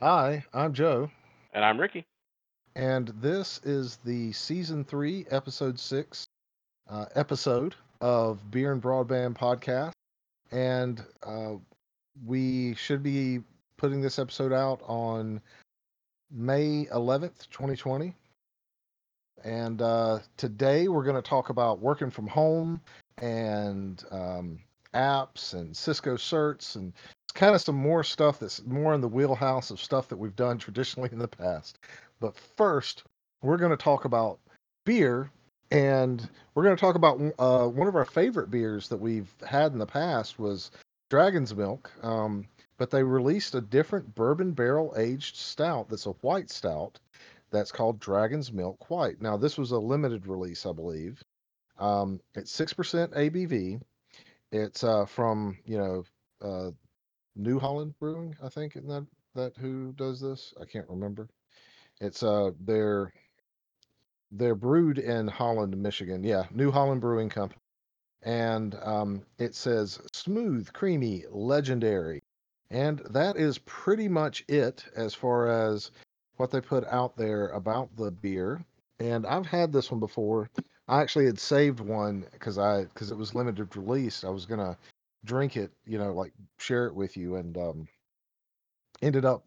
Hi, 0.00 0.44
I'm 0.54 0.72
Joe, 0.72 1.10
And 1.52 1.64
I'm 1.64 1.80
Ricky. 1.80 2.04
and 2.76 3.08
this 3.20 3.60
is 3.64 3.96
the 4.04 4.32
season 4.32 4.84
three, 4.84 5.26
episode 5.30 5.78
six 5.78 6.26
uh, 6.88 7.06
episode 7.14 7.74
of 8.00 8.50
Beer 8.50 8.72
and 8.72 8.82
Broadband 8.82 9.36
podcast. 9.36 9.92
And 10.52 11.04
uh, 11.24 11.54
we 12.24 12.74
should 12.76 13.02
be 13.02 13.40
putting 13.76 14.00
this 14.00 14.18
episode 14.18 14.52
out 14.52 14.80
on 14.86 15.40
May 16.30 16.86
11th, 16.92 17.48
2020. 17.50 18.14
And 19.44 19.82
uh, 19.82 20.20
today 20.36 20.88
we're 20.88 21.04
going 21.04 21.16
to 21.20 21.28
talk 21.28 21.50
about 21.50 21.80
working 21.80 22.10
from 22.10 22.26
home 22.28 22.80
and 23.18 24.02
um, 24.10 24.58
apps 24.94 25.54
and 25.54 25.76
Cisco 25.76 26.16
certs 26.16 26.76
and 26.76 26.92
it's 27.24 27.32
kind 27.34 27.54
of 27.54 27.60
some 27.60 27.74
more 27.74 28.02
stuff 28.02 28.38
that's 28.38 28.64
more 28.64 28.94
in 28.94 29.00
the 29.00 29.08
wheelhouse 29.08 29.70
of 29.70 29.80
stuff 29.80 30.08
that 30.08 30.18
we've 30.18 30.36
done 30.36 30.58
traditionally 30.58 31.10
in 31.12 31.18
the 31.18 31.28
past. 31.28 31.78
But 32.20 32.36
first, 32.56 33.04
we're 33.42 33.58
going 33.58 33.70
to 33.70 33.76
talk 33.76 34.04
about 34.04 34.38
beer 34.84 35.30
and 35.70 36.26
we're 36.54 36.64
going 36.64 36.76
to 36.76 36.80
talk 36.80 36.94
about 36.94 37.20
uh, 37.38 37.68
one 37.68 37.88
of 37.88 37.96
our 37.96 38.06
favorite 38.06 38.50
beers 38.50 38.88
that 38.88 38.96
we've 38.96 39.30
had 39.46 39.72
in 39.72 39.78
the 39.78 39.86
past 39.86 40.38
was 40.38 40.70
Dragon's 41.10 41.54
Milk. 41.54 41.90
Um, 42.02 42.46
but 42.78 42.90
they 42.90 43.02
released 43.02 43.54
a 43.54 43.60
different 43.60 44.14
bourbon 44.14 44.52
barrel 44.52 44.94
aged 44.96 45.36
stout 45.36 45.88
that's 45.88 46.06
a 46.06 46.12
white 46.12 46.48
stout 46.48 46.98
that's 47.50 47.72
called 47.72 47.98
Dragon's 47.98 48.52
Milk 48.52 48.88
White. 48.88 49.20
Now, 49.20 49.36
this 49.36 49.58
was 49.58 49.72
a 49.72 49.78
limited 49.78 50.26
release, 50.26 50.64
I 50.64 50.72
believe. 50.72 51.20
Um, 51.78 52.20
it's 52.34 52.56
6% 52.56 53.14
ABV. 53.14 53.80
It's 54.52 54.82
uh, 54.82 55.04
from, 55.06 55.58
you 55.64 55.78
know, 55.78 56.04
uh, 56.42 56.70
New 57.36 57.58
Holland 57.58 57.94
Brewing, 58.00 58.34
I 58.42 58.48
think, 58.48 58.76
isn't 58.76 58.88
that, 58.88 59.06
that 59.34 59.56
who 59.56 59.92
does 59.92 60.20
this? 60.20 60.54
I 60.60 60.64
can't 60.64 60.88
remember. 60.88 61.28
It's 62.00 62.22
uh, 62.22 62.50
they're 62.60 63.12
they're 64.30 64.54
brewed 64.54 64.98
in 64.98 65.26
Holland, 65.26 65.76
Michigan. 65.76 66.22
Yeah, 66.22 66.44
New 66.50 66.70
Holland 66.70 67.00
Brewing 67.00 67.28
Company. 67.28 67.60
And 68.22 68.76
um, 68.82 69.22
it 69.38 69.54
says 69.54 70.00
smooth, 70.12 70.72
creamy, 70.72 71.24
legendary. 71.30 72.20
And 72.70 73.00
that 73.10 73.36
is 73.36 73.58
pretty 73.58 74.08
much 74.08 74.44
it 74.48 74.84
as 74.94 75.14
far 75.14 75.48
as 75.48 75.90
what 76.36 76.50
they 76.50 76.60
put 76.60 76.84
out 76.86 77.16
there 77.16 77.48
about 77.48 77.96
the 77.96 78.10
beer. 78.10 78.64
And 78.98 79.26
I've 79.26 79.46
had 79.46 79.72
this 79.72 79.90
one 79.90 80.00
before. 80.00 80.50
I 80.88 81.00
actually 81.00 81.26
had 81.26 81.38
saved 81.38 81.80
one 81.80 82.26
because 82.32 82.58
I 82.58 82.84
because 82.84 83.10
it 83.10 83.16
was 83.16 83.34
limited 83.34 83.76
release. 83.76 84.24
I 84.24 84.30
was 84.30 84.46
gonna 84.46 84.76
drink 85.24 85.56
it, 85.56 85.70
you 85.86 85.98
know, 85.98 86.12
like 86.12 86.32
share 86.58 86.86
it 86.86 86.94
with 86.94 87.16
you, 87.16 87.36
and 87.36 87.56
um, 87.58 87.88
ended 89.02 89.24
up 89.24 89.44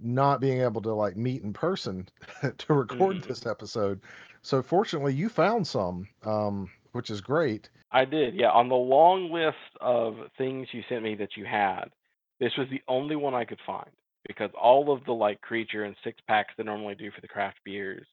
not 0.00 0.40
being 0.40 0.60
able 0.60 0.80
to 0.82 0.92
like 0.92 1.16
meet 1.16 1.42
in 1.42 1.52
person 1.52 2.08
to 2.58 2.74
record 2.74 3.16
Mhm. 3.16 3.26
this 3.26 3.46
episode. 3.46 4.00
So 4.42 4.62
fortunately, 4.62 5.14
you 5.14 5.28
found 5.28 5.66
some, 5.66 6.08
um, 6.24 6.70
which 6.92 7.10
is 7.10 7.20
great. 7.20 7.68
I 7.92 8.04
did, 8.04 8.34
yeah. 8.34 8.50
On 8.50 8.68
the 8.68 8.74
long 8.76 9.30
list 9.30 9.76
of 9.80 10.16
things 10.38 10.68
you 10.72 10.82
sent 10.88 11.02
me 11.02 11.14
that 11.16 11.36
you 11.36 11.44
had, 11.44 11.90
this 12.38 12.56
was 12.56 12.68
the 12.70 12.82
only 12.88 13.16
one 13.16 13.34
I 13.34 13.44
could 13.44 13.60
find 13.66 13.90
because 14.26 14.50
all 14.60 14.92
of 14.92 15.04
the 15.04 15.12
like 15.12 15.40
creature 15.40 15.84
and 15.84 15.96
six 16.04 16.20
packs 16.26 16.54
they 16.56 16.64
normally 16.64 16.94
do 16.94 17.10
for 17.10 17.20
the 17.20 17.28
craft 17.28 17.58
beers, 17.64 18.06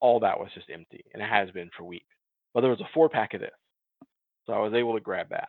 all 0.00 0.20
that 0.20 0.38
was 0.38 0.50
just 0.54 0.70
empty, 0.70 1.04
and 1.12 1.22
it 1.22 1.28
has 1.28 1.50
been 1.50 1.70
for 1.76 1.84
weeks. 1.84 2.04
But 2.54 2.62
there 2.62 2.70
was 2.70 2.80
a 2.80 2.88
four 2.92 3.08
pack 3.08 3.34
of 3.34 3.40
this, 3.40 3.50
so 4.46 4.52
I 4.52 4.58
was 4.58 4.74
able 4.74 4.94
to 4.94 5.00
grab 5.00 5.28
that. 5.30 5.48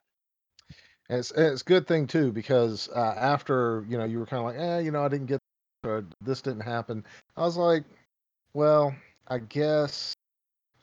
And 1.09 1.19
it's 1.19 1.31
and 1.31 1.45
it's 1.45 1.61
a 1.61 1.65
good 1.65 1.87
thing 1.87 2.07
too 2.07 2.31
because 2.31 2.89
uh, 2.95 3.15
after 3.17 3.85
you 3.89 3.97
know 3.97 4.05
you 4.05 4.19
were 4.19 4.25
kind 4.25 4.39
of 4.39 4.45
like, 4.45 4.59
eh, 4.59 4.79
you 4.79 4.91
know, 4.91 5.03
I 5.03 5.09
didn't 5.09 5.27
get 5.27 5.39
or 5.83 6.05
this 6.21 6.41
didn't 6.41 6.61
happen. 6.61 7.03
I 7.35 7.41
was 7.41 7.57
like, 7.57 7.83
well, 8.53 8.95
I 9.27 9.39
guess 9.39 10.13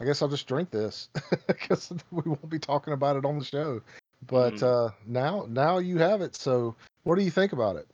I 0.00 0.04
guess 0.04 0.20
I'll 0.20 0.28
just 0.28 0.46
drink 0.46 0.70
this 0.70 1.08
because 1.46 1.92
we 2.10 2.22
won't 2.26 2.50
be 2.50 2.58
talking 2.58 2.92
about 2.92 3.16
it 3.16 3.24
on 3.24 3.38
the 3.38 3.44
show. 3.44 3.80
But 4.26 4.54
Mhm. 4.54 4.62
uh, 4.62 4.90
now 5.06 5.46
now 5.48 5.78
you 5.78 5.98
have 5.98 6.20
it. 6.20 6.34
So 6.36 6.74
what 7.04 7.16
do 7.16 7.22
you 7.22 7.30
think 7.30 7.52
about 7.52 7.76
it? 7.76 7.88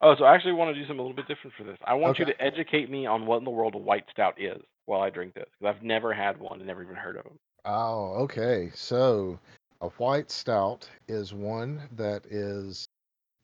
Oh, 0.00 0.14
so 0.16 0.24
I 0.24 0.34
actually 0.34 0.52
want 0.52 0.74
to 0.74 0.80
do 0.80 0.86
something 0.86 1.00
a 1.00 1.02
little 1.02 1.16
bit 1.16 1.26
different 1.26 1.56
for 1.56 1.64
this. 1.64 1.78
I 1.84 1.94
want 1.94 2.18
you 2.18 2.24
to 2.24 2.40
educate 2.40 2.88
me 2.88 3.06
on 3.06 3.26
what 3.26 3.38
in 3.38 3.44
the 3.44 3.50
world 3.50 3.74
a 3.74 3.78
white 3.78 4.04
stout 4.10 4.40
is 4.40 4.62
while 4.88 5.02
I 5.02 5.10
drink 5.10 5.34
this 5.34 5.48
because 5.58 5.76
I've 5.76 5.82
never 5.82 6.12
had 6.12 6.40
one 6.40 6.58
and 6.58 6.66
never 6.66 6.82
even 6.82 6.96
heard 6.96 7.16
of 7.16 7.24
them. 7.24 7.38
Oh, 7.64 8.14
okay. 8.22 8.70
So 8.74 9.38
a 9.82 9.88
white 9.90 10.30
stout 10.30 10.88
is 11.08 11.34
one 11.34 11.82
that 11.92 12.24
is 12.26 12.88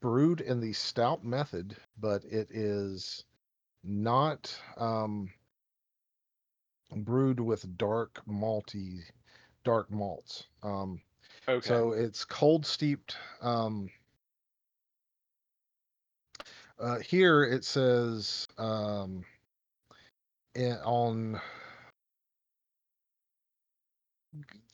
brewed 0.01 0.41
in 0.41 0.61
the 0.61 0.73
stout 0.73 1.25
method, 1.25 1.77
but 2.01 2.25
it 2.25 2.49
is 2.51 3.25
not 3.85 4.59
um, 4.79 5.31
brewed 6.97 7.41
with 7.41 7.77
dark 7.77 8.23
malty, 8.27 9.01
dark 9.65 9.91
malts. 9.91 10.45
Um, 10.63 11.01
Okay. 11.49 11.69
so 11.69 11.93
it's 11.93 12.25
cold 12.25 12.65
steeped. 12.65 13.17
Um, 13.43 13.91
uh, 16.79 17.01
here 17.01 17.45
it 17.45 17.65
says 17.65 18.47
um, 18.57 19.25
in, 20.55 20.73
on 20.85 21.41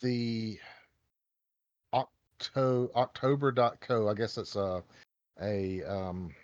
the 0.00 0.58
Octo 1.92 2.90
October.co. 2.94 4.08
I 4.08 4.14
guess 4.14 4.38
it's 4.38 4.56
a 4.56 4.82
a 5.40 5.82
um, 5.84 6.34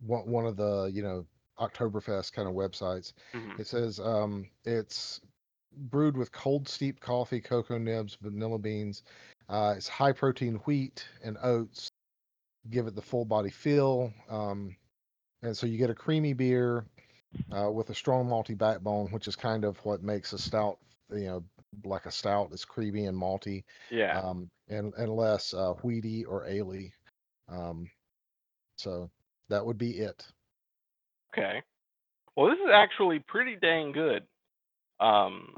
one 0.00 0.26
one 0.26 0.46
of 0.46 0.56
the 0.56 0.90
you 0.92 1.02
know 1.02 1.26
Oktoberfest 1.58 2.32
kind 2.32 2.48
of 2.48 2.54
websites. 2.54 3.12
Mhm. 3.32 3.58
It 3.58 3.66
says 3.66 4.00
um, 4.00 4.46
it's 4.64 5.20
brewed 5.76 6.16
with 6.16 6.32
cold 6.32 6.68
steeped 6.68 7.00
coffee, 7.00 7.40
cocoa 7.40 7.78
nibs, 7.78 8.16
vanilla 8.20 8.58
beans. 8.58 9.02
Uh, 9.48 9.74
it's 9.76 9.88
high 9.88 10.12
protein 10.12 10.54
wheat 10.64 11.06
and 11.22 11.36
oats. 11.42 11.88
Give 12.70 12.86
it 12.86 12.94
the 12.94 13.02
full 13.02 13.26
body 13.26 13.50
feel, 13.50 14.12
um, 14.30 14.74
and 15.42 15.54
so 15.54 15.66
you 15.66 15.76
get 15.76 15.90
a 15.90 15.94
creamy 15.94 16.32
beer 16.32 16.86
uh, 17.56 17.70
with 17.70 17.90
a 17.90 17.94
strong 17.94 18.26
malty 18.26 18.56
backbone, 18.56 19.08
which 19.10 19.28
is 19.28 19.36
kind 19.36 19.64
of 19.64 19.76
what 19.84 20.02
makes 20.02 20.32
a 20.32 20.38
stout. 20.38 20.78
You 21.10 21.26
know, 21.26 21.44
like 21.84 22.06
a 22.06 22.10
stout, 22.10 22.48
it's 22.52 22.64
creamy 22.64 23.06
and 23.06 23.16
malty, 23.16 23.64
Yeah. 23.90 24.18
um, 24.20 24.48
and 24.68 24.92
and 24.94 25.14
less 25.14 25.52
uh, 25.54 25.74
wheaty 25.82 26.24
or 26.26 26.46
ale. 26.46 26.88
Um, 27.48 27.90
so 28.76 29.10
that 29.48 29.64
would 29.64 29.78
be 29.78 29.98
it. 29.98 30.26
Okay. 31.32 31.62
Well, 32.36 32.50
this 32.50 32.58
is 32.58 32.70
actually 32.72 33.20
pretty 33.28 33.56
dang 33.60 33.92
good. 33.92 34.22
Um, 34.98 35.54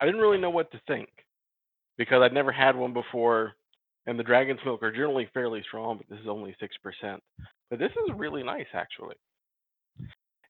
I 0.00 0.06
didn't 0.06 0.20
really 0.20 0.38
know 0.38 0.50
what 0.50 0.70
to 0.72 0.80
think 0.86 1.08
because 1.98 2.22
I'd 2.22 2.32
never 2.32 2.52
had 2.52 2.76
one 2.76 2.92
before, 2.92 3.52
and 4.06 4.18
the 4.18 4.22
Dragon's 4.24 4.60
Milk 4.64 4.82
are 4.82 4.92
generally 4.92 5.28
fairly 5.34 5.62
strong, 5.66 5.98
but 5.98 6.08
this 6.08 6.20
is 6.20 6.28
only 6.28 6.54
six 6.60 6.76
percent. 6.82 7.22
But 7.70 7.78
this 7.78 7.90
is 7.92 8.16
really 8.16 8.42
nice, 8.42 8.66
actually. 8.74 9.16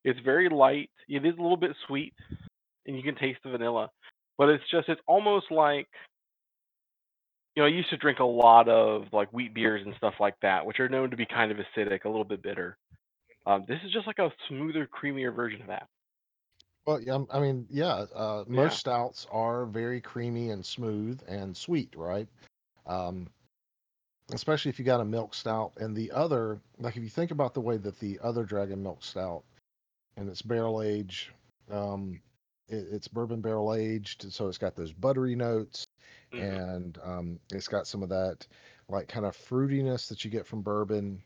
It's 0.03 0.19
very 0.19 0.49
light. 0.49 0.89
It 1.07 1.25
is 1.25 1.37
a 1.37 1.41
little 1.41 1.57
bit 1.57 1.75
sweet, 1.87 2.13
and 2.85 2.95
you 2.97 3.03
can 3.03 3.15
taste 3.15 3.39
the 3.43 3.51
vanilla, 3.51 3.89
but 4.37 4.49
it's 4.49 4.63
just 4.69 4.89
it's 4.89 5.01
almost 5.07 5.51
like 5.51 5.87
you 7.55 7.63
know 7.63 7.67
I 7.67 7.69
used 7.69 7.89
to 7.91 7.97
drink 7.97 8.19
a 8.19 8.25
lot 8.25 8.67
of 8.67 9.05
like 9.13 9.31
wheat 9.31 9.53
beers 9.53 9.81
and 9.85 9.95
stuff 9.95 10.15
like 10.19 10.35
that, 10.41 10.65
which 10.65 10.79
are 10.79 10.89
known 10.89 11.09
to 11.11 11.17
be 11.17 11.25
kind 11.25 11.51
of 11.51 11.57
acidic, 11.57 12.05
a 12.05 12.09
little 12.09 12.25
bit 12.25 12.41
bitter. 12.41 12.77
Um, 13.45 13.65
this 13.67 13.79
is 13.85 13.91
just 13.91 14.07
like 14.07 14.19
a 14.19 14.31
smoother, 14.47 14.87
creamier 14.87 15.35
version 15.35 15.61
of 15.61 15.67
that. 15.67 15.87
Well, 16.85 17.01
yeah, 17.01 17.13
um, 17.13 17.27
I 17.31 17.39
mean, 17.39 17.65
yeah, 17.69 18.05
uh, 18.13 18.43
Yeah. 18.47 18.55
most 18.55 18.79
stouts 18.79 19.27
are 19.31 19.65
very 19.65 20.01
creamy 20.01 20.49
and 20.49 20.65
smooth 20.65 21.21
and 21.27 21.55
sweet, 21.55 21.93
right? 21.95 22.27
Um, 22.85 23.29
especially 24.33 24.69
if 24.69 24.79
you 24.79 24.85
got 24.85 25.01
a 25.01 25.05
milk 25.05 25.33
stout 25.33 25.73
and 25.77 25.95
the 25.95 26.11
other, 26.11 26.59
like 26.79 26.97
if 26.97 27.03
you 27.03 27.09
think 27.09 27.31
about 27.31 27.53
the 27.53 27.61
way 27.61 27.77
that 27.77 27.99
the 27.99 28.19
other 28.21 28.43
Dragon 28.43 28.81
Milk 28.83 29.03
Stout 29.03 29.43
and 30.17 30.29
it's 30.29 30.41
barrel 30.41 30.81
aged, 30.81 31.29
um, 31.71 32.21
it, 32.67 32.87
it's 32.91 33.07
bourbon 33.07 33.41
barrel 33.41 33.73
aged, 33.73 34.31
so 34.31 34.47
it's 34.47 34.57
got 34.57 34.75
those 34.75 34.93
buttery 34.93 35.35
notes 35.35 35.85
Mhm. 36.33 36.41
and 36.41 36.99
um, 37.03 37.39
it's 37.51 37.67
got 37.67 37.87
some 37.87 38.03
of 38.03 38.09
that 38.09 38.47
like 38.89 39.07
kind 39.07 39.25
of 39.25 39.35
fruitiness 39.37 40.07
that 40.09 40.23
you 40.25 40.31
get 40.31 40.45
from 40.47 40.61
bourbon 40.61 41.21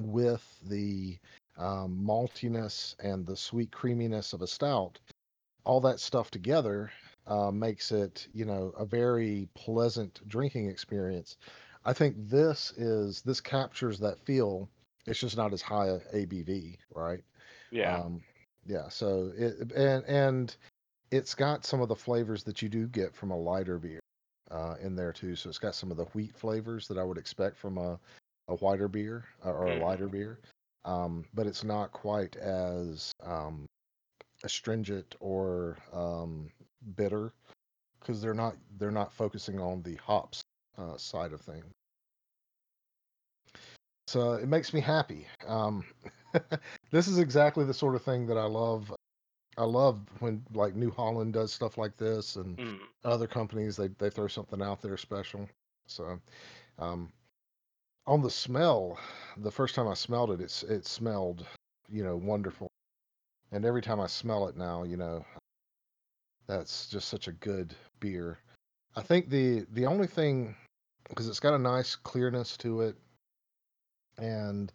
with 0.00 0.44
the 0.68 1.18
um, 1.58 2.00
maltiness 2.04 2.94
and 3.00 3.26
the 3.26 3.36
sweet 3.36 3.70
creaminess 3.70 4.32
of 4.32 4.42
a 4.42 4.46
stout. 4.46 4.98
All 5.64 5.80
that 5.82 6.00
stuff 6.00 6.30
together 6.30 6.90
uh, 7.26 7.50
makes 7.50 7.92
it, 7.92 8.26
you 8.32 8.44
know, 8.44 8.72
a 8.78 8.84
very 8.84 9.48
pleasant 9.54 10.20
drinking 10.28 10.68
experience. 10.68 11.36
I 11.84 11.92
think 11.92 12.16
this 12.18 12.72
is 12.76 13.22
this 13.22 13.40
captures 13.40 13.98
that 14.00 14.18
feel. 14.18 14.68
It's 15.06 15.20
just 15.20 15.36
not 15.36 15.52
as 15.52 15.62
high 15.62 15.88
a 15.88 15.98
ABV, 16.14 16.78
right? 16.94 17.22
Yeah. 17.74 18.02
Um, 18.04 18.22
yeah. 18.66 18.88
So 18.88 19.32
it 19.36 19.72
and 19.76 20.04
and 20.06 20.56
it's 21.10 21.34
got 21.34 21.64
some 21.66 21.80
of 21.82 21.88
the 21.88 21.96
flavors 21.96 22.44
that 22.44 22.62
you 22.62 22.68
do 22.68 22.86
get 22.88 23.14
from 23.14 23.30
a 23.30 23.36
lighter 23.38 23.78
beer 23.78 24.00
uh, 24.50 24.76
in 24.82 24.96
there 24.96 25.12
too. 25.12 25.36
So 25.36 25.48
it's 25.50 25.58
got 25.58 25.74
some 25.74 25.90
of 25.90 25.96
the 25.96 26.04
wheat 26.06 26.34
flavors 26.34 26.88
that 26.88 26.98
I 26.98 27.04
would 27.04 27.18
expect 27.18 27.56
from 27.58 27.78
a 27.78 27.98
a 28.48 28.56
whiter 28.56 28.88
beer 28.88 29.24
uh, 29.44 29.52
or 29.52 29.70
a 29.70 29.76
lighter 29.76 30.08
beer. 30.08 30.38
um, 30.84 31.24
but 31.34 31.46
it's 31.46 31.64
not 31.64 31.92
quite 31.92 32.36
as 32.36 33.12
um, 33.22 33.66
astringent 34.44 35.16
or 35.20 35.76
um, 35.92 36.50
bitter 36.96 37.32
because 38.00 38.20
they're 38.20 38.34
not 38.34 38.56
they're 38.78 38.90
not 38.90 39.12
focusing 39.12 39.60
on 39.60 39.82
the 39.82 39.96
hops 39.96 40.40
uh, 40.78 40.96
side 40.96 41.32
of 41.32 41.40
things. 41.40 41.64
So 44.06 44.34
it 44.34 44.48
makes 44.48 44.72
me 44.72 44.80
happy. 44.80 45.26
Um, 45.46 45.84
this 46.90 47.08
is 47.08 47.18
exactly 47.18 47.64
the 47.64 47.74
sort 47.74 47.94
of 47.94 48.02
thing 48.02 48.26
that 48.26 48.38
I 48.38 48.44
love. 48.44 48.92
I 49.56 49.64
love 49.64 50.00
when 50.20 50.44
like 50.54 50.74
New 50.74 50.90
Holland 50.90 51.32
does 51.34 51.52
stuff 51.52 51.78
like 51.78 51.96
this, 51.96 52.36
and 52.36 52.58
Mm. 52.58 52.78
other 53.04 53.26
companies 53.26 53.76
they 53.76 53.88
they 53.88 54.10
throw 54.10 54.28
something 54.28 54.62
out 54.62 54.82
there 54.82 54.96
special. 54.96 55.48
So, 55.86 56.20
um, 56.78 57.12
on 58.06 58.22
the 58.22 58.30
smell, 58.30 58.98
the 59.36 59.50
first 59.50 59.74
time 59.74 59.88
I 59.88 59.94
smelled 59.94 60.30
it, 60.32 60.40
it's 60.40 60.62
it 60.64 60.86
smelled, 60.86 61.46
you 61.88 62.02
know, 62.04 62.16
wonderful. 62.16 62.68
And 63.52 63.64
every 63.64 63.82
time 63.82 64.00
I 64.00 64.06
smell 64.06 64.48
it 64.48 64.56
now, 64.56 64.84
you 64.84 64.96
know, 64.96 65.24
that's 66.46 66.88
just 66.88 67.08
such 67.08 67.28
a 67.28 67.32
good 67.32 67.74
beer. 68.00 68.38
I 68.96 69.02
think 69.02 69.28
the 69.28 69.66
the 69.72 69.86
only 69.86 70.06
thing 70.06 70.56
because 71.08 71.28
it's 71.28 71.40
got 71.40 71.54
a 71.54 71.58
nice 71.58 71.96
clearness 71.96 72.56
to 72.58 72.82
it, 72.82 72.96
and 74.18 74.72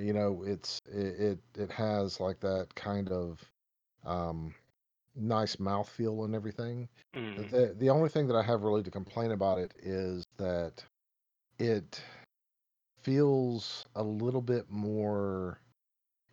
you 0.00 0.12
know, 0.12 0.42
it's 0.46 0.80
it 0.86 1.20
it, 1.20 1.38
it 1.58 1.70
has 1.72 2.20
like 2.20 2.40
that 2.40 2.74
kind 2.74 3.10
of 3.10 3.40
um, 4.04 4.54
nice 5.16 5.56
mouthfeel 5.56 6.24
and 6.24 6.34
everything. 6.34 6.88
Mm. 7.16 7.50
The 7.50 7.74
the 7.78 7.90
only 7.90 8.08
thing 8.08 8.26
that 8.28 8.36
I 8.36 8.42
have 8.42 8.62
really 8.62 8.82
to 8.82 8.90
complain 8.90 9.32
about 9.32 9.58
it 9.58 9.74
is 9.82 10.24
that 10.38 10.84
it 11.58 12.02
feels 13.02 13.84
a 13.96 14.02
little 14.02 14.42
bit 14.42 14.70
more 14.70 15.60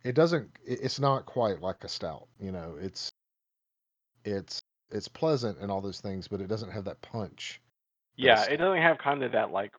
it 0.04 0.14
doesn't 0.14 0.50
it's 0.64 1.00
not 1.00 1.26
quite 1.26 1.60
like 1.60 1.84
a 1.84 1.88
stout, 1.88 2.28
you 2.40 2.52
know. 2.52 2.76
It's 2.80 3.10
it's 4.24 4.62
it's 4.90 5.08
pleasant 5.08 5.58
and 5.58 5.70
all 5.70 5.80
those 5.80 6.00
things, 6.00 6.28
but 6.28 6.40
it 6.40 6.48
doesn't 6.48 6.70
have 6.70 6.84
that 6.84 7.00
punch 7.02 7.60
Yeah, 8.16 8.44
it 8.44 8.56
doesn't 8.58 8.82
have 8.82 8.98
kind 8.98 9.22
of 9.22 9.32
that 9.32 9.50
like 9.50 9.72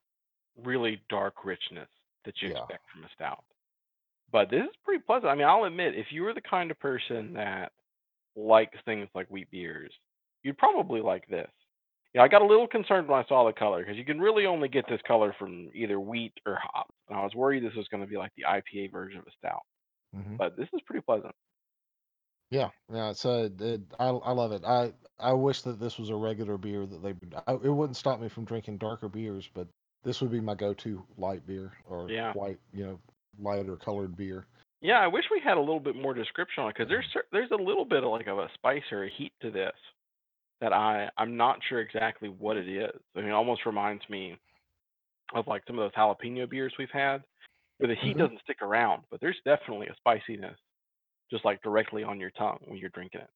really 0.64 1.02
dark 1.10 1.46
richness 1.46 1.90
that 2.26 2.42
you 2.42 2.50
Yeah. 2.50 2.60
expect 2.60 2.84
from 2.92 3.04
a 3.04 3.10
stout. 3.16 3.44
But 4.32 4.50
this 4.50 4.64
is 4.64 4.76
pretty 4.84 5.04
pleasant. 5.04 5.28
I 5.28 5.36
mean, 5.36 5.48
I'll 5.48 5.64
admit, 5.66 5.96
if 5.96 6.08
you 6.12 6.24
were 6.24 6.34
the 6.34 6.42
kind 6.42 6.72
of 6.72 6.80
person 6.80 7.34
that 7.34 7.72
likes 8.36 8.78
things 8.86 9.10
like 9.16 9.28
wheat 9.30 9.52
beers, 9.52 9.94
you'd 10.44 10.58
probably 10.58 11.02
like 11.02 11.28
this. 11.28 11.52
Yeah, 12.14 12.24
I 12.24 12.30
got 12.30 12.42
a 12.42 12.48
little 12.48 12.68
concerned 12.68 13.08
when 13.08 13.20
I 13.24 13.28
saw 13.28 13.46
the 13.46 13.54
color 13.54 13.80
because 13.82 13.98
you 13.98 14.06
can 14.06 14.20
really 14.20 14.46
only 14.48 14.70
get 14.70 14.86
this 14.90 15.02
color 15.08 15.36
from 15.40 15.70
either 15.76 16.00
wheat 16.00 16.34
or 16.46 16.58
hops, 16.62 16.96
and 17.10 17.18
I 17.20 17.24
was 17.24 17.36
worried 17.36 17.64
this 17.64 17.76
was 17.76 17.88
going 17.90 18.04
to 18.04 18.10
be 18.10 18.18
like 18.18 18.32
the 18.38 18.46
IPA 18.46 18.90
version 18.90 19.20
of 19.20 19.28
a 19.28 19.32
stout. 19.38 19.64
hmm 20.14 20.40
But 20.40 20.58
this 20.58 20.70
is 20.74 20.82
pretty 20.86 21.04
pleasant. 21.04 21.36
Yeah, 22.52 22.72
yeah. 22.92 23.12
So 23.14 23.44
it, 23.46 23.62
it, 23.62 23.82
I 24.00 24.08
I 24.10 24.32
love 24.32 24.52
it. 24.52 24.64
I 24.66 24.94
I 25.20 25.34
wish 25.34 25.62
that 25.64 25.80
this 25.80 26.00
was 26.00 26.10
a 26.10 26.16
regular 26.16 26.58
beer 26.58 26.86
that 26.86 27.00
they 27.02 27.14
would. 27.14 27.34
I, 27.48 27.54
it 27.54 27.70
wouldn't 27.70 27.98
stop 27.98 28.20
me 28.20 28.28
from 28.30 28.46
drinking 28.46 28.78
darker 28.80 29.08
beers, 29.10 29.48
but 29.54 29.68
this 30.04 30.22
would 30.22 30.32
be 30.32 30.40
my 30.40 30.56
go-to 30.56 31.06
light 31.18 31.46
beer 31.46 31.74
or 31.86 32.08
Yeah. 32.08 32.34
white, 32.34 32.60
you 32.74 32.86
know, 32.86 33.00
lighter 33.40 33.78
colored 33.78 34.16
beer. 34.16 34.48
Yeah, 34.82 35.00
I 35.00 35.08
wish 35.08 35.26
we 35.30 35.42
had 35.44 35.58
a 35.58 35.60
little 35.60 35.80
bit 35.80 35.96
more 35.96 36.14
description 36.14 36.64
on 36.64 36.70
it 36.70 36.76
because 36.78 36.90
there's 36.90 37.08
there's 37.32 37.52
a 37.52 37.56
little 37.62 37.86
bit 37.86 38.04
of 38.04 38.12
like 38.12 38.28
of 38.28 38.40
a 38.40 38.50
spice 38.54 38.84
or 38.92 39.04
a 39.04 39.10
heat 39.10 39.34
to 39.42 39.52
this 39.52 39.76
that 40.62 40.74
I 40.74 41.10
I'm 41.18 41.38
not 41.38 41.60
sure 41.68 41.82
exactly 41.82 42.30
what 42.30 42.58
it 42.58 42.70
is. 42.70 43.02
I 43.16 43.20
mean, 43.20 43.30
it 43.30 43.34
almost 43.34 43.66
reminds 43.66 44.08
me 44.10 44.38
of 45.34 45.48
like 45.48 45.64
some 45.68 45.80
of 45.80 45.84
those 45.86 45.94
jalapeno 45.96 46.50
beers 46.50 46.74
we've 46.80 46.92
had, 46.92 47.24
where 47.78 47.88
the 47.90 48.02
heat 48.02 48.18
Mhm. 48.18 48.18
doesn't 48.18 48.42
stick 48.42 48.62
around, 48.62 49.06
but 49.12 49.22
there's 49.22 49.42
definitely 49.46 49.88
a 49.88 49.96
spiciness 49.98 50.58
just 51.32 51.46
like 51.46 51.62
directly 51.64 52.04
on 52.04 52.20
your 52.20 52.32
tongue 52.32 52.60
when 52.66 52.78
you're 52.80 52.90
drinking 52.92 53.22
it. 53.22 53.30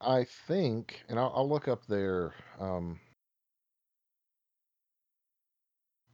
I 0.00 0.24
think, 0.24 1.04
and 1.08 1.18
I'll, 1.18 1.32
I'll 1.34 1.48
look 1.48 1.68
up 1.68 1.86
their 1.86 2.34
um, 2.58 3.00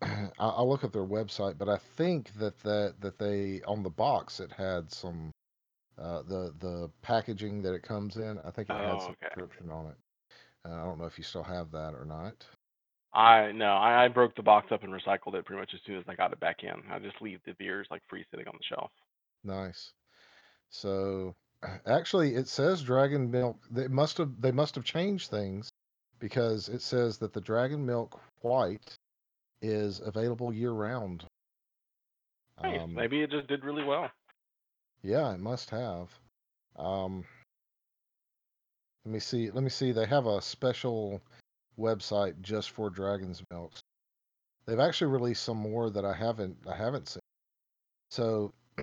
I'll 0.38 0.68
look 0.68 0.84
at 0.84 0.92
their 0.92 1.04
website, 1.04 1.58
but 1.58 1.68
I 1.68 1.78
think 1.96 2.32
that 2.38 2.58
that 2.62 2.94
that 3.00 3.18
they 3.18 3.62
on 3.66 3.82
the 3.82 3.90
box 3.90 4.40
it 4.40 4.52
had 4.52 4.92
some 4.92 5.30
uh, 5.98 6.22
the 6.22 6.54
the 6.60 6.90
packaging 7.02 7.62
that 7.62 7.74
it 7.74 7.82
comes 7.82 8.16
in. 8.16 8.38
I 8.44 8.50
think 8.50 8.70
it 8.70 8.76
had 8.76 9.00
Oh, 9.00 9.06
some 9.06 9.14
okay. 9.22 9.34
description 9.34 9.70
on 9.70 9.86
it. 9.86 9.96
Uh, 10.64 10.74
I 10.74 10.84
don't 10.84 10.98
know 10.98 11.06
if 11.06 11.18
you 11.18 11.24
still 11.24 11.42
have 11.44 11.70
that 11.72 11.94
or 11.94 12.04
not. 12.04 12.46
I 13.14 13.52
no, 13.52 13.66
I, 13.72 14.04
I 14.04 14.08
broke 14.08 14.34
the 14.36 14.42
box 14.42 14.72
up 14.72 14.82
and 14.84 14.92
recycled 14.92 15.34
it 15.34 15.44
pretty 15.44 15.60
much 15.60 15.72
as 15.74 15.80
soon 15.86 15.98
as 15.98 16.04
I 16.08 16.14
got 16.14 16.32
it 16.32 16.40
back 16.40 16.62
in. 16.62 16.82
I 16.90 16.98
just 16.98 17.20
leave 17.20 17.40
the 17.44 17.54
beers 17.54 17.86
like 17.90 18.02
free 18.08 18.24
sitting 18.30 18.48
on 18.48 18.54
the 18.58 18.64
shelf. 18.74 18.90
Nice. 19.44 19.92
So 20.70 21.34
actually, 21.86 22.34
it 22.34 22.48
says 22.48 22.82
Dragon 22.82 23.30
Milk. 23.30 23.58
They 23.70 23.88
must 23.88 24.18
have 24.18 24.40
they 24.40 24.52
must 24.52 24.74
have 24.76 24.84
changed 24.84 25.30
things 25.30 25.70
because 26.18 26.68
it 26.68 26.82
says 26.82 27.18
that 27.18 27.32
the 27.32 27.40
Dragon 27.40 27.84
Milk 27.84 28.20
White 28.40 28.96
is 29.62 30.00
available 30.04 30.52
year 30.52 30.72
round. 30.72 31.24
Nice. 32.62 32.82
Um, 32.82 32.94
Maybe 32.94 33.22
it 33.22 33.30
just 33.30 33.48
did 33.48 33.64
really 33.64 33.84
well. 33.84 34.10
Yeah, 35.02 35.32
it 35.32 35.40
must 35.40 35.70
have. 35.70 36.10
Um, 36.76 37.24
let 39.04 39.12
me 39.12 39.18
see. 39.18 39.50
Let 39.50 39.64
me 39.64 39.70
see. 39.70 39.92
They 39.92 40.06
have 40.06 40.26
a 40.26 40.40
special 40.42 41.20
website 41.78 42.40
just 42.40 42.70
for 42.70 42.90
Dragon's 42.90 43.42
Milk. 43.50 43.72
They've 44.66 44.78
actually 44.78 45.10
released 45.10 45.42
some 45.42 45.56
more 45.56 45.90
that 45.90 46.04
I 46.04 46.14
haven't 46.14 46.56
I 46.68 46.76
haven't 46.76 47.08
seen. 47.08 47.20
So 48.10 48.52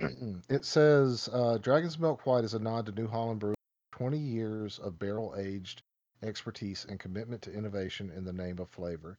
it 0.48 0.64
says 0.64 1.28
uh, 1.32 1.58
Dragon's 1.58 1.98
Milk 1.98 2.26
White 2.26 2.44
is 2.44 2.54
a 2.54 2.58
nod 2.58 2.86
to 2.86 2.92
New 2.92 3.06
Holland 3.06 3.40
Brew, 3.40 3.54
20 3.92 4.18
years 4.18 4.78
of 4.78 4.98
barrel 4.98 5.34
aged 5.38 5.82
expertise 6.22 6.84
and 6.88 7.00
commitment 7.00 7.42
to 7.42 7.52
innovation 7.52 8.12
in 8.14 8.24
the 8.24 8.32
name 8.32 8.58
of 8.58 8.68
flavor. 8.68 9.18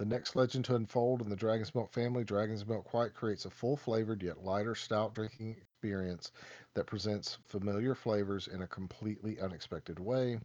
The 0.00 0.06
next 0.06 0.34
legend 0.34 0.64
to 0.64 0.76
unfold 0.76 1.20
in 1.20 1.28
the 1.28 1.36
Dragon's 1.36 1.74
Milk 1.74 1.92
family, 1.92 2.24
Dragon's 2.24 2.66
Milk 2.66 2.94
White 2.94 3.12
creates 3.12 3.44
a 3.44 3.50
full 3.50 3.76
flavored 3.76 4.22
yet 4.22 4.42
lighter 4.42 4.74
stout 4.74 5.14
drinking 5.14 5.58
experience 5.60 6.32
that 6.72 6.86
presents 6.86 7.36
familiar 7.44 7.94
flavors 7.94 8.48
in 8.48 8.62
a 8.62 8.66
completely 8.66 9.38
unexpected 9.40 9.98
way. 9.98 10.40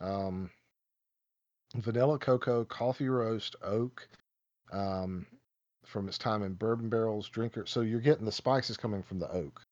Um, 0.00 0.50
vanilla 1.76 2.18
cocoa, 2.18 2.64
coffee 2.64 3.08
roast, 3.08 3.54
oak, 3.62 4.08
um, 4.72 5.24
from 5.84 6.08
its 6.08 6.18
time 6.18 6.42
in 6.42 6.54
bourbon 6.54 6.88
barrels, 6.88 7.28
drinker. 7.28 7.66
So 7.66 7.82
you're 7.82 8.00
getting 8.00 8.24
the 8.24 8.32
spices 8.32 8.76
coming 8.76 9.04
from 9.04 9.20
the 9.20 9.30
oak 9.30 9.62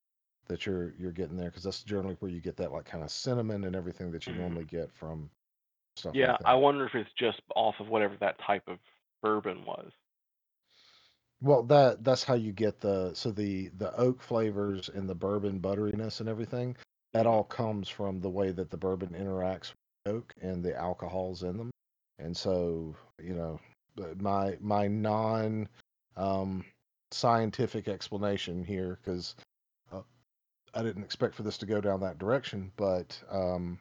that 0.47 0.65
you're 0.65 0.94
you're 0.94 1.11
getting 1.11 1.37
there 1.37 1.50
because 1.50 1.65
that's 1.65 1.82
generally 1.82 2.15
where 2.20 2.31
you 2.31 2.41
get 2.41 2.56
that 2.58 2.70
like 2.70 2.84
kind 2.84 3.03
of 3.03 3.10
cinnamon 3.10 3.65
and 3.65 3.75
everything 3.75 4.13
that 4.13 4.29
you 4.29 4.34
Mhm. 4.34 4.39
normally 4.39 4.65
get 4.67 4.93
from 4.93 5.29
stuff 5.96 6.15
Yeah, 6.15 6.29
like 6.29 6.39
that. 6.39 6.46
I 6.46 6.55
wonder 6.55 6.87
if 6.87 6.94
it's 6.94 7.13
just 7.19 7.43
off 7.56 7.81
of 7.81 7.89
whatever 7.89 8.17
that 8.20 8.39
type 8.46 8.69
of 8.69 8.79
bourbon 9.22 9.65
was. 9.65 9.93
Well, 11.41 11.63
that 11.65 12.05
that's 12.05 12.25
how 12.25 12.34
you 12.34 12.53
get 12.53 12.81
the 12.81 13.15
so 13.15 13.31
the 13.31 13.69
the 13.70 13.94
oak 13.96 14.22
flavors 14.22 14.89
and 14.89 15.08
the 15.08 15.15
bourbon 15.15 15.60
butteriness 15.60 16.20
and 16.20 16.29
everything. 16.29 16.77
That 17.13 17.27
Mhm. 17.27 17.27
all 17.27 17.44
comes 17.44 17.89
from 17.89 18.20
the 18.20 18.31
way 18.31 18.51
that 18.53 18.70
the 18.70 18.77
bourbon 18.77 19.10
interacts 19.10 19.72
with 20.06 20.15
oak 20.15 20.34
and 20.41 20.65
the 20.65 20.77
alcohols 20.77 21.43
in 21.43 21.56
them. 21.56 21.70
And 22.19 22.37
so, 22.37 22.96
you 23.22 23.34
know, 23.34 23.60
my 24.19 24.56
my 24.60 24.89
non 24.89 25.69
um, 26.17 26.65
scientific 27.13 27.89
explanation 27.89 28.65
here, 28.65 28.98
because 29.03 29.37
uh, 29.93 30.03
I 30.75 30.82
didn't 30.82 31.05
expect 31.05 31.34
for 31.37 31.43
this 31.44 31.58
to 31.58 31.67
go 31.67 31.81
down 31.81 32.01
that 32.01 32.19
direction, 32.19 32.72
but 32.77 33.22
um, 33.31 33.81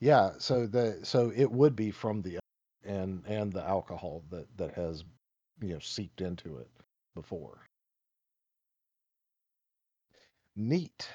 yeah, 0.00 0.32
so 0.38 0.66
the 0.66 1.00
so 1.04 1.32
it 1.36 1.50
would 1.52 1.76
be 1.76 1.92
from 1.92 2.22
the 2.22 2.39
and 2.84 3.22
and 3.26 3.52
the 3.52 3.62
alcohol 3.64 4.22
that 4.30 4.46
that 4.56 4.74
has 4.74 5.04
you 5.60 5.74
know 5.74 5.78
seeped 5.80 6.20
into 6.20 6.58
it 6.58 6.70
before. 7.14 7.58
Neat. 10.56 11.08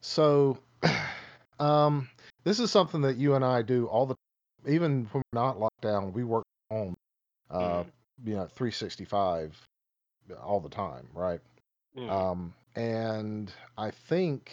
So, 0.00 0.58
um, 1.60 2.08
this 2.44 2.60
is 2.60 2.70
something 2.70 3.00
that 3.02 3.16
you 3.16 3.34
and 3.34 3.44
I 3.44 3.62
do 3.62 3.86
all 3.86 4.06
the 4.06 4.16
even 4.66 5.06
when 5.12 5.22
we're 5.32 5.40
not 5.40 5.58
locked 5.58 5.80
down, 5.80 6.12
we 6.12 6.24
work 6.24 6.44
home, 6.70 6.94
uh, 7.50 7.84
Mhm. 7.84 7.92
you 8.24 8.34
know, 8.34 8.46
365 8.46 9.58
all 10.42 10.60
the 10.60 10.68
time, 10.68 11.08
right? 11.14 11.40
Mhm. 11.94 12.08
Um, 12.10 12.54
and 12.76 13.52
I 13.78 13.90
think 13.90 14.52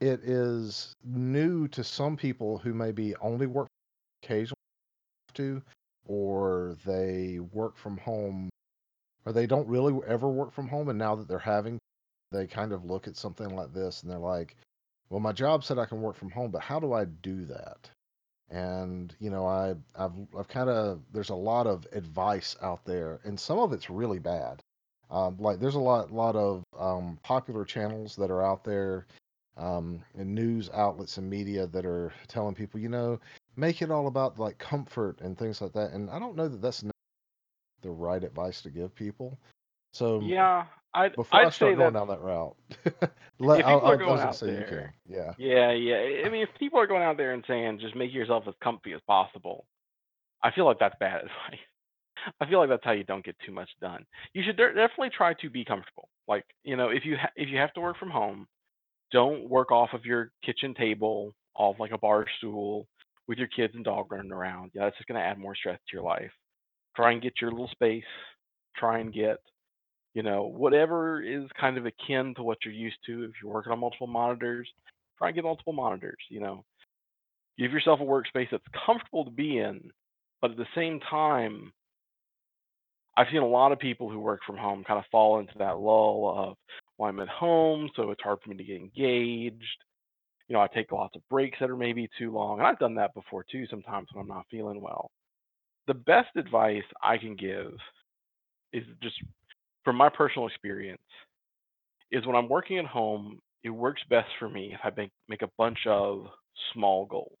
it 0.00 0.20
is 0.24 0.94
new 1.04 1.68
to 1.68 1.84
some 1.84 2.16
people 2.16 2.58
who 2.58 2.74
maybe 2.74 3.14
only 3.16 3.46
work 3.46 3.68
occasionally 4.22 4.57
to, 5.38 5.62
or 6.06 6.76
they 6.84 7.38
work 7.52 7.76
from 7.76 7.96
home, 7.98 8.50
or 9.24 9.32
they 9.32 9.46
don't 9.46 9.68
really 9.68 9.98
ever 10.06 10.28
work 10.28 10.52
from 10.52 10.68
home, 10.68 10.88
and 10.88 10.98
now 10.98 11.14
that 11.14 11.28
they're 11.28 11.38
having, 11.38 11.78
they 12.32 12.46
kind 12.46 12.72
of 12.72 12.84
look 12.84 13.08
at 13.08 13.16
something 13.16 13.54
like 13.56 13.72
this 13.72 14.02
and 14.02 14.10
they're 14.10 14.18
like, 14.18 14.56
"Well, 15.10 15.20
my 15.20 15.32
job 15.32 15.64
said 15.64 15.78
I 15.78 15.86
can 15.86 16.02
work 16.02 16.16
from 16.16 16.30
home, 16.30 16.50
but 16.50 16.62
how 16.62 16.80
do 16.80 16.92
I 16.92 17.04
do 17.06 17.44
that?" 17.46 17.90
And 18.50 19.14
you 19.20 19.30
know, 19.30 19.46
I 19.46 19.74
I've 19.96 20.12
I've 20.38 20.48
kind 20.48 20.70
of 20.70 21.02
there's 21.12 21.30
a 21.30 21.34
lot 21.34 21.66
of 21.66 21.86
advice 21.92 22.56
out 22.62 22.84
there, 22.84 23.20
and 23.24 23.38
some 23.38 23.58
of 23.58 23.72
it's 23.72 23.90
really 23.90 24.18
bad. 24.18 24.62
Um, 25.10 25.36
like 25.38 25.58
there's 25.60 25.74
a 25.74 25.80
lot 25.80 26.10
lot 26.12 26.36
of 26.36 26.64
um, 26.78 27.18
popular 27.22 27.64
channels 27.64 28.16
that 28.16 28.30
are 28.30 28.42
out 28.42 28.64
there 28.64 29.06
um, 29.58 30.02
and 30.16 30.34
news 30.34 30.70
outlets 30.72 31.18
and 31.18 31.28
media 31.28 31.66
that 31.66 31.84
are 31.84 32.12
telling 32.28 32.54
people, 32.54 32.80
you 32.80 32.88
know, 32.88 33.18
make 33.58 33.82
it 33.82 33.90
all 33.90 34.06
about 34.06 34.38
like 34.38 34.58
comfort 34.58 35.20
and 35.20 35.36
things 35.36 35.60
like 35.60 35.72
that. 35.74 35.92
And 35.92 36.08
I 36.10 36.18
don't 36.18 36.36
know 36.36 36.48
that 36.48 36.62
that's 36.62 36.84
the 37.82 37.90
right 37.90 38.22
advice 38.22 38.62
to 38.62 38.70
give 38.70 38.94
people. 38.94 39.38
So 39.92 40.20
Yeah, 40.22 40.66
I'd 40.94 41.14
before 41.16 41.40
I 41.40 41.46
I'd 41.46 41.52
say 41.52 41.56
start 41.56 41.76
going 41.76 41.94
down 41.94 42.08
that 42.08 42.20
route, 42.20 42.56
let 43.38 43.60
if 43.60 43.66
I, 43.66 43.72
people 43.72 43.86
I, 43.86 43.90
are 43.90 43.94
I 43.94 43.96
going 43.96 44.20
out 44.20 44.36
say 44.36 44.46
you 44.48 44.64
can. 44.64 44.66
there. 44.66 44.94
Yeah. 45.08 45.34
Yeah, 45.36 45.72
yeah. 45.72 45.96
I 45.96 46.26
I 46.26 46.30
mean, 46.30 46.42
if 46.42 46.50
people 46.58 46.80
are 46.80 46.86
going 46.86 47.02
out 47.02 47.16
there 47.16 47.34
and 47.34 47.44
saying 47.46 47.80
just 47.80 47.96
make 47.96 48.12
yourself 48.12 48.44
as 48.48 48.54
comfy 48.62 48.92
as 48.92 49.00
possible, 49.06 49.66
I 50.42 50.50
feel 50.52 50.64
like 50.66 50.78
that's 50.78 50.96
bad 51.00 51.16
advice. 51.22 51.60
I 52.40 52.46
feel 52.46 52.58
like 52.60 52.68
that's 52.68 52.84
how 52.84 52.92
you 52.92 53.04
don't 53.04 53.24
get 53.24 53.36
too 53.44 53.52
much 53.52 53.70
done. 53.80 54.04
You 54.34 54.42
should 54.44 54.56
de- 54.56 54.74
definitely 54.74 55.10
try 55.16 55.34
to 55.34 55.50
be 55.50 55.64
comfortable. 55.64 56.08
Like, 56.26 56.44
you 56.64 56.76
know, 56.76 56.90
if 56.90 57.04
you 57.04 57.16
ha- 57.16 57.32
if 57.36 57.48
you 57.48 57.58
have 57.58 57.72
to 57.74 57.80
work 57.80 57.98
from 57.98 58.10
home, 58.10 58.46
don't 59.12 59.48
work 59.48 59.72
off 59.72 59.90
of 59.94 60.04
your 60.04 60.30
kitchen 60.44 60.74
table, 60.74 61.34
off 61.54 61.76
like 61.80 61.92
a 61.92 61.98
bar 61.98 62.26
stool 62.38 62.86
with 63.28 63.38
your 63.38 63.48
kids 63.48 63.74
and 63.76 63.84
dog 63.84 64.10
running 64.10 64.32
around. 64.32 64.72
Yeah, 64.74 64.84
that's 64.84 64.96
just 64.96 65.06
going 65.08 65.20
to 65.20 65.26
add 65.26 65.38
more 65.38 65.54
stress 65.54 65.78
to 65.78 65.96
your 65.96 66.02
life. 66.02 66.30
Try 66.96 67.12
and 67.12 67.22
get 67.22 67.34
your 67.40 67.50
little 67.50 67.68
space. 67.68 68.02
Try 68.76 68.98
and 68.98 69.12
get, 69.12 69.36
you 70.14 70.22
know, 70.22 70.44
whatever 70.44 71.22
is 71.22 71.44
kind 71.60 71.76
of 71.76 71.86
akin 71.86 72.34
to 72.36 72.42
what 72.42 72.58
you're 72.64 72.74
used 72.74 72.98
to. 73.06 73.24
If 73.24 73.32
you're 73.42 73.52
working 73.52 73.72
on 73.72 73.78
multiple 73.78 74.06
monitors, 74.06 74.68
try 75.18 75.28
and 75.28 75.34
get 75.34 75.44
multiple 75.44 75.72
monitors. 75.72 76.18
You 76.30 76.40
know, 76.40 76.64
give 77.58 77.72
yourself 77.72 78.00
a 78.00 78.04
workspace 78.04 78.50
that's 78.50 78.64
comfortable 78.86 79.24
to 79.24 79.30
be 79.30 79.58
in, 79.58 79.90
but 80.40 80.52
at 80.52 80.56
the 80.56 80.66
same 80.74 81.00
time, 81.00 81.72
I've 83.16 83.26
seen 83.32 83.42
a 83.42 83.48
lot 83.48 83.72
of 83.72 83.80
people 83.80 84.08
who 84.08 84.20
work 84.20 84.40
from 84.46 84.56
home 84.56 84.84
kind 84.84 84.98
of 84.98 85.04
fall 85.10 85.40
into 85.40 85.54
that 85.58 85.78
lull 85.78 86.32
of, 86.36 86.56
well, 86.96 87.08
I'm 87.08 87.18
at 87.18 87.28
home, 87.28 87.90
so 87.96 88.12
it's 88.12 88.22
hard 88.22 88.38
for 88.42 88.50
me 88.50 88.56
to 88.56 88.64
get 88.64 88.76
engaged. 88.76 89.84
You 90.48 90.54
know, 90.54 90.60
I 90.60 90.66
take 90.66 90.92
lots 90.92 91.14
of 91.14 91.22
breaks 91.28 91.58
that 91.60 91.70
are 91.70 91.76
maybe 91.76 92.08
too 92.18 92.32
long. 92.32 92.58
And 92.58 92.66
I've 92.66 92.78
done 92.78 92.94
that 92.96 93.14
before 93.14 93.44
too, 93.50 93.66
sometimes 93.70 94.08
when 94.12 94.22
I'm 94.22 94.28
not 94.28 94.46
feeling 94.50 94.80
well. 94.80 95.10
The 95.86 95.94
best 95.94 96.28
advice 96.36 96.82
I 97.02 97.18
can 97.18 97.36
give 97.36 97.72
is 98.72 98.84
just 99.02 99.16
from 99.84 99.96
my 99.96 100.08
personal 100.08 100.46
experience 100.46 101.00
is 102.10 102.26
when 102.26 102.36
I'm 102.36 102.48
working 102.48 102.78
at 102.78 102.86
home, 102.86 103.38
it 103.64 103.70
works 103.70 104.02
best 104.08 104.28
for 104.38 104.48
me 104.48 104.74
if 104.74 104.80
I 104.84 104.90
make, 104.96 105.10
make 105.28 105.42
a 105.42 105.50
bunch 105.58 105.78
of 105.86 106.26
small 106.72 107.06
goals. 107.06 107.36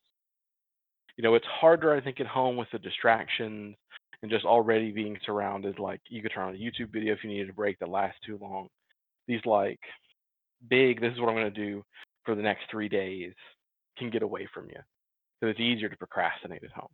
You 1.16 1.24
know, 1.24 1.34
it's 1.34 1.46
harder, 1.46 1.94
I 1.94 2.00
think, 2.00 2.20
at 2.20 2.26
home 2.26 2.56
with 2.56 2.68
the 2.72 2.78
distractions 2.78 3.74
and 4.22 4.30
just 4.30 4.44
already 4.44 4.92
being 4.92 5.18
surrounded. 5.24 5.78
Like, 5.78 6.00
you 6.08 6.22
could 6.22 6.32
turn 6.34 6.48
on 6.48 6.54
a 6.54 6.58
YouTube 6.58 6.92
video 6.92 7.14
if 7.14 7.20
you 7.22 7.30
needed 7.30 7.50
a 7.50 7.54
break 7.54 7.78
that 7.78 7.88
lasts 7.88 8.20
too 8.24 8.38
long. 8.40 8.68
These, 9.26 9.44
like, 9.44 9.80
big, 10.68 11.00
this 11.00 11.12
is 11.12 11.20
what 11.20 11.28
I'm 11.28 11.34
going 11.34 11.52
to 11.52 11.66
do 11.66 11.82
for 12.28 12.34
the 12.34 12.42
next 12.42 12.64
three 12.70 12.90
days 12.90 13.32
can 13.96 14.10
get 14.10 14.22
away 14.22 14.46
from 14.52 14.66
you. 14.66 14.78
So 15.40 15.46
it's 15.46 15.58
easier 15.58 15.88
to 15.88 15.96
procrastinate 15.96 16.62
at 16.62 16.70
home. 16.72 16.90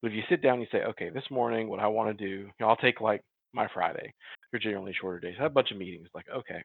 But 0.00 0.12
if 0.12 0.14
you 0.14 0.22
sit 0.28 0.42
down 0.42 0.54
and 0.54 0.62
you 0.62 0.68
say, 0.70 0.84
okay, 0.84 1.10
this 1.10 1.24
morning, 1.28 1.68
what 1.68 1.80
I 1.80 1.88
want 1.88 2.16
to 2.16 2.24
do, 2.24 2.30
you 2.30 2.52
know, 2.60 2.68
I'll 2.68 2.76
take 2.76 3.00
like 3.00 3.20
my 3.52 3.66
Friday. 3.74 4.14
They're 4.52 4.60
generally 4.60 4.94
shorter 5.00 5.18
days. 5.18 5.34
I 5.40 5.42
have 5.42 5.50
a 5.50 5.54
bunch 5.54 5.72
of 5.72 5.76
meetings. 5.76 6.06
Like, 6.14 6.26
okay, 6.32 6.62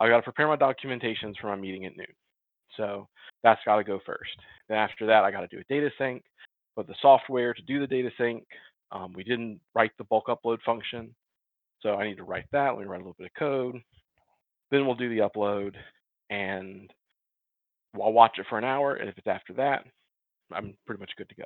I've 0.00 0.10
got 0.10 0.16
to 0.16 0.22
prepare 0.22 0.48
my 0.48 0.56
documentations 0.56 1.34
for 1.40 1.46
my 1.46 1.54
meeting 1.54 1.86
at 1.86 1.96
noon. 1.96 2.06
So 2.76 3.06
that's 3.44 3.60
got 3.64 3.76
to 3.76 3.84
go 3.84 4.00
first. 4.04 4.36
Then 4.68 4.78
after 4.78 5.06
that, 5.06 5.22
I 5.22 5.30
got 5.30 5.42
to 5.42 5.46
do 5.46 5.60
a 5.60 5.72
data 5.72 5.90
sync, 5.98 6.24
but 6.74 6.88
the 6.88 6.96
software 7.00 7.54
to 7.54 7.62
do 7.62 7.78
the 7.78 7.86
data 7.86 8.10
sync, 8.18 8.42
um, 8.90 9.12
we 9.14 9.22
didn't 9.22 9.60
write 9.76 9.92
the 9.96 10.04
bulk 10.04 10.26
upload 10.26 10.58
function. 10.66 11.14
So 11.82 11.94
I 11.94 12.08
need 12.08 12.16
to 12.16 12.24
write 12.24 12.46
that. 12.50 12.70
Let 12.70 12.80
me 12.80 12.86
write 12.86 12.96
a 12.96 13.04
little 13.04 13.16
bit 13.16 13.30
of 13.32 13.38
code. 13.38 13.76
Then 14.72 14.86
we'll 14.86 14.96
do 14.96 15.08
the 15.08 15.28
upload 15.28 15.74
and 16.30 16.90
I'll 17.94 18.12
watch 18.12 18.38
it 18.38 18.46
for 18.48 18.58
an 18.58 18.64
hour. 18.64 18.94
And 18.94 19.08
if 19.08 19.16
it's 19.18 19.26
after 19.26 19.52
that, 19.54 19.84
I'm 20.52 20.74
pretty 20.86 21.00
much 21.00 21.10
good 21.16 21.28
to 21.28 21.34
go. 21.34 21.44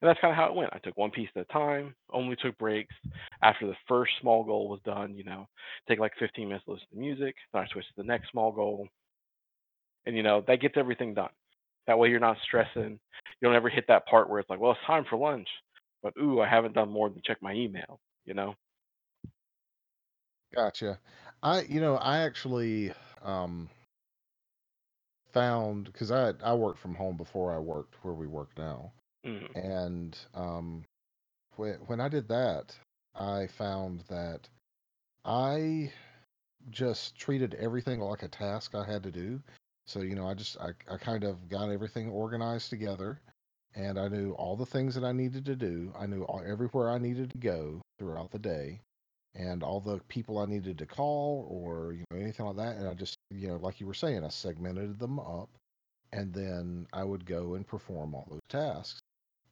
And 0.00 0.08
that's 0.08 0.20
kind 0.20 0.32
of 0.32 0.36
how 0.36 0.46
it 0.46 0.54
went. 0.54 0.70
I 0.72 0.78
took 0.78 0.96
one 0.96 1.10
piece 1.10 1.28
at 1.36 1.42
a 1.48 1.52
time, 1.52 1.94
only 2.12 2.36
took 2.36 2.58
breaks. 2.58 2.94
After 3.42 3.66
the 3.66 3.76
first 3.86 4.12
small 4.20 4.44
goal 4.44 4.68
was 4.68 4.80
done, 4.84 5.14
you 5.14 5.24
know, 5.24 5.46
take 5.88 5.98
like 5.98 6.12
15 6.18 6.48
minutes 6.48 6.64
to 6.64 6.72
listen 6.72 6.86
to 6.92 6.98
music. 6.98 7.34
Then 7.52 7.62
I 7.62 7.66
switched 7.72 7.88
to 7.88 7.94
the 8.02 8.06
next 8.06 8.30
small 8.30 8.52
goal. 8.52 8.88
And, 10.06 10.16
you 10.16 10.22
know, 10.22 10.42
that 10.46 10.60
gets 10.60 10.74
everything 10.76 11.14
done. 11.14 11.30
That 11.86 11.98
way 11.98 12.08
you're 12.08 12.20
not 12.20 12.38
stressing. 12.44 12.98
You 13.40 13.48
don't 13.48 13.54
ever 13.54 13.68
hit 13.68 13.84
that 13.88 14.06
part 14.06 14.28
where 14.28 14.40
it's 14.40 14.50
like, 14.50 14.60
well, 14.60 14.72
it's 14.72 14.80
time 14.86 15.04
for 15.08 15.16
lunch. 15.16 15.48
But, 16.02 16.14
ooh, 16.20 16.40
I 16.40 16.48
haven't 16.48 16.74
done 16.74 16.90
more 16.90 17.08
than 17.08 17.22
check 17.24 17.38
my 17.40 17.52
email, 17.52 17.98
you 18.26 18.34
know? 18.34 18.54
Gotcha. 20.54 20.98
I, 21.42 21.62
you 21.62 21.80
know, 21.80 21.96
I 21.96 22.18
actually 22.18 22.92
um, 23.22 23.68
found 25.34 25.86
because 25.86 26.12
I 26.12 26.34
I 26.44 26.54
worked 26.54 26.80
from 26.80 26.94
home 26.96 27.18
before 27.18 27.54
I 27.54 27.58
worked 27.58 27.96
where 28.04 28.14
we 28.14 28.28
work 28.28 28.50
now, 28.58 28.92
Mm, 29.26 29.48
and 29.54 30.18
um, 30.34 30.84
when 31.56 31.74
when 31.86 32.00
I 32.00 32.08
did 32.08 32.28
that, 32.28 32.76
I 33.14 33.48
found 33.48 34.02
that 34.08 34.48
I 35.24 35.92
just 36.70 37.16
treated 37.16 37.54
everything 37.54 38.00
like 38.00 38.22
a 38.22 38.28
task 38.28 38.74
I 38.74 38.84
had 38.90 39.02
to 39.04 39.12
do. 39.12 39.42
So, 39.86 40.00
you 40.02 40.14
know, 40.14 40.26
I 40.28 40.34
just 40.34 40.58
I, 40.60 40.70
I 40.92 40.98
kind 40.98 41.24
of 41.24 41.48
got 41.48 41.70
everything 41.70 42.10
organized 42.10 42.70
together 42.70 43.20
and 43.74 43.98
I 43.98 44.08
knew 44.08 44.32
all 44.32 44.56
the 44.56 44.66
things 44.66 44.94
that 44.94 45.04
I 45.04 45.12
needed 45.12 45.44
to 45.46 45.56
do. 45.56 45.92
I 45.98 46.06
knew 46.06 46.22
all, 46.24 46.42
everywhere 46.46 46.90
I 46.90 46.98
needed 46.98 47.30
to 47.32 47.38
go 47.38 47.82
throughout 47.98 48.30
the 48.30 48.38
day 48.38 48.80
and 49.34 49.62
all 49.62 49.80
the 49.80 49.98
people 50.08 50.38
I 50.38 50.46
needed 50.46 50.78
to 50.78 50.86
call 50.86 51.46
or, 51.50 51.92
you 51.92 52.04
know, 52.10 52.18
anything 52.18 52.46
like 52.46 52.56
that. 52.56 52.76
And 52.76 52.88
I 52.88 52.94
just, 52.94 53.16
you 53.30 53.48
know, 53.48 53.56
like 53.56 53.80
you 53.80 53.86
were 53.86 53.94
saying, 53.94 54.24
I 54.24 54.28
segmented 54.28 54.98
them 54.98 55.18
up 55.18 55.48
and 56.12 56.32
then 56.32 56.86
I 56.92 57.02
would 57.02 57.26
go 57.26 57.54
and 57.54 57.66
perform 57.66 58.14
all 58.14 58.28
those 58.30 58.40
tasks. 58.48 59.00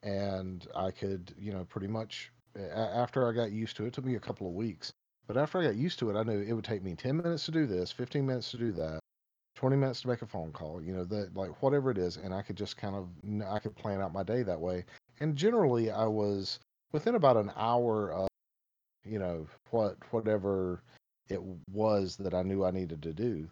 And 0.04 0.66
I 0.76 0.90
could, 0.90 1.34
you 1.38 1.52
know, 1.52 1.64
pretty 1.64 1.88
much 1.88 2.30
after 2.74 3.28
I 3.28 3.32
got 3.32 3.50
used 3.50 3.76
to 3.76 3.84
it, 3.84 3.88
it 3.88 3.92
took 3.94 4.04
me 4.04 4.14
a 4.14 4.20
couple 4.20 4.46
of 4.46 4.54
weeks. 4.54 4.92
But 5.26 5.36
after 5.36 5.60
I 5.60 5.64
got 5.64 5.76
used 5.76 5.98
to 6.00 6.10
it, 6.10 6.16
I 6.16 6.22
knew 6.24 6.40
it 6.40 6.52
would 6.52 6.64
take 6.64 6.82
me 6.82 6.94
10 6.94 7.16
minutes 7.16 7.44
to 7.46 7.50
do 7.50 7.66
this, 7.66 7.90
15 7.92 8.26
minutes 8.26 8.50
to 8.50 8.58
do 8.58 8.72
that, 8.72 9.00
20 9.56 9.76
minutes 9.76 10.02
to 10.02 10.08
make 10.08 10.22
a 10.22 10.26
phone 10.26 10.52
call, 10.52 10.82
you 10.82 10.92
know, 10.92 11.04
that 11.04 11.36
like 11.36 11.62
whatever 11.62 11.90
it 11.90 11.98
is. 11.98 12.16
And 12.16 12.34
I 12.34 12.42
could 12.42 12.56
just 12.56 12.76
kind 12.76 12.96
of, 12.96 13.08
I 13.48 13.58
could 13.58 13.74
plan 13.76 14.00
out 14.00 14.12
my 14.12 14.22
day 14.22 14.42
that 14.42 14.60
way. 14.60 14.84
And 15.20 15.36
generally, 15.36 15.90
I 15.90 16.06
was 16.06 16.58
within 16.92 17.14
about 17.14 17.36
an 17.36 17.52
hour 17.56 18.12
of, 18.12 18.28
you 19.04 19.18
know, 19.18 19.46
what, 19.70 19.96
whatever 20.12 20.82
it 21.28 21.40
was 21.70 22.16
that 22.16 22.34
I 22.34 22.42
knew 22.42 22.64
I 22.64 22.70
needed 22.70 23.02
to 23.02 23.12
do. 23.12 23.48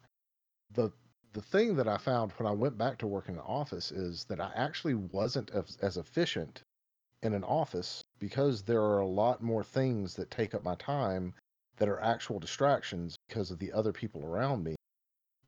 The, 0.75 0.93
the 1.33 1.43
thing 1.43 1.77
that 1.77 1.89
I 1.89 1.97
found 1.97 2.33
when 2.33 2.47
I 2.47 2.53
went 2.53 2.77
back 2.77 2.99
to 2.99 3.07
work 3.07 3.29
in 3.29 3.37
the 3.37 3.43
office 3.43 3.91
is 3.91 4.25
that 4.25 4.41
I 4.41 4.51
actually 4.55 4.95
wasn't 4.95 5.51
as, 5.51 5.77
as 5.81 5.97
efficient 5.97 6.63
in 7.23 7.35
an 7.35 7.45
office 7.45 8.03
because 8.19 8.63
there 8.63 8.83
are 8.83 9.01
a 9.01 9.07
lot 9.07 9.43
more 9.43 9.63
things 9.63 10.15
that 10.15 10.31
take 10.31 10.55
up 10.55 10.65
my 10.65 10.75
time 10.77 11.35
that 11.77 11.89
are 11.89 12.01
actual 12.01 12.39
distractions 12.39 13.17
because 13.29 13.51
of 13.51 13.59
the 13.59 13.73
other 13.73 13.93
people 13.93 14.25
around 14.25 14.65
me. 14.65 14.77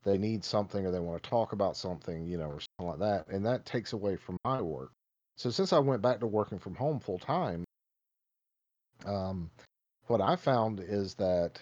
They 0.03 0.17
need 0.17 0.43
something 0.43 0.85
or 0.85 0.91
they 0.91 0.99
want 0.99 1.21
to 1.21 1.29
talk 1.29 1.53
about 1.53 1.77
something, 1.77 2.25
you 2.25 2.37
know, 2.37 2.47
or 2.47 2.59
something 2.59 2.99
like 2.99 2.99
that. 2.99 3.27
And 3.33 3.45
that 3.45 3.65
takes 3.65 3.93
away 3.93 4.17
from 4.17 4.37
my 4.43 4.61
work. 4.61 4.91
So 5.37 5.49
since 5.49 5.73
I 5.73 5.79
went 5.79 6.01
back 6.01 6.19
to 6.19 6.27
working 6.27 6.59
from 6.59 6.75
home 6.75 6.99
full 6.99 7.19
time, 7.19 7.63
um, 9.05 9.49
what 10.07 10.21
I 10.21 10.35
found 10.35 10.79
is 10.79 11.15
that, 11.15 11.59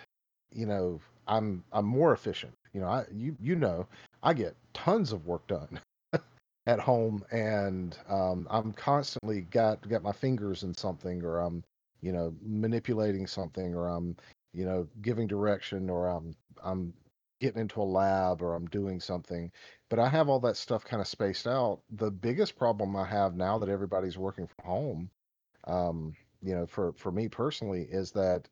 you 0.54 0.66
know, 0.66 1.00
I'm 1.28 1.64
I'm 1.72 1.86
more 1.86 2.14
efficient. 2.14 2.54
You 2.74 2.82
know, 2.82 2.88
I 2.88 3.06
you 3.14 3.36
you 3.40 3.56
know, 3.56 3.88
I 4.24 4.34
get 4.34 4.56
tons 4.74 5.12
of 5.12 5.26
work 5.26 5.46
done 5.48 5.80
at 6.66 6.80
home 6.80 7.24
and 7.32 7.98
um, 8.10 8.48
I'm 8.50 8.74
constantly 8.74 9.42
got 9.42 9.88
got 9.88 10.04
my 10.04 10.12
fingers 10.12 10.64
in 10.64 10.74
something 10.74 11.24
or 11.24 11.40
I'm 11.40 11.64
you 12.02 12.12
know 12.12 12.34
manipulating 12.42 13.28
something 13.28 13.76
or 13.76 13.88
I'm 13.88 14.16
you 14.54 14.66
know 14.66 14.88
giving 15.02 15.28
direction 15.28 15.90
or 15.90 16.08
I'm 16.08 16.36
I'm 16.64 16.94
getting 17.40 17.62
into 17.62 17.82
a 17.82 17.84
lab 17.84 18.42
or 18.42 18.54
I'm 18.54 18.68
doing 18.68 19.00
something 19.00 19.52
but 19.90 20.00
I 20.00 20.08
have 20.08 20.30
all 20.30 20.40
that 20.42 20.58
stuff 20.58 20.86
kind 20.86 21.02
of 21.02 21.08
spaced 21.08 21.48
out 21.48 21.80
the 21.90 22.12
biggest 22.12 22.56
problem 22.56 22.96
I 22.96 23.06
have 23.06 23.36
now 23.36 23.58
that 23.58 23.70
everybody's 23.70 24.18
working 24.18 24.48
from 24.48 24.66
home 24.66 25.10
um, 25.66 26.16
you 26.42 26.56
know 26.56 26.66
for 26.66 26.94
for 26.94 27.12
me 27.12 27.28
personally 27.28 27.88
is 27.92 28.12
that 28.12 28.48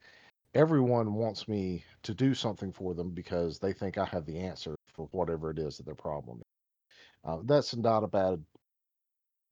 everyone 0.55 1.13
wants 1.13 1.47
me 1.47 1.83
to 2.03 2.13
do 2.13 2.33
something 2.33 2.71
for 2.71 2.93
them 2.93 3.11
because 3.11 3.59
they 3.59 3.73
think 3.73 3.97
I 3.97 4.05
have 4.05 4.25
the 4.25 4.39
answer 4.39 4.75
for 4.93 5.07
whatever 5.11 5.51
it 5.51 5.59
is 5.59 5.77
that 5.77 5.85
their 5.85 5.95
problem 5.95 6.39
is. 6.39 6.43
Uh, 7.25 7.39
that's 7.45 7.75
not 7.75 8.03
a 8.03 8.07
bad 8.07 8.43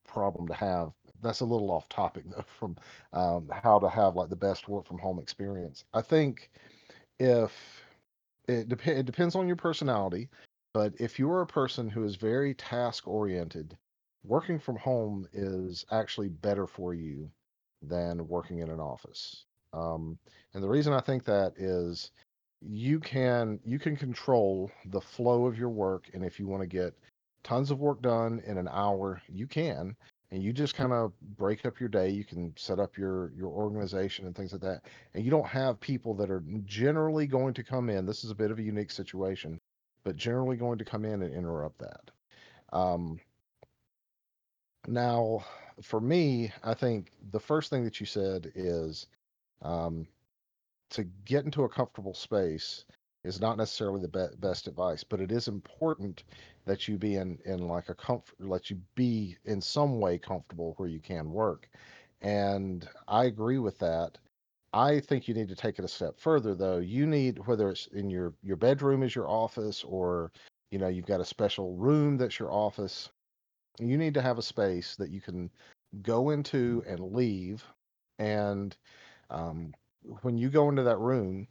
problem 0.08 0.48
to 0.48 0.54
have. 0.54 0.92
That's 1.22 1.42
a 1.42 1.46
little 1.46 1.72
off 1.72 1.90
topic 1.90 2.24
though 2.30 2.44
from 2.60 2.76
um, 3.14 3.50
how 3.52 3.80
to 3.80 3.90
have 3.90 4.16
like 4.16 4.30
the 4.30 4.36
best 4.36 4.68
work 4.68 4.86
from 4.88 5.00
home 5.00 5.20
experience. 5.20 5.84
I 5.94 6.02
think 6.02 6.50
if 7.20 7.54
it, 8.48 8.70
dep- 8.70 8.88
it 8.88 9.06
depends 9.06 9.36
on 9.36 9.48
your 9.48 9.56
personality, 9.56 10.30
but 10.74 10.94
if 11.00 11.20
you're 11.20 11.42
a 11.42 11.48
person 11.48 11.90
who 11.90 12.04
is 12.04 12.16
very 12.16 12.54
task 12.54 13.08
oriented, 13.08 13.78
working 14.24 14.60
from 14.60 14.78
home 14.78 15.28
is 15.34 15.86
actually 15.92 16.30
better 16.30 16.68
for 16.68 16.94
you 16.94 17.30
than 17.82 18.28
working 18.28 18.60
in 18.60 18.70
an 18.70 18.80
office. 18.80 19.46
Um, 19.74 20.18
and 20.54 20.64
the 20.64 20.70
reason 20.70 20.94
I 20.94 21.02
think 21.02 21.26
that 21.26 21.54
is 21.58 22.12
you 22.62 23.00
can 23.00 23.60
you 23.64 23.80
can 23.80 23.96
control 23.96 24.72
the 24.86 25.02
flow 25.02 25.46
of 25.46 25.58
your 25.58 25.70
work, 25.70 26.10
and 26.14 26.24
if 26.26 26.40
you 26.40 26.48
want 26.48 26.62
to 26.62 26.68
get 26.68 26.94
tons 27.44 27.72
of 27.72 27.80
work 27.80 28.02
done 28.02 28.42
in 28.46 28.58
an 28.58 28.68
hour, 28.72 29.22
you 29.28 29.48
can. 29.48 29.96
And 30.30 30.44
you 30.44 30.52
just 30.52 30.76
kind 30.76 30.92
of 30.92 31.14
break 31.38 31.66
up 31.66 31.80
your 31.80 31.88
day. 31.88 32.10
You 32.10 32.26
can 32.26 32.54
set 32.58 32.80
up 32.80 32.98
your 32.98 33.32
your 33.38 33.48
organization 33.48 34.26
and 34.26 34.36
things 34.36 34.52
like 34.52 34.62
that. 34.62 34.82
And 35.14 35.24
you 35.24 35.32
don't 35.32 35.48
have 35.48 35.80
people 35.80 36.14
that 36.16 36.30
are 36.30 36.44
generally 36.66 37.28
going 37.28 37.54
to 37.54 37.64
come 37.64 37.90
in. 37.90 38.06
This 38.06 38.26
is 38.26 38.32
a 38.32 38.36
bit 38.36 38.52
of 38.52 38.60
a 38.60 38.64
unique 38.64 38.92
situation, 38.92 39.58
but 40.04 40.18
generally 40.18 40.58
going 40.58 40.80
to 40.80 40.86
come 40.86 41.06
in 41.06 41.22
and 41.22 41.34
interrupt 41.34 41.80
that. 41.80 42.12
Um, 42.74 43.22
now, 44.86 45.46
for 45.82 46.00
me, 46.00 46.52
I 46.64 46.74
think 46.74 47.12
the 47.32 47.40
first 47.40 47.70
thing 47.70 47.84
that 47.84 48.00
you 48.00 48.06
said 48.06 48.52
is 48.56 49.08
um, 49.62 50.08
to 50.92 51.04
get 51.26 51.46
into 51.46 51.64
a 51.64 51.70
comfortable 51.70 52.14
space 52.14 52.86
is 53.24 53.42
not 53.42 53.58
necessarily 53.58 54.02
the 54.02 54.08
be- 54.08 54.36
best 54.40 54.68
advice, 54.68 55.04
but 55.04 55.20
it 55.20 55.32
is 55.32 55.48
important 55.48 56.24
that 56.66 56.88
you 56.88 56.98
be 56.98 57.16
in 57.16 57.40
in 57.46 57.68
like 57.68 57.90
a 57.90 57.96
comfort, 57.96 58.36
let 58.40 58.70
you 58.70 58.80
be 58.96 59.38
in 59.46 59.62
some 59.62 60.00
way 60.00 60.18
comfortable 60.18 60.74
where 60.78 60.90
you 60.90 61.00
can 61.00 61.32
work. 61.32 61.70
And 62.22 62.88
I 63.08 63.26
agree 63.26 63.60
with 63.60 63.78
that. 63.80 64.18
I 64.74 65.00
think 65.00 65.28
you 65.28 65.34
need 65.34 65.50
to 65.50 65.56
take 65.56 65.80
it 65.80 65.86
a 65.86 65.90
step 65.90 66.20
further 66.20 66.56
though. 66.56 66.78
You 66.78 67.06
need 67.06 67.46
whether 67.48 67.70
it's 67.70 67.88
in 67.88 68.10
your 68.10 68.34
your 68.44 68.58
bedroom 68.58 69.04
is 69.04 69.16
your 69.16 69.28
office 69.30 69.84
or 69.84 70.32
you 70.72 70.78
know 70.80 70.88
you've 70.88 71.06
got 71.06 71.22
a 71.22 71.26
special 71.26 71.76
room 71.76 72.18
that's 72.18 72.40
your 72.40 72.52
office. 72.52 73.10
You 73.80 73.98
need 73.98 74.14
to 74.16 74.22
have 74.22 74.38
a 74.38 74.44
space 74.44 74.96
that 74.98 75.10
you 75.10 75.22
can 75.22 75.50
go 76.02 76.30
into 76.32 76.84
and 76.88 77.14
leave. 77.14 77.64
And 78.20 78.76
um, 79.30 79.74
when 80.22 80.38
you 80.38 80.50
go 80.50 80.70
into 80.70 80.84
that 80.84 80.98
room 80.98 81.48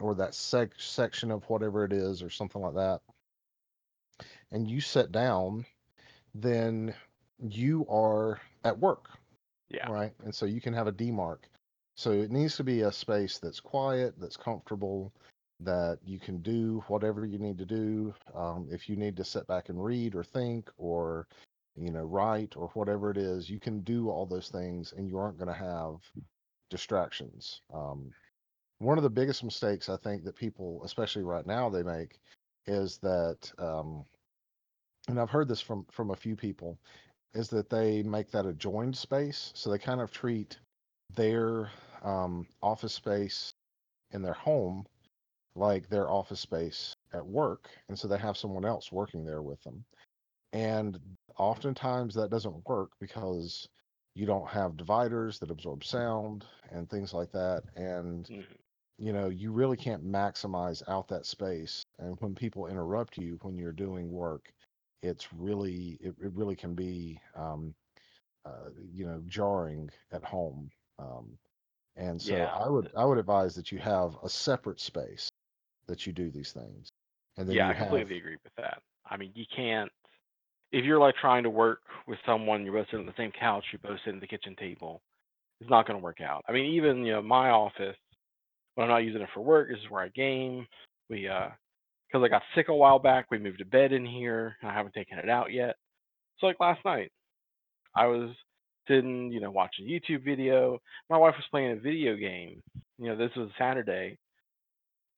or 0.00 0.14
that 0.14 0.34
sec- 0.34 0.78
section 0.78 1.30
of 1.30 1.44
whatever 1.48 1.84
it 1.84 1.92
is 1.92 2.22
or 2.22 2.30
something 2.30 2.62
like 2.62 2.74
that 2.74 3.00
and 4.52 4.68
you 4.68 4.80
sit 4.80 5.12
down 5.12 5.64
then 6.34 6.94
you 7.38 7.86
are 7.88 8.40
at 8.64 8.78
work 8.78 9.08
Yeah. 9.68 9.88
right? 9.90 10.12
And 10.24 10.34
so 10.34 10.46
you 10.46 10.60
can 10.60 10.74
have 10.74 10.86
a 10.86 10.92
demarc 10.92 11.38
so 11.96 12.12
it 12.12 12.30
needs 12.30 12.56
to 12.56 12.64
be 12.64 12.82
a 12.82 12.92
space 12.92 13.38
that's 13.38 13.60
quiet 13.60 14.14
that's 14.18 14.36
comfortable 14.36 15.12
that 15.60 15.98
you 16.04 16.18
can 16.18 16.38
do 16.38 16.82
whatever 16.88 17.24
you 17.24 17.38
need 17.38 17.58
to 17.58 17.66
do 17.66 18.14
um, 18.34 18.68
if 18.70 18.88
you 18.88 18.96
need 18.96 19.16
to 19.16 19.24
sit 19.24 19.46
back 19.46 19.68
and 19.68 19.82
read 19.84 20.14
or 20.14 20.24
think 20.24 20.70
or 20.78 21.26
you 21.76 21.90
know 21.90 22.02
write 22.04 22.54
or 22.56 22.68
whatever 22.74 23.10
it 23.10 23.16
is 23.16 23.48
you 23.50 23.60
can 23.60 23.80
do 23.80 24.08
all 24.08 24.26
those 24.26 24.48
things 24.48 24.92
and 24.96 25.08
you 25.08 25.18
aren't 25.18 25.38
going 25.38 25.48
to 25.48 25.54
have 25.54 25.96
distractions 26.70 27.60
um, 27.72 28.10
one 28.80 28.96
of 28.96 29.04
the 29.04 29.10
biggest 29.10 29.44
mistakes 29.44 29.90
I 29.90 29.96
think 29.98 30.24
that 30.24 30.34
people, 30.34 30.80
especially 30.84 31.22
right 31.22 31.46
now, 31.46 31.68
they 31.68 31.82
make 31.82 32.18
is 32.66 32.98
that, 32.98 33.52
um, 33.58 34.04
and 35.06 35.20
I've 35.20 35.30
heard 35.30 35.48
this 35.48 35.60
from 35.60 35.86
from 35.90 36.10
a 36.10 36.16
few 36.16 36.34
people, 36.34 36.78
is 37.34 37.48
that 37.50 37.68
they 37.68 38.02
make 38.02 38.30
that 38.30 38.46
a 38.46 38.54
joined 38.54 38.96
space. 38.96 39.52
So 39.54 39.70
they 39.70 39.78
kind 39.78 40.00
of 40.00 40.10
treat 40.10 40.58
their 41.14 41.70
um, 42.02 42.46
office 42.62 42.94
space 42.94 43.52
in 44.12 44.22
their 44.22 44.32
home 44.32 44.86
like 45.54 45.88
their 45.88 46.10
office 46.10 46.40
space 46.40 46.94
at 47.12 47.26
work, 47.26 47.70
and 47.88 47.98
so 47.98 48.08
they 48.08 48.18
have 48.18 48.36
someone 48.36 48.64
else 48.64 48.92
working 48.92 49.24
there 49.24 49.42
with 49.42 49.62
them. 49.62 49.84
And 50.52 50.98
oftentimes 51.38 52.14
that 52.14 52.30
doesn't 52.30 52.66
work 52.68 52.92
because 53.00 53.68
you 54.14 54.26
don't 54.26 54.48
have 54.48 54.76
dividers 54.76 55.38
that 55.40 55.50
absorb 55.50 55.84
sound 55.84 56.46
and 56.70 56.88
things 56.88 57.12
like 57.14 57.32
that. 57.32 57.64
And 57.76 58.28
Mhm. 58.28 58.60
you 58.98 59.12
know, 59.12 59.28
you 59.28 59.52
really 59.52 59.76
can't 59.76 60.04
maximize 60.04 60.82
out 60.88 61.08
that 61.08 61.26
space. 61.26 61.84
And 61.98 62.16
when 62.20 62.34
people 62.34 62.66
interrupt 62.66 63.18
you 63.18 63.38
when 63.42 63.56
you're 63.58 63.72
doing 63.72 64.10
work, 64.10 64.52
it's 65.02 65.32
really, 65.32 65.96
it, 66.00 66.14
it 66.22 66.32
really 66.34 66.56
can 66.56 66.74
be, 66.74 67.20
um, 67.34 67.74
uh, 68.44 68.70
you 68.92 69.06
know, 69.06 69.22
jarring 69.26 69.90
at 70.12 70.24
home. 70.24 70.70
Um, 70.98 71.38
and 71.96 72.20
so 72.20 72.44
Yeah. 72.44 72.54
I 72.54 72.68
would, 72.68 72.90
I 72.96 73.04
would 73.04 73.18
advise 73.18 73.54
that 73.56 73.72
you 73.72 73.78
have 73.78 74.16
a 74.22 74.28
separate 74.28 74.80
space 74.80 75.29
that 75.90 76.06
you 76.06 76.12
do 76.12 76.30
these 76.30 76.52
things. 76.52 76.88
And 77.36 77.48
then 77.48 77.56
Yeah, 77.56 77.68
I 77.68 77.72
have, 77.72 77.88
completely 77.88 78.18
agree 78.18 78.36
with 78.42 78.52
that. 78.56 78.80
I 79.08 79.16
mean, 79.16 79.32
you 79.34 79.44
can't 79.54 79.90
if 80.72 80.84
you're 80.84 81.00
like 81.00 81.16
trying 81.16 81.42
to 81.42 81.50
work 81.50 81.80
with 82.06 82.18
someone, 82.24 82.64
you're 82.64 82.74
both 82.74 82.86
sitting 82.86 83.00
on 83.00 83.06
the 83.06 83.12
same 83.16 83.32
couch, 83.38 83.64
you 83.72 83.78
both 83.78 83.98
sit 84.04 84.14
at 84.14 84.20
the 84.20 84.26
kitchen 84.26 84.54
table. 84.56 85.02
It's 85.60 85.68
not 85.68 85.86
going 85.86 85.98
to 85.98 86.02
work 86.02 86.20
out. 86.20 86.44
I 86.48 86.52
mean, 86.52 86.72
even 86.74 87.04
you 87.04 87.12
know, 87.12 87.22
my 87.22 87.50
office 87.50 87.96
when 88.74 88.84
I'm 88.84 88.90
not 88.90 89.04
using 89.04 89.20
it 89.20 89.28
for 89.34 89.40
work, 89.40 89.68
this 89.68 89.78
is 89.78 89.90
where 89.90 90.02
I 90.02 90.08
game. 90.08 90.66
We 91.08 91.28
uh, 91.28 91.48
because 92.08 92.24
I 92.24 92.28
got 92.28 92.42
sick 92.54 92.68
a 92.68 92.74
while 92.74 92.98
back, 92.98 93.26
we 93.30 93.38
moved 93.38 93.60
a 93.60 93.64
bed 93.64 93.92
in 93.92 94.04
here. 94.04 94.56
I 94.62 94.72
haven't 94.72 94.94
taken 94.94 95.18
it 95.18 95.28
out 95.28 95.52
yet. 95.52 95.76
So 96.38 96.46
like 96.46 96.60
last 96.60 96.84
night, 96.84 97.12
I 97.94 98.06
was 98.06 98.30
sitting, 98.88 99.30
you 99.30 99.40
know, 99.40 99.50
watching 99.50 99.86
a 99.86 99.90
YouTube 99.90 100.24
video. 100.24 100.78
My 101.08 101.18
wife 101.18 101.34
was 101.36 101.44
playing 101.50 101.72
a 101.72 101.76
video 101.76 102.16
game. 102.16 102.60
You 102.98 103.06
know, 103.06 103.16
this 103.16 103.30
was 103.36 103.50
Saturday, 103.58 104.18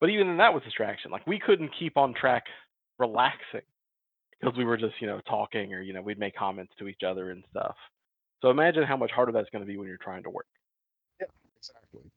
but 0.03 0.11
even 0.11 0.37
that 0.39 0.53
was 0.53 0.65
distraction. 0.65 1.13
Like 1.13 1.25
we 1.29 1.39
couldn't 1.39 1.71
keep 1.79 1.97
on 1.97 2.13
track, 2.13 2.43
relaxing 2.99 3.61
because 4.33 4.59
we 4.59 4.65
were 4.65 4.77
just, 4.77 4.95
you 5.01 5.07
know, 5.07 5.21
talking 5.29 5.73
or 5.73 5.81
you 5.81 5.93
know, 5.93 6.03
we'd 6.03 6.19
make 6.19 6.35
comments 6.35 6.73
to 6.81 6.89
each 6.89 7.05
other 7.07 7.31
and 7.31 7.45
stuff. 7.53 7.77
So 8.41 8.51
imagine 8.51 8.83
how 8.83 8.97
much 8.97 9.13
harder 9.13 9.31
that's 9.31 9.49
going 9.51 9.63
to 9.63 9.67
be 9.67 9.77
when 9.77 9.87
you're 9.87 9.99
trying 9.99 10.25
to 10.25 10.31
work. 10.31 10.47
yeah, 11.21 11.29
exactly. 11.57 12.11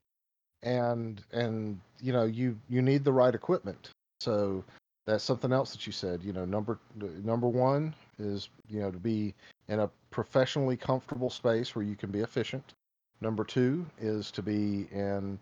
And, 0.64 1.22
and, 1.32 1.80
you 2.02 2.12
know, 2.12 2.24
you, 2.24 2.58
you 2.70 2.82
need 2.82 3.04
the 3.04 3.14
right 3.14 3.36
equipment. 3.36 3.92
So 4.20 4.64
that's 5.06 5.24
something 5.24 5.54
else 5.54 5.72
that 5.74 5.86
you 5.86 5.94
said, 5.94 6.24
you 6.24 6.34
know, 6.34 6.44
number, 6.44 6.80
number 7.24 7.48
one 7.48 7.94
is, 8.18 8.50
you 8.68 8.80
know, 8.80 8.90
to 8.90 8.98
be 8.98 9.36
in 9.68 9.82
a 9.82 9.92
professionally 10.10 10.76
comfortable 10.76 11.30
space 11.30 11.76
where 11.76 11.86
you 11.86 11.96
can 11.96 12.10
be 12.10 12.22
efficient. 12.22 12.74
Number 13.22 13.44
two 13.44 13.86
is 14.00 14.32
to 14.32 14.42
be 14.42 14.88
in, 14.92 15.38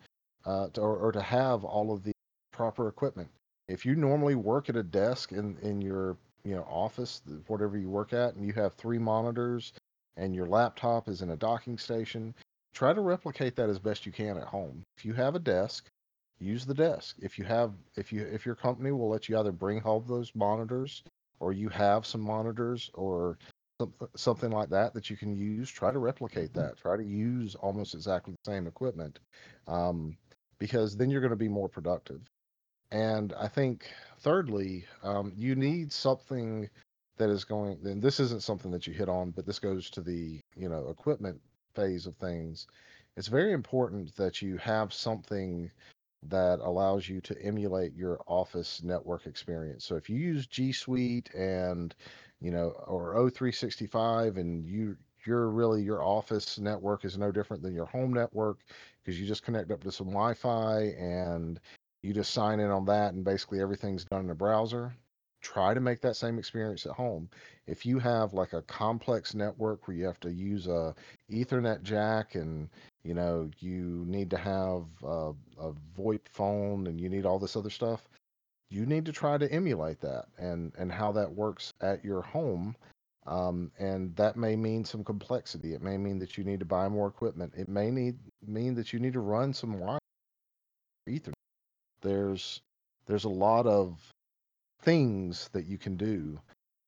uh, 0.46 0.68
to, 0.74 0.82
or, 0.82 0.98
or 0.98 1.12
to 1.14 1.22
have 1.22 1.64
all 1.64 1.94
of 1.94 2.04
the 2.04 2.13
proper 2.54 2.88
equipment. 2.88 3.30
If 3.68 3.86
you 3.86 3.96
normally 3.96 4.36
work 4.36 4.70
at 4.70 4.78
a 4.78 4.84
desk 4.84 5.32
in, 5.34 5.58
in 5.62 5.82
your, 5.82 6.18
you 6.46 6.56
know, 6.56 6.64
office, 6.64 7.22
whatever 7.48 7.78
you 7.78 7.90
work 7.90 8.14
at, 8.14 8.36
and 8.36 8.46
you 8.46 8.54
have 8.54 8.74
three 8.74 8.98
monitors 8.98 9.74
and 10.16 10.36
your 10.36 10.46
laptop 10.48 11.10
is 11.10 11.22
in 11.22 11.32
a 11.32 11.36
docking 11.36 11.78
station, 11.78 12.34
try 12.74 12.94
to 12.94 13.02
replicate 13.02 13.56
that 13.56 13.70
as 13.70 13.80
best 13.80 14.06
you 14.06 14.12
can 14.12 14.38
at 14.38 14.48
home. 14.48 14.84
If 14.98 15.06
you 15.06 15.14
have 15.14 15.36
a 15.36 15.40
desk, 15.40 15.88
use 16.40 16.66
the 16.66 16.74
desk. 16.74 17.18
If 17.20 17.40
you 17.40 17.46
have, 17.46 17.74
if 17.96 18.14
you, 18.14 18.24
if 18.24 18.46
your 18.46 18.56
company 18.56 18.92
will 18.92 19.10
let 19.10 19.28
you 19.28 19.38
either 19.38 19.52
bring 19.52 19.80
home 19.80 20.06
those 20.08 20.32
monitors 20.36 21.04
or 21.40 21.54
you 21.54 21.70
have 21.70 22.06
some 22.06 22.22
monitors 22.22 22.92
or 22.94 23.38
some- 23.80 23.94
something 24.16 24.52
like 24.52 24.70
that 24.70 24.94
that 24.94 25.10
you 25.10 25.18
can 25.18 25.36
use, 25.36 25.70
try 25.70 25.92
to 25.92 26.00
replicate 26.00 26.54
that. 26.54 26.78
Try 26.78 26.98
to 26.98 27.04
use 27.04 27.56
almost 27.56 27.96
exactly 27.96 28.34
the 28.34 28.52
same 28.52 28.68
equipment, 28.68 29.20
um, 29.68 30.16
because 30.60 30.96
then 30.96 31.10
you're 31.10 31.22
going 31.22 31.32
to 31.32 31.36
be 31.36 31.50
more 31.50 31.70
productive. 31.70 32.22
And 32.94 33.34
I 33.34 33.48
think, 33.48 33.92
thirdly, 34.20 34.86
um, 35.02 35.34
you 35.36 35.56
need 35.56 35.92
something 35.92 36.70
that 37.18 37.30
is 37.30 37.44
going. 37.44 37.80
And 37.84 38.02
this 38.02 38.20
isn't 38.20 38.44
something 38.44 38.70
that 38.70 38.86
you 38.86 38.94
hit 38.94 39.10
on, 39.10 39.32
but 39.32 39.48
this 39.48 39.58
goes 39.58 39.90
to 39.92 40.02
the 40.02 40.40
you 40.56 40.70
know 40.70 40.90
equipment 40.90 41.42
phase 41.74 42.06
of 42.06 42.16
things. 42.18 42.68
It's 43.18 43.28
very 43.28 43.52
important 43.52 44.16
that 44.18 44.44
you 44.44 44.58
have 44.58 44.94
something 44.94 45.72
that 46.30 46.60
allows 46.60 47.10
you 47.10 47.20
to 47.22 47.42
emulate 47.42 47.96
your 47.96 48.22
office 48.28 48.84
network 48.84 49.26
experience. 49.26 49.86
So 49.86 49.96
if 49.96 50.08
you 50.08 50.18
use 50.18 50.46
G 50.46 50.72
Suite 50.72 51.34
and 51.34 51.96
you 52.42 52.52
know 52.52 52.70
or 52.86 53.16
O365 53.16 54.38
and 54.38 54.68
you 54.68 54.96
you're 55.26 55.50
really 55.50 55.82
your 55.82 56.04
office 56.04 56.60
network 56.60 57.06
is 57.06 57.18
no 57.18 57.32
different 57.32 57.64
than 57.64 57.74
your 57.74 57.86
home 57.88 58.14
network 58.14 58.60
because 59.04 59.20
you 59.20 59.26
just 59.26 59.44
connect 59.44 59.72
up 59.72 59.84
to 59.84 59.92
some 59.92 60.08
Wi-Fi 60.08 60.94
and 61.00 61.60
you 62.04 62.14
just 62.14 62.34
sign 62.34 62.60
in 62.60 62.70
on 62.70 62.86
that 62.86 63.14
and 63.14 63.24
basically 63.24 63.62
everything's 63.62 64.06
done 64.06 64.26
in 64.26 64.30
a 64.30 64.36
browser. 64.36 64.94
Try 65.42 65.74
to 65.74 65.80
make 65.80 66.02
that 66.02 66.16
same 66.16 66.38
experience 66.38 66.86
at 66.86 66.94
home. 66.94 67.30
If 67.66 67.86
you 67.86 68.00
have 68.00 68.34
like 68.34 68.54
a 68.54 68.62
complex 68.62 69.34
network 69.34 69.88
where 69.88 69.98
you 69.98 70.06
have 70.06 70.20
to 70.22 70.32
use 70.32 70.68
a 70.68 70.94
Ethernet 71.32 71.82
jack 71.82 72.36
and 72.36 72.70
you 73.04 73.14
know 73.14 73.50
you 73.60 74.06
need 74.08 74.30
to 74.30 74.38
have 74.38 74.86
a, 75.04 75.32
a 75.60 75.74
VoIP 75.98 76.28
phone 76.30 76.88
and 76.88 77.00
you 77.00 77.10
need 77.10 77.26
all 77.26 77.40
this 77.40 77.56
other 77.56 77.70
stuff, 77.70 78.08
you 78.70 78.86
need 78.86 79.06
to 79.06 79.12
try 79.12 79.38
to 79.38 79.52
emulate 79.52 80.00
that 80.02 80.26
and 80.38 80.72
and 80.78 80.92
how 80.92 81.12
that 81.14 81.32
works 81.32 81.74
at 81.82 82.04
your 82.04 82.22
home. 82.22 82.76
Um, 83.26 83.72
and 83.80 84.14
that 84.18 84.36
may 84.36 84.58
mean 84.58 84.84
some 84.84 85.04
complexity. 85.04 85.74
It 85.74 85.82
may 85.82 85.98
mean 85.98 86.20
that 86.20 86.38
you 86.38 86.44
need 86.44 86.60
to 86.60 86.66
buy 86.66 86.90
more 86.90 87.08
equipment. 87.08 87.54
It 87.56 87.70
may 87.70 87.90
need 87.90 88.18
mean 88.46 88.76
that 88.76 88.92
you 88.92 89.00
need 89.00 89.14
to 89.14 89.22
run 89.22 89.54
some 89.54 89.80
wire 89.80 90.00
Ethernet. 91.10 91.34
There's 92.04 92.62
there's 93.08 93.24
a 93.24 93.30
lot 93.30 93.66
of 93.66 94.00
things 94.82 95.50
that 95.54 95.66
you 95.66 95.78
can 95.78 95.96
do 95.96 96.40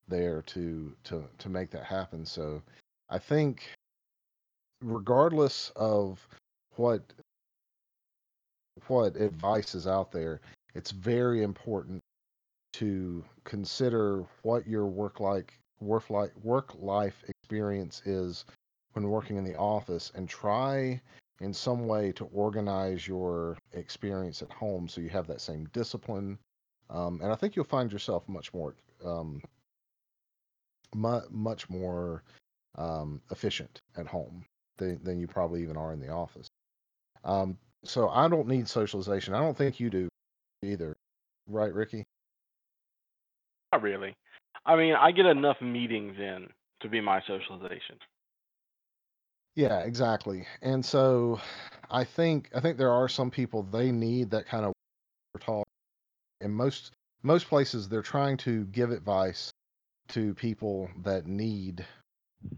there 0.08 0.42
to 0.42 0.94
to 1.04 1.24
to 1.38 1.48
make 1.48 1.70
that 1.70 1.84
happen. 1.84 2.24
So 2.24 2.62
I 3.10 3.18
think 3.18 3.68
regardless 4.82 5.72
of 5.76 6.26
what 6.76 7.02
what 8.86 9.16
advice 9.16 9.74
is 9.74 9.86
out 9.86 10.12
there, 10.12 10.40
it's 10.74 10.90
very 10.90 11.42
important 11.42 12.00
to 12.74 13.24
consider 13.44 14.24
what 14.42 14.66
your 14.66 14.86
work 14.86 15.18
like 15.18 15.54
work 15.80 16.10
life 16.10 16.30
work 16.42 16.72
life 16.78 17.24
experience 17.28 18.02
is 18.04 18.44
when 18.92 19.08
working 19.08 19.36
in 19.36 19.44
the 19.44 19.56
office 19.56 20.12
and 20.14 20.28
try 20.28 21.00
in 21.40 21.52
some 21.52 21.86
way 21.86 22.12
to 22.12 22.24
organize 22.26 23.06
your 23.06 23.56
experience 23.72 24.42
at 24.42 24.52
home 24.52 24.88
so 24.88 25.00
you 25.00 25.08
have 25.08 25.26
that 25.26 25.40
same 25.40 25.68
discipline 25.72 26.38
um, 26.90 27.20
and 27.22 27.32
i 27.32 27.34
think 27.34 27.56
you'll 27.56 27.64
find 27.64 27.92
yourself 27.92 28.28
much 28.28 28.52
more 28.54 28.74
um, 29.04 29.42
mu- 30.94 31.28
much 31.30 31.68
more 31.68 32.22
um, 32.76 33.20
efficient 33.30 33.80
at 33.96 34.06
home 34.06 34.44
than, 34.78 35.02
than 35.02 35.18
you 35.18 35.26
probably 35.26 35.62
even 35.62 35.76
are 35.76 35.92
in 35.92 36.00
the 36.00 36.08
office 36.08 36.48
um, 37.24 37.56
so 37.84 38.08
i 38.10 38.28
don't 38.28 38.48
need 38.48 38.68
socialization 38.68 39.34
i 39.34 39.40
don't 39.40 39.56
think 39.56 39.78
you 39.78 39.90
do 39.90 40.08
either 40.62 40.96
right 41.48 41.74
ricky 41.74 42.04
Not 43.72 43.82
really. 43.82 44.14
I 44.64 44.76
mean, 44.76 44.94
I 44.94 45.12
get 45.12 45.26
enough 45.26 45.60
meetings 45.60 46.16
in 46.18 46.48
to 46.80 46.88
be 46.88 47.00
my 47.00 47.20
socialization. 47.26 47.98
Yeah, 49.56 49.80
exactly. 49.80 50.46
And 50.62 50.84
so 50.84 51.40
I 51.90 52.04
think 52.04 52.50
I 52.54 52.60
think 52.60 52.76
there 52.78 52.92
are 52.92 53.08
some 53.08 53.30
people 53.30 53.62
they 53.62 53.90
need 53.90 54.30
that 54.30 54.46
kind 54.46 54.66
of 54.66 54.72
talk. 55.40 55.66
In 56.40 56.52
most 56.52 56.92
most 57.22 57.48
places 57.48 57.88
they're 57.88 58.02
trying 58.02 58.36
to 58.38 58.64
give 58.66 58.90
advice 58.90 59.50
to 60.08 60.34
people 60.34 60.90
that 61.04 61.26
need 61.26 61.84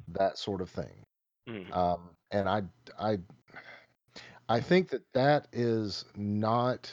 that 0.08 0.38
sort 0.38 0.60
of 0.60 0.70
thing. 0.70 1.04
Mm. 1.48 1.76
Um, 1.76 2.10
and 2.32 2.48
I 2.48 2.62
I 2.98 3.18
I 4.48 4.60
think 4.60 4.88
that 4.90 5.02
that 5.14 5.48
is 5.52 6.04
not 6.16 6.92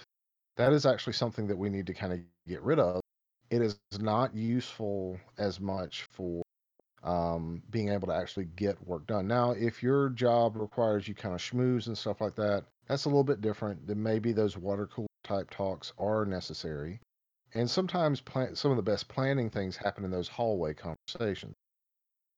that 0.57 0.73
is 0.73 0.85
actually 0.85 1.13
something 1.13 1.47
that 1.47 1.57
we 1.57 1.69
need 1.69 1.87
to 1.87 1.93
kind 1.93 2.13
of 2.13 2.19
get 2.47 2.61
rid 2.61 2.79
of. 2.79 3.01
It 3.49 3.61
is 3.61 3.79
not 3.99 4.35
useful 4.35 5.19
as 5.37 5.59
much 5.59 6.03
for 6.11 6.43
um, 7.05 7.61
being 7.69 7.89
able 7.89 8.07
to 8.07 8.15
actually 8.15 8.45
get 8.55 8.85
work 8.85 9.05
done. 9.07 9.27
Now, 9.27 9.51
if 9.51 9.83
your 9.83 10.09
job 10.09 10.55
requires 10.55 11.07
you 11.07 11.13
kind 11.13 11.35
of 11.35 11.41
schmooze 11.41 11.87
and 11.87 11.97
stuff 11.97 12.19
like 12.19 12.35
that, 12.35 12.65
that's 12.87 13.05
a 13.05 13.09
little 13.09 13.23
bit 13.23 13.41
different. 13.41 13.87
Then 13.87 14.01
maybe 14.01 14.33
those 14.33 14.57
water 14.57 14.87
cooler 14.87 15.07
type 15.23 15.49
talks 15.51 15.93
are 15.99 16.25
necessary. 16.25 16.99
And 17.53 17.69
sometimes 17.69 18.21
plan- 18.21 18.55
some 18.55 18.71
of 18.71 18.77
the 18.77 18.83
best 18.83 19.07
planning 19.07 19.49
things 19.49 19.77
happen 19.77 20.03
in 20.03 20.11
those 20.11 20.27
hallway 20.27 20.73
conversations. 20.73 21.55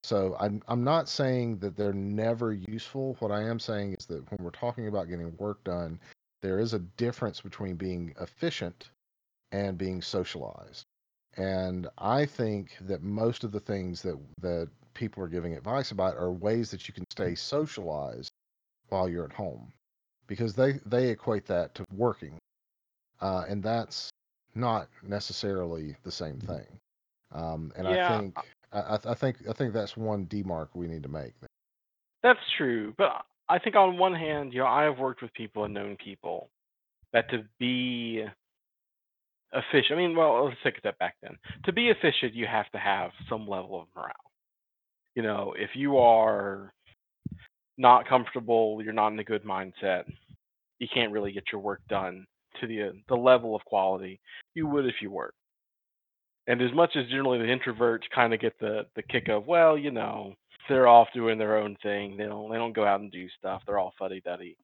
So 0.04 0.36
I'm 0.40 0.62
I'm 0.68 0.84
not 0.84 1.10
saying 1.10 1.58
that 1.60 1.76
they're 1.76 1.92
never 1.94 2.54
useful. 2.54 3.16
What 3.20 3.32
I 3.32 3.44
am 3.44 3.60
saying 3.60 3.96
is 4.00 4.06
that 4.08 4.30
when 4.30 4.44
we're 4.44 4.52
talking 4.52 4.88
about 4.88 5.10
getting 5.10 5.36
work 5.38 5.64
done, 5.64 6.00
there 6.42 6.60
is 6.60 6.74
a 6.74 6.80
difference 6.80 7.42
between 7.42 7.76
being 7.76 8.14
efficient 8.22 8.92
and 9.52 9.78
being 9.78 10.02
socialized. 10.02 10.86
And 11.38 11.88
I 12.00 12.26
think 12.26 12.72
that 12.82 13.04
most 13.04 13.44
of 13.44 13.52
the 13.52 13.60
things 13.60 14.02
that 14.02 14.18
that 14.42 14.70
people 14.96 15.24
are 15.24 15.28
giving 15.28 15.54
advice 15.54 15.92
about 15.92 16.18
are 16.18 16.32
ways 16.32 16.72
that 16.72 16.88
you 16.88 16.94
can 16.94 17.06
stay 17.12 17.36
socialized 17.36 18.32
while 18.90 19.08
you're 19.08 19.26
at 19.26 19.34
home, 19.34 19.72
because 20.26 20.56
they 20.56 20.80
they 20.86 21.10
equate 21.10 21.46
that 21.46 21.76
to 21.76 21.86
working, 21.96 22.40
uh, 23.22 23.46
and 23.48 23.62
that's 23.62 24.10
not 24.56 24.90
necessarily 25.04 25.96
the 26.04 26.12
same 26.12 26.40
thing. 26.40 26.66
Um, 27.32 27.72
and 27.78 27.88
I 27.88 28.08
think 28.08 28.38
I, 28.72 28.80
I 28.80 29.00
I 29.12 29.14
think 29.14 29.38
I 29.48 29.54
think 29.54 29.74
that's 29.74 29.96
one 29.96 30.26
demark 30.26 30.70
we 30.74 30.88
need 30.88 31.04
to 31.04 31.10
make. 31.10 31.34
that's 32.24 32.40
true. 32.58 32.96
But 32.98 33.26
I 33.48 33.60
think 33.60 33.76
on 33.76 33.98
one 33.98 34.16
hand, 34.16 34.54
you 34.54 34.60
know, 34.60 34.68
I 34.68 34.84
have 34.84 34.98
worked 34.98 35.22
with 35.22 35.34
people 35.34 35.66
and 35.66 35.74
known 35.74 35.98
people 35.98 36.50
that 37.14 37.30
to 37.30 37.44
be 37.60 38.26
efficient, 39.54 39.94
I 39.94 39.96
mean, 39.96 40.16
well, 40.16 40.46
let's 40.46 40.58
take 40.64 40.78
a 40.78 40.80
step 40.80 40.98
back 41.00 41.16
then. 41.22 41.38
To 41.66 41.74
be 41.74 41.90
efficient, 41.90 42.34
you 42.34 42.46
have 42.46 42.70
to 42.72 42.78
have 42.78 43.12
some 43.30 43.48
level 43.48 43.82
of 43.82 43.88
morale. 43.96 44.14
You 45.16 45.24
know, 45.24 45.54
if 45.58 45.72
you 45.76 45.98
are 45.98 46.74
not 47.78 48.08
comfortable, 48.08 48.82
you're 48.84 48.94
not 48.94 49.12
in 49.12 49.20
a 49.20 49.24
good 49.24 49.44
mindset, 49.44 50.04
you 50.80 50.88
can't 50.94 51.12
really 51.12 51.32
get 51.32 51.46
your 51.52 51.62
work 51.62 51.82
done 51.90 52.26
to 52.60 52.68
the 52.68 52.84
uh, 52.84 52.92
the 53.08 53.16
level 53.16 53.56
of 53.56 53.64
quality 53.66 54.20
you 54.54 54.68
would 54.68 54.86
if 54.86 54.96
you 55.02 55.12
were. 55.12 55.34
And 56.48 56.62
as 56.62 56.74
much 56.74 56.96
as 56.96 57.08
generally 57.10 57.40
the 57.40 57.46
introverts 57.46 58.10
kind 58.14 58.34
of 58.34 58.40
get 58.40 58.60
the 58.60 58.86
the 58.96 59.04
kick 59.04 59.28
of, 59.30 59.46
well, 59.46 59.78
you 59.78 59.92
know, 59.92 60.34
they're 60.70 60.88
off 60.88 61.08
doing 61.14 61.38
their 61.38 61.58
own 61.58 61.76
thing. 61.84 62.18
They 62.18 62.26
don't 62.26 62.52
they 62.52 62.58
don't 62.58 62.76
go 62.76 62.86
out 62.86 63.02
and 63.02 63.12
do 63.12 63.28
stuff. 63.38 63.62
They're 63.66 63.80
all 63.80 63.94
fuddy 63.98 64.22
duddy. 64.22 64.58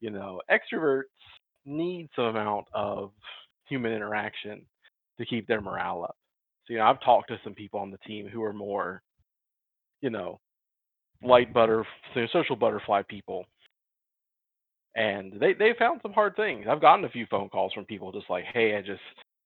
You 0.00 0.10
know, 0.10 0.40
extroverts 0.50 1.04
need 1.64 2.08
some 2.14 2.26
amount 2.26 2.66
of 2.74 3.10
human 3.68 3.92
interaction 3.92 4.62
to 5.18 5.26
keep 5.26 5.46
their 5.46 5.60
morale 5.60 6.04
up. 6.04 6.16
So 6.66 6.72
you 6.72 6.78
know, 6.78 6.86
I've 6.86 7.00
talked 7.00 7.28
to 7.28 7.40
some 7.44 7.54
people 7.54 7.80
on 7.80 7.90
the 7.90 7.98
team 7.98 8.28
who 8.28 8.42
are 8.42 8.52
more, 8.52 9.02
you 10.00 10.10
know, 10.10 10.40
light 11.22 11.52
butter, 11.52 11.84
social 12.32 12.56
butterfly 12.56 13.02
people, 13.08 13.44
and 14.96 15.32
they 15.38 15.52
they 15.54 15.74
found 15.78 16.00
some 16.02 16.12
hard 16.12 16.36
things. 16.36 16.66
I've 16.68 16.80
gotten 16.80 17.04
a 17.04 17.10
few 17.10 17.26
phone 17.30 17.48
calls 17.48 17.72
from 17.72 17.84
people 17.84 18.12
just 18.12 18.30
like, 18.30 18.44
hey, 18.52 18.76
I 18.76 18.80
just 18.80 19.00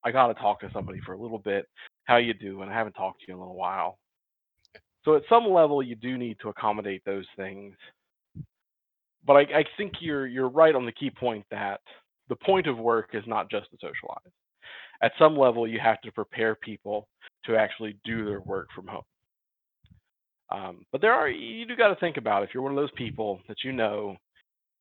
I 0.04 0.10
got 0.10 0.28
to 0.28 0.34
talk 0.34 0.60
to 0.60 0.70
somebody 0.72 1.00
for 1.04 1.14
a 1.14 1.20
little 1.20 1.38
bit. 1.38 1.66
How 2.04 2.16
you 2.16 2.34
doing? 2.34 2.68
I 2.68 2.74
haven't 2.74 2.92
talked 2.94 3.20
to 3.20 3.24
you 3.28 3.34
in 3.34 3.38
a 3.38 3.42
little 3.42 3.56
while. 3.56 3.98
So 5.04 5.16
at 5.16 5.22
some 5.28 5.48
level, 5.48 5.82
you 5.82 5.96
do 5.96 6.18
need 6.18 6.38
to 6.40 6.48
accommodate 6.48 7.02
those 7.04 7.26
things. 7.36 7.74
But 9.26 9.34
I, 9.34 9.40
I 9.58 9.64
think 9.76 9.94
you're 10.00 10.26
you're 10.26 10.48
right 10.48 10.74
on 10.74 10.86
the 10.86 10.92
key 10.92 11.10
point 11.10 11.44
that 11.50 11.80
the 12.28 12.36
point 12.36 12.66
of 12.66 12.78
work 12.78 13.10
is 13.12 13.24
not 13.26 13.50
just 13.50 13.70
to 13.70 13.76
socialize. 13.80 14.32
At 15.02 15.12
some 15.18 15.36
level, 15.36 15.66
you 15.66 15.78
have 15.80 16.00
to 16.02 16.12
prepare 16.12 16.54
people 16.56 17.08
to 17.44 17.56
actually 17.56 17.96
do 18.04 18.24
their 18.24 18.40
work 18.40 18.68
from 18.74 18.86
home. 18.86 19.02
Um, 20.50 20.86
but 20.92 21.00
there 21.00 21.12
are 21.12 21.28
you 21.28 21.66
do 21.66 21.76
got 21.76 21.88
to 21.88 22.00
think 22.00 22.16
about 22.16 22.42
if 22.42 22.50
you're 22.54 22.62
one 22.62 22.72
of 22.72 22.76
those 22.76 22.90
people 22.96 23.40
that 23.48 23.58
you 23.64 23.72
know 23.72 24.16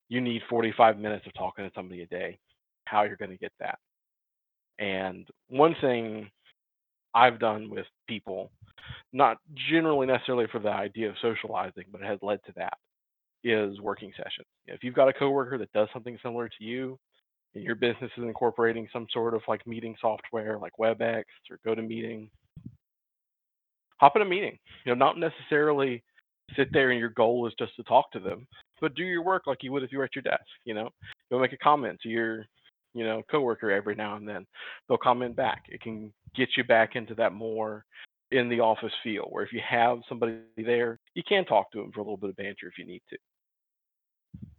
you 0.09 0.21
need 0.21 0.41
45 0.49 0.97
minutes 0.97 1.25
of 1.27 1.33
talking 1.33 1.65
to 1.65 1.71
somebody 1.75 2.01
a 2.01 2.05
day, 2.07 2.39
how 2.85 3.03
you're 3.03 3.17
going 3.17 3.31
to 3.31 3.37
get 3.37 3.51
that. 3.59 3.77
And 4.79 5.27
one 5.49 5.75
thing 5.81 6.29
I've 7.13 7.39
done 7.39 7.69
with 7.69 7.85
people, 8.07 8.51
not 9.11 9.37
generally 9.69 10.07
necessarily 10.07 10.45
for 10.51 10.59
the 10.59 10.69
idea 10.69 11.09
of 11.09 11.15
socializing, 11.21 11.85
but 11.91 12.01
it 12.01 12.07
has 12.07 12.19
led 12.21 12.39
to 12.45 12.53
that, 12.55 12.77
is 13.43 13.79
working 13.81 14.11
sessions. 14.15 14.47
If 14.67 14.83
you've 14.83 14.95
got 14.95 15.09
a 15.09 15.13
coworker 15.13 15.57
that 15.57 15.73
does 15.73 15.89
something 15.91 16.17
similar 16.23 16.47
to 16.47 16.63
you, 16.63 16.97
your 17.53 17.75
business 17.75 18.11
is 18.17 18.23
incorporating 18.23 18.87
some 18.91 19.07
sort 19.11 19.33
of 19.33 19.41
like 19.47 19.65
meeting 19.65 19.95
software 19.99 20.57
like 20.57 20.73
WebEx 20.79 21.23
or 21.49 21.59
GoToMeeting, 21.65 22.29
hop 23.97 24.15
in 24.15 24.21
a 24.21 24.25
meeting. 24.25 24.57
You 24.85 24.95
know, 24.95 25.05
not 25.05 25.17
necessarily 25.17 26.03
sit 26.55 26.71
there 26.71 26.91
and 26.91 26.99
your 26.99 27.09
goal 27.09 27.47
is 27.47 27.53
just 27.59 27.75
to 27.75 27.83
talk 27.83 28.11
to 28.11 28.19
them, 28.19 28.47
but 28.79 28.95
do 28.95 29.03
your 29.03 29.23
work 29.23 29.47
like 29.47 29.63
you 29.63 29.71
would 29.71 29.83
if 29.83 29.91
you 29.91 29.97
were 29.97 30.05
at 30.05 30.15
your 30.15 30.23
desk. 30.23 30.45
You 30.65 30.73
know, 30.73 30.89
you'll 31.29 31.41
make 31.41 31.53
a 31.53 31.57
comment 31.57 31.99
to 32.01 32.09
your, 32.09 32.45
you 32.93 33.03
know, 33.03 33.21
coworker 33.29 33.71
every 33.71 33.95
now 33.95 34.15
and 34.15 34.27
then. 34.27 34.45
They'll 34.87 34.97
comment 34.97 35.35
back. 35.35 35.63
It 35.67 35.81
can 35.81 36.13
get 36.35 36.49
you 36.55 36.63
back 36.63 36.95
into 36.95 37.15
that 37.15 37.33
more 37.33 37.85
in 38.31 38.49
the 38.49 38.59
office 38.59 38.93
feel, 39.03 39.23
where 39.29 39.43
if 39.43 39.53
you 39.53 39.61
have 39.67 39.99
somebody 40.07 40.37
there, 40.57 40.99
you 41.15 41.23
can 41.27 41.45
talk 41.45 41.71
to 41.71 41.79
them 41.79 41.91
for 41.91 42.01
a 42.01 42.03
little 42.03 42.17
bit 42.17 42.29
of 42.29 42.35
banter 42.35 42.67
if 42.67 42.77
you 42.77 42.85
need 42.85 43.01
to. 43.09 43.17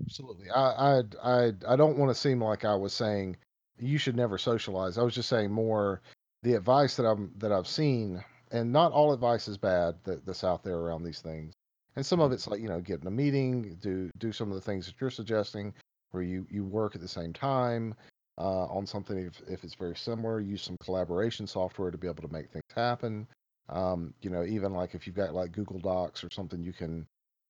Absolutely. 0.02 0.50
I 0.50 0.98
I 0.98 1.02
I 1.22 1.52
I 1.68 1.76
don't 1.76 1.98
want 1.98 2.10
to 2.10 2.14
seem 2.20 2.42
like 2.42 2.64
I 2.64 2.74
was 2.74 2.92
saying 2.92 3.36
you 3.78 3.98
should 3.98 4.16
never 4.16 4.38
socialize. 4.38 4.98
I 4.98 5.02
was 5.02 5.14
just 5.14 5.28
saying 5.28 5.50
more 5.52 6.00
the 6.42 6.54
advice 6.54 6.96
that 6.96 7.04
I'm 7.06 7.32
that 7.38 7.52
I've 7.52 7.68
seen, 7.68 8.24
and 8.50 8.72
not 8.72 8.92
all 8.92 9.12
advice 9.12 9.48
is 9.48 9.58
bad 9.58 9.96
that, 10.04 10.24
that's 10.24 10.44
out 10.44 10.62
there 10.62 10.76
around 10.78 11.04
these 11.04 11.20
things. 11.20 11.54
And 11.96 12.06
some 12.06 12.20
of 12.20 12.30
it's 12.32 12.46
like, 12.46 12.60
you 12.60 12.68
know, 12.68 12.80
get 12.80 13.00
in 13.00 13.08
a 13.08 13.10
meeting, 13.10 13.76
do 13.82 14.10
do 14.18 14.32
some 14.32 14.48
of 14.50 14.54
the 14.54 14.60
things 14.60 14.86
that 14.86 14.94
you're 15.00 15.10
suggesting, 15.10 15.74
where 16.12 16.22
you 16.22 16.46
you 16.50 16.64
work 16.64 16.94
at 16.94 17.00
the 17.00 17.08
same 17.08 17.32
time 17.32 17.94
uh, 18.38 18.66
on 18.66 18.86
something 18.86 19.18
if 19.18 19.40
if 19.48 19.64
it's 19.64 19.74
very 19.74 19.96
similar. 19.96 20.40
Use 20.40 20.62
some 20.62 20.76
collaboration 20.82 21.46
software 21.46 21.90
to 21.90 21.98
be 21.98 22.06
able 22.06 22.22
to 22.26 22.32
make 22.32 22.50
things 22.50 22.62
happen. 22.74 23.26
Um, 23.68 24.14
you 24.22 24.30
know, 24.30 24.44
even 24.44 24.72
like 24.72 24.94
if 24.94 25.06
you've 25.06 25.16
got 25.16 25.34
like 25.34 25.52
Google 25.52 25.78
Docs 25.80 26.24
or 26.24 26.28
something, 26.32 26.62
you 26.62 26.72
can 26.72 27.06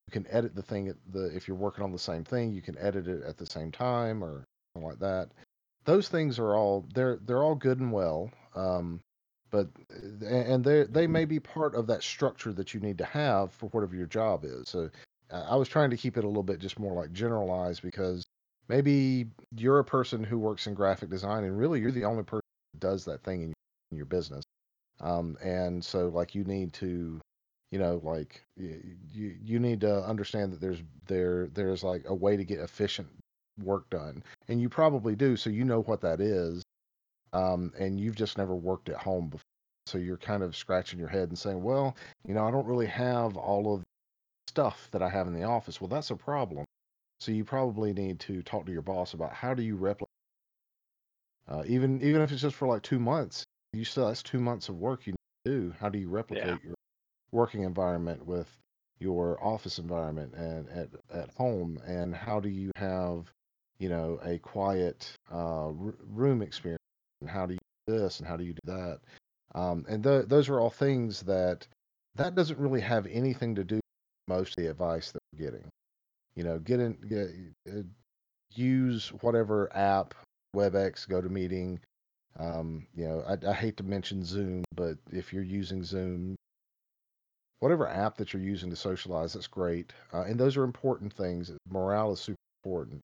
you 0.09 0.21
can 0.21 0.31
edit 0.31 0.55
the 0.55 0.63
thing 0.63 0.87
at 0.87 0.95
the 1.11 1.25
if 1.35 1.47
you're 1.47 1.55
working 1.55 1.83
on 1.83 1.91
the 1.91 1.99
same 1.99 2.23
thing, 2.23 2.51
you 2.51 2.63
can 2.63 2.75
edit 2.79 3.07
it 3.07 3.21
at 3.23 3.37
the 3.37 3.45
same 3.45 3.71
time 3.71 4.23
or 4.23 4.43
something 4.73 4.89
like 4.89 4.99
that. 4.99 5.29
Those 5.85 6.09
things 6.09 6.39
are 6.39 6.55
all 6.55 6.87
they're 6.95 7.19
they're 7.27 7.43
all 7.43 7.53
good 7.53 7.79
and 7.79 7.91
well, 7.91 8.31
um, 8.55 9.01
but 9.51 9.67
uh, 9.93 10.25
and 10.25 10.63
they 10.63 10.85
they 10.85 11.05
may 11.05 11.25
be 11.25 11.39
part 11.39 11.75
of 11.75 11.85
that 11.87 12.01
structure 12.01 12.51
that 12.53 12.73
you 12.73 12.79
need 12.79 12.97
to 12.97 13.05
have 13.05 13.53
for 13.53 13.67
whatever 13.67 13.95
your 13.95 14.07
job 14.07 14.45
is. 14.45 14.67
So 14.67 14.89
uh, 15.31 15.45
I 15.47 15.55
was 15.55 15.67
trying 15.67 15.91
to 15.91 15.97
keep 15.97 16.17
it 16.17 16.23
a 16.23 16.27
little 16.27 16.41
bit 16.41 16.57
just 16.57 16.79
more 16.79 16.93
like 16.93 17.13
generalized 17.13 17.83
because 17.83 18.25
maybe 18.67 19.27
you're 19.55 19.77
a 19.77 19.85
person 19.85 20.23
who 20.23 20.39
works 20.39 20.65
in 20.65 20.73
graphic 20.73 21.11
design 21.11 21.43
and 21.43 21.55
really 21.55 21.79
you're 21.81 21.91
the 21.91 22.05
only 22.05 22.23
person 22.23 22.47
that 22.73 22.79
does 22.79 23.05
that 23.05 23.23
thing 23.23 23.43
in 23.43 23.47
your, 23.49 23.55
in 23.91 23.97
your 23.97 24.05
business. 24.07 24.43
Um, 25.01 25.37
and 25.43 25.85
so 25.85 26.07
like 26.07 26.33
you 26.33 26.43
need 26.45 26.73
to 26.73 27.21
you 27.71 27.79
know 27.79 27.99
like 28.03 28.41
you 28.57 29.35
you 29.43 29.59
need 29.59 29.81
to 29.81 30.03
understand 30.05 30.51
that 30.53 30.61
there's 30.61 30.81
there 31.07 31.47
there's 31.47 31.83
like 31.83 32.03
a 32.07 32.15
way 32.15 32.35
to 32.37 32.43
get 32.43 32.59
efficient 32.59 33.07
work 33.63 33.89
done, 33.89 34.23
and 34.47 34.61
you 34.61 34.69
probably 34.69 35.15
do, 35.15 35.35
so 35.35 35.49
you 35.49 35.65
know 35.65 35.81
what 35.81 36.01
that 36.01 36.21
is, 36.21 36.63
um, 37.33 37.73
and 37.77 37.99
you've 37.99 38.15
just 38.15 38.37
never 38.37 38.55
worked 38.55 38.89
at 38.89 38.97
home 38.97 39.27
before. 39.29 39.43
So 39.87 39.97
you're 39.97 40.17
kind 40.17 40.43
of 40.43 40.55
scratching 40.55 40.99
your 40.99 41.07
head 41.09 41.29
and 41.29 41.37
saying, 41.37 41.63
well, 41.63 41.95
you 42.27 42.33
know, 42.35 42.47
I 42.47 42.51
don't 42.51 42.67
really 42.67 42.85
have 42.85 43.37
all 43.37 43.73
of 43.73 43.79
the 43.81 43.85
stuff 44.47 44.87
that 44.91 45.01
I 45.01 45.09
have 45.09 45.27
in 45.27 45.33
the 45.33 45.43
office. 45.43 45.81
Well, 45.81 45.87
that's 45.87 46.11
a 46.11 46.15
problem. 46.15 46.63
So 47.19 47.31
you 47.31 47.43
probably 47.43 47.91
need 47.93 48.19
to 48.21 48.41
talk 48.43 48.65
to 48.67 48.71
your 48.71 48.81
boss 48.83 49.13
about 49.13 49.33
how 49.33 49.53
do 49.53 49.63
you 49.63 49.75
replicate, 49.75 50.07
uh, 51.47 51.63
even 51.65 52.01
even 52.01 52.21
if 52.21 52.31
it's 52.31 52.41
just 52.41 52.55
for 52.55 52.67
like 52.67 52.83
two 52.83 52.99
months. 52.99 53.43
You 53.73 53.83
still 53.83 54.07
that's 54.07 54.23
two 54.23 54.39
months 54.39 54.69
of 54.69 54.77
work 54.77 55.05
you 55.07 55.13
need 55.13 55.45
to 55.45 55.51
do. 55.51 55.75
How 55.79 55.89
do 55.89 55.99
you 55.99 56.09
Yeah. 56.31 56.45
replicate 56.45 56.63
your 56.63 56.75
working 57.31 57.63
environment 57.63 58.25
with 58.25 58.47
your 58.99 59.43
office 59.43 59.79
environment 59.79 60.33
and 60.33 60.69
at 60.69 60.89
at 61.11 61.29
home? 61.31 61.79
And 61.85 62.15
how 62.15 62.39
do 62.39 62.49
you 62.49 62.71
have, 62.75 63.31
you 63.79 63.89
know, 63.89 64.19
a 64.23 64.39
quiet 64.39 65.11
uh, 65.31 65.67
r- 65.67 65.95
room 66.09 66.41
experience? 66.41 66.81
And 67.21 67.29
how 67.29 67.45
do 67.45 67.53
you 67.53 67.59
do 67.87 67.99
this? 67.99 68.19
And 68.19 68.27
how 68.27 68.37
do 68.37 68.43
you 68.43 68.53
do 68.53 68.71
that? 68.73 68.99
Um, 69.55 69.85
and 69.89 70.03
th- 70.03 70.27
those 70.27 70.49
are 70.49 70.59
all 70.59 70.69
things 70.69 71.21
that 71.23 71.67
that 72.15 72.35
doesn't 72.35 72.59
really 72.59 72.81
have 72.81 73.07
anything 73.07 73.55
to 73.55 73.63
do 73.63 73.75
with 73.75 73.83
most 74.27 74.57
of 74.57 74.63
the 74.63 74.69
advice 74.69 75.11
that 75.11 75.19
we're 75.33 75.45
getting. 75.45 75.69
You 76.35 76.43
know, 76.43 76.59
get 76.59 76.79
in, 76.79 76.93
get, 77.07 77.73
uh, 77.73 77.81
use 78.55 79.09
whatever 79.21 79.75
app, 79.75 80.13
WebEx, 80.55 81.07
go 81.07 81.21
GoToMeeting. 81.21 81.79
Um, 82.37 82.87
you 82.95 83.07
know, 83.07 83.23
I, 83.27 83.49
I 83.49 83.53
hate 83.53 83.77
to 83.77 83.83
mention 83.83 84.23
Zoom, 84.23 84.63
but 84.75 84.97
if 85.11 85.33
you're 85.33 85.43
using 85.43 85.83
Zoom, 85.83 86.35
whatever 87.59 87.87
app 87.87 88.17
that 88.17 88.33
you're 88.33 88.41
using 88.41 88.69
to 88.69 88.75
socialize, 88.75 89.33
that's 89.33 89.47
great. 89.47 89.93
Uh, 90.13 90.21
and 90.21 90.39
those 90.39 90.57
are 90.57 90.63
important 90.63 91.13
things. 91.13 91.51
Morale 91.69 92.13
is 92.13 92.19
super 92.19 92.37
important. 92.63 93.01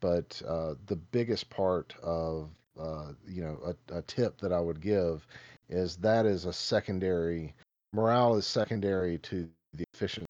But 0.00 0.40
uh, 0.46 0.74
the 0.86 0.96
biggest 0.96 1.50
part 1.50 1.94
of, 2.02 2.50
uh, 2.80 3.12
you 3.26 3.42
know, 3.42 3.58
a, 3.64 3.98
a 3.98 4.02
tip 4.02 4.38
that 4.40 4.52
I 4.52 4.60
would 4.60 4.80
give 4.80 5.26
is 5.68 5.96
that 5.96 6.26
is 6.26 6.46
a 6.46 6.52
secondary, 6.52 7.54
morale 7.92 8.36
is 8.36 8.46
secondary 8.46 9.18
to 9.18 9.48
the 9.74 9.84
efficiency 9.92 10.26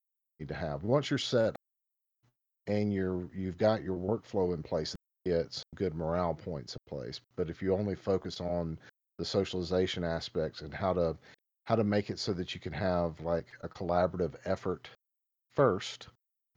to 0.47 0.55
have. 0.55 0.83
Once 0.83 1.11
you're 1.11 1.19
set 1.19 1.55
and 2.67 2.93
you're 2.93 3.29
you've 3.35 3.59
got 3.59 3.83
your 3.83 3.97
workflow 3.97 4.55
in 4.55 4.63
place, 4.63 4.95
some 5.27 5.63
good 5.77 5.95
morale 5.95 6.35
points 6.35 6.75
in 6.75 6.79
place. 6.89 7.21
But 7.37 7.51
if 7.51 7.63
you 7.63 7.75
only 7.75 7.95
focus 7.95 8.41
on 8.41 8.79
the 9.19 9.25
socialization 9.25 10.03
aspects 10.03 10.63
and 10.63 10.73
how 10.73 10.95
to 10.95 11.17
how 11.71 11.77
to 11.77 11.85
make 11.85 12.11
it 12.11 12.19
so 12.19 12.33
that 12.33 12.53
you 12.53 12.61
can 12.61 12.73
have 12.73 13.21
like 13.21 13.47
a 13.63 13.69
collaborative 13.69 14.35
effort 14.45 14.91
first 15.55 16.09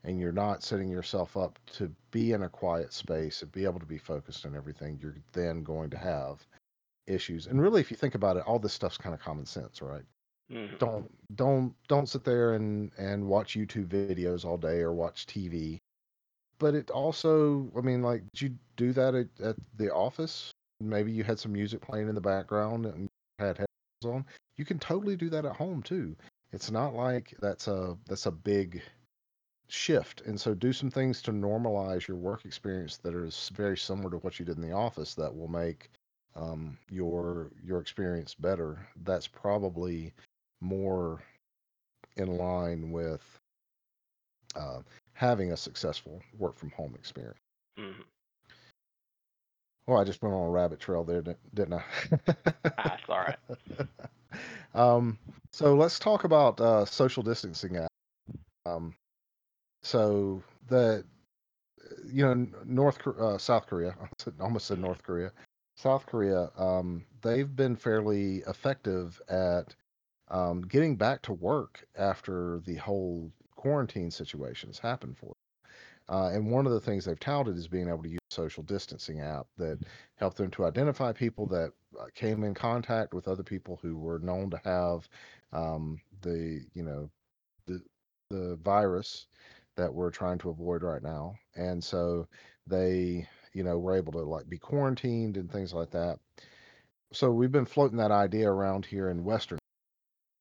and 0.03 0.19
you're 0.19 0.31
not 0.31 0.63
setting 0.63 0.89
yourself 0.89 1.37
up 1.37 1.59
to 1.67 1.91
be 2.09 2.31
in 2.31 2.41
a 2.41 2.49
quiet 2.49 2.91
space 2.91 3.43
and 3.43 3.51
be 3.51 3.63
able 3.63 3.79
to 3.79 3.85
be 3.85 3.99
focused 3.99 4.43
on 4.43 4.55
everything 4.55 4.97
you're 4.99 5.15
then 5.31 5.61
going 5.61 5.87
to 5.91 5.97
have 5.99 6.47
issues 7.05 7.45
and 7.45 7.61
really 7.61 7.79
if 7.79 7.91
you 7.91 7.95
think 7.95 8.15
about 8.15 8.37
it 8.37 8.43
all 8.47 8.57
this 8.57 8.73
stuff's 8.73 8.97
kind 8.97 9.13
of 9.13 9.21
common 9.21 9.45
sense 9.45 9.83
right? 9.83 10.01
Mhm. 10.51 10.79
don't 10.79 11.11
don't 11.35 11.75
don't 11.87 12.09
sit 12.09 12.23
there 12.23 12.53
and 12.53 12.91
and 12.97 13.23
watch 13.23 13.53
youtube 13.53 13.89
videos 13.89 14.45
all 14.45 14.57
day 14.57 14.79
or 14.79 14.93
watch 14.93 15.27
tv 15.27 15.77
but 16.57 16.73
it 16.73 16.89
also 16.89 17.71
i 17.77 17.81
mean 17.81 18.01
like 18.01 18.23
did 18.33 18.41
you 18.41 18.55
do 18.77 18.93
that 18.93 19.13
at, 19.13 19.27
at 19.39 19.55
the 19.77 19.93
office? 19.93 20.51
Maybe 20.79 21.11
you 21.11 21.23
had 21.23 21.37
some 21.37 21.53
music 21.53 21.81
playing 21.81 22.09
in 22.09 22.15
the 22.15 22.21
background 22.21 22.87
and 22.87 23.07
had 23.39 23.63
on 24.05 24.25
you 24.57 24.65
can 24.65 24.79
totally 24.79 25.15
do 25.15 25.29
that 25.29 25.45
at 25.45 25.55
home 25.55 25.81
too. 25.81 26.15
It's 26.51 26.71
not 26.71 26.93
like 26.93 27.33
that's 27.41 27.67
a 27.67 27.97
that's 28.07 28.25
a 28.27 28.31
big 28.31 28.81
shift 29.67 30.21
and 30.21 30.39
so 30.39 30.53
do 30.53 30.71
some 30.71 30.91
things 30.91 31.21
to 31.23 31.31
normalize 31.31 32.07
your 32.07 32.17
work 32.17 32.45
experience 32.45 32.97
that 32.97 33.15
are 33.15 33.29
very 33.53 33.77
similar 33.77 34.11
to 34.11 34.17
what 34.17 34.37
you 34.39 34.45
did 34.45 34.57
in 34.57 34.61
the 34.61 34.71
office 34.71 35.15
that 35.15 35.35
will 35.35 35.47
make 35.47 35.89
um, 36.35 36.77
your 36.89 37.51
your 37.63 37.79
experience 37.79 38.35
better. 38.35 38.77
That's 39.03 39.27
probably 39.27 40.13
more 40.61 41.21
in 42.17 42.37
line 42.37 42.91
with 42.91 43.21
uh, 44.55 44.81
having 45.13 45.51
a 45.51 45.57
successful 45.57 46.21
work 46.37 46.57
from 46.57 46.71
home 46.71 46.93
experience. 46.95 47.39
Mhm. 47.77 48.03
Well 49.87 49.99
i 49.99 50.03
just 50.03 50.21
went 50.21 50.33
on 50.33 50.47
a 50.47 50.49
rabbit 50.49 50.79
trail 50.79 51.03
there 51.03 51.21
didn't 51.53 51.73
i 51.73 51.83
Ah, 52.77 52.97
it's 52.99 53.09
all 53.09 53.19
right. 53.19 53.37
um, 54.73 55.17
so 55.51 55.75
let's 55.75 55.99
talk 55.99 56.23
about 56.23 56.59
uh, 56.59 56.85
social 56.85 57.23
distancing 57.23 57.77
app. 57.77 57.87
Um, 58.65 58.95
so 59.83 60.41
the 60.67 61.03
you 62.05 62.25
know 62.25 62.47
North 62.65 63.05
uh, 63.07 63.37
South 63.37 63.67
Korea 63.67 63.95
I 64.39 64.43
almost 64.43 64.67
said 64.67 64.79
North 64.79 65.03
Korea 65.03 65.31
South 65.75 66.05
Korea 66.05 66.49
um, 66.57 67.05
they've 67.21 67.53
been 67.53 67.75
fairly 67.75 68.37
effective 68.47 69.21
at 69.29 69.75
um, 70.29 70.61
getting 70.61 70.95
back 70.95 71.21
to 71.23 71.33
work 71.33 71.85
after 71.95 72.61
the 72.65 72.75
whole 72.75 73.31
quarantine 73.55 74.11
situation 74.11 74.69
has 74.69 74.79
happened 74.79 75.17
for. 75.17 75.32
Uh, 76.09 76.29
and 76.33 76.51
one 76.51 76.65
of 76.65 76.73
the 76.73 76.81
things 76.81 77.05
they've 77.05 77.19
touted 77.19 77.57
is 77.57 77.67
being 77.67 77.87
able 77.87 78.03
to 78.03 78.09
use 78.09 78.19
a 78.29 78.33
social 78.33 78.63
distancing 78.63 79.21
app 79.21 79.47
that 79.57 79.79
helped 80.15 80.37
them 80.37 80.51
to 80.51 80.65
identify 80.65 81.11
people 81.13 81.45
that 81.47 81.71
uh, 81.99 82.05
came 82.13 82.43
in 82.43 82.53
contact 82.53 83.13
with 83.13 83.27
other 83.27 83.43
people 83.43 83.79
who 83.81 83.97
were 83.97 84.19
known 84.19 84.49
to 84.49 84.59
have 84.65 85.07
um, 85.53 85.99
the 86.21 86.61
you 86.73 86.83
know 86.83 87.09
the 87.67 87.81
the 88.29 88.57
virus 88.63 89.27
that 89.75 89.93
we're 89.93 90.11
trying 90.11 90.37
to 90.39 90.49
avoid 90.49 90.83
right 90.83 91.03
now. 91.03 91.35
And 91.55 91.83
so 91.83 92.27
they, 92.67 93.27
you 93.53 93.63
know, 93.63 93.77
were 93.77 93.95
able 93.95 94.13
to 94.13 94.19
like 94.21 94.49
be 94.49 94.57
quarantined 94.57 95.37
and 95.37 95.51
things 95.51 95.73
like 95.73 95.91
that. 95.91 96.19
So 97.11 97.31
we've 97.31 97.51
been 97.51 97.65
floating 97.65 97.97
that 97.97 98.11
idea 98.11 98.49
around 98.49 98.85
here 98.85 99.09
in 99.09 99.23
Western, 99.23 99.59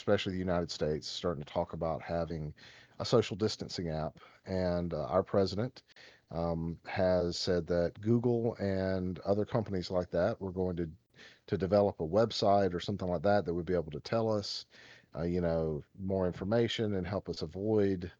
especially 0.01 0.33
the 0.33 0.39
United 0.39 0.71
States, 0.71 1.07
starting 1.07 1.45
to 1.45 1.53
talk 1.53 1.73
about 1.73 2.03
having 2.03 2.55
a 2.99 3.05
social 3.05 3.37
distancing 3.37 3.89
app. 3.89 4.19
And 4.47 4.93
uh, 4.95 5.05
our 5.05 5.23
president 5.23 5.83
um, 6.31 6.79
has 6.87 7.37
said 7.37 7.67
that 7.69 8.01
Google 8.01 8.57
and 8.57 9.19
other 9.21 9.45
companies 9.45 9.91
like 9.91 10.11
that 10.11 10.41
were 10.41 10.53
going 10.53 10.77
to 10.77 10.89
to 11.47 11.59
develop 11.59 12.01
a 12.01 12.07
website 12.07 12.73
or 12.75 12.81
something 12.81 13.09
like 13.09 13.23
that 13.23 13.45
that 13.45 13.55
would 13.55 13.67
be 13.67 13.75
able 13.75 13.91
to 13.91 14.01
tell 14.01 14.31
us, 14.33 14.65
uh, 15.17 15.23
you 15.23 15.41
know, 15.41 15.83
more 16.01 16.27
information 16.27 16.95
and 16.95 17.07
help 17.07 17.29
us 17.29 17.43
avoid 17.43 18.11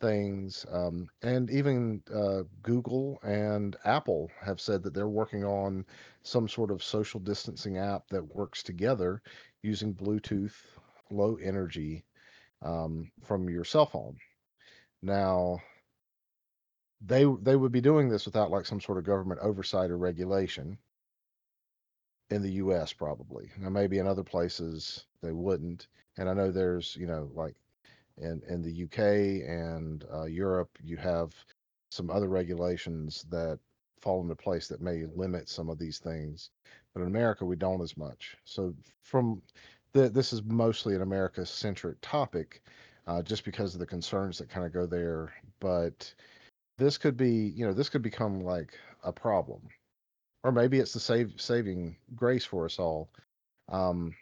things. 0.00 0.64
Um, 0.70 1.08
and 1.22 1.50
even 1.50 2.02
uh, 2.14 2.42
Google 2.62 3.18
and 3.22 3.76
Apple 3.84 4.30
have 4.40 4.60
said 4.60 4.82
that 4.82 4.94
they're 4.94 5.08
working 5.08 5.44
on 5.44 5.84
some 6.22 6.48
sort 6.48 6.70
of 6.70 6.82
social 6.82 7.20
distancing 7.20 7.78
app 7.78 8.08
that 8.08 8.34
works 8.34 8.62
together 8.62 9.22
using 9.62 9.94
Bluetooth, 9.94 10.54
low 11.10 11.36
energy 11.42 12.04
um, 12.62 13.10
from 13.24 13.48
your 13.48 13.64
cell 13.64 13.86
phone. 13.86 14.16
Now, 15.02 15.60
they 17.00 17.24
they 17.42 17.56
would 17.56 17.72
be 17.72 17.80
doing 17.80 18.08
this 18.08 18.26
without 18.26 18.50
like 18.50 18.66
some 18.66 18.80
sort 18.80 18.98
of 18.98 19.04
government 19.04 19.40
oversight 19.40 19.90
or 19.90 19.98
regulation 19.98 20.78
in 22.30 22.42
the 22.42 22.52
US 22.52 22.92
probably. 22.92 23.50
Now 23.58 23.68
maybe 23.70 23.98
in 23.98 24.06
other 24.06 24.24
places 24.24 25.06
they 25.22 25.32
wouldn't. 25.32 25.86
And 26.16 26.28
I 26.28 26.34
know 26.34 26.50
there's, 26.50 26.96
you 26.96 27.06
know, 27.06 27.30
like 27.34 27.54
in 28.18 28.42
in 28.48 28.62
the 28.62 28.84
UK 28.84 29.48
and 29.48 30.04
uh, 30.12 30.24
Europe, 30.24 30.70
you 30.82 30.96
have 30.96 31.32
some 31.90 32.10
other 32.10 32.28
regulations 32.28 33.24
that 33.30 33.58
fall 34.00 34.20
into 34.20 34.34
place 34.34 34.68
that 34.68 34.80
may 34.80 35.06
limit 35.14 35.48
some 35.48 35.68
of 35.68 35.78
these 35.78 35.98
things. 35.98 36.50
But 36.92 37.02
in 37.02 37.08
America, 37.08 37.44
we 37.44 37.56
don't 37.56 37.82
as 37.82 37.96
much. 37.96 38.36
So 38.44 38.74
from 39.02 39.42
the, 39.92 40.08
this 40.08 40.32
is 40.32 40.42
mostly 40.42 40.94
an 40.94 41.02
America-centric 41.02 41.98
topic, 42.00 42.62
uh, 43.06 43.22
just 43.22 43.44
because 43.44 43.74
of 43.74 43.80
the 43.80 43.86
concerns 43.86 44.38
that 44.38 44.50
kind 44.50 44.66
of 44.66 44.72
go 44.72 44.86
there. 44.86 45.32
But 45.60 46.12
this 46.76 46.98
could 46.98 47.16
be, 47.16 47.52
you 47.56 47.66
know, 47.66 47.72
this 47.72 47.88
could 47.88 48.02
become 48.02 48.40
like 48.40 48.72
a 49.02 49.12
problem 49.12 49.62
or 50.44 50.52
maybe 50.52 50.78
it's 50.78 50.92
the 50.92 51.00
save 51.00 51.32
saving 51.36 51.96
grace 52.14 52.44
for 52.44 52.64
us 52.64 52.78
all. 52.78 53.10
Um, 53.70 54.14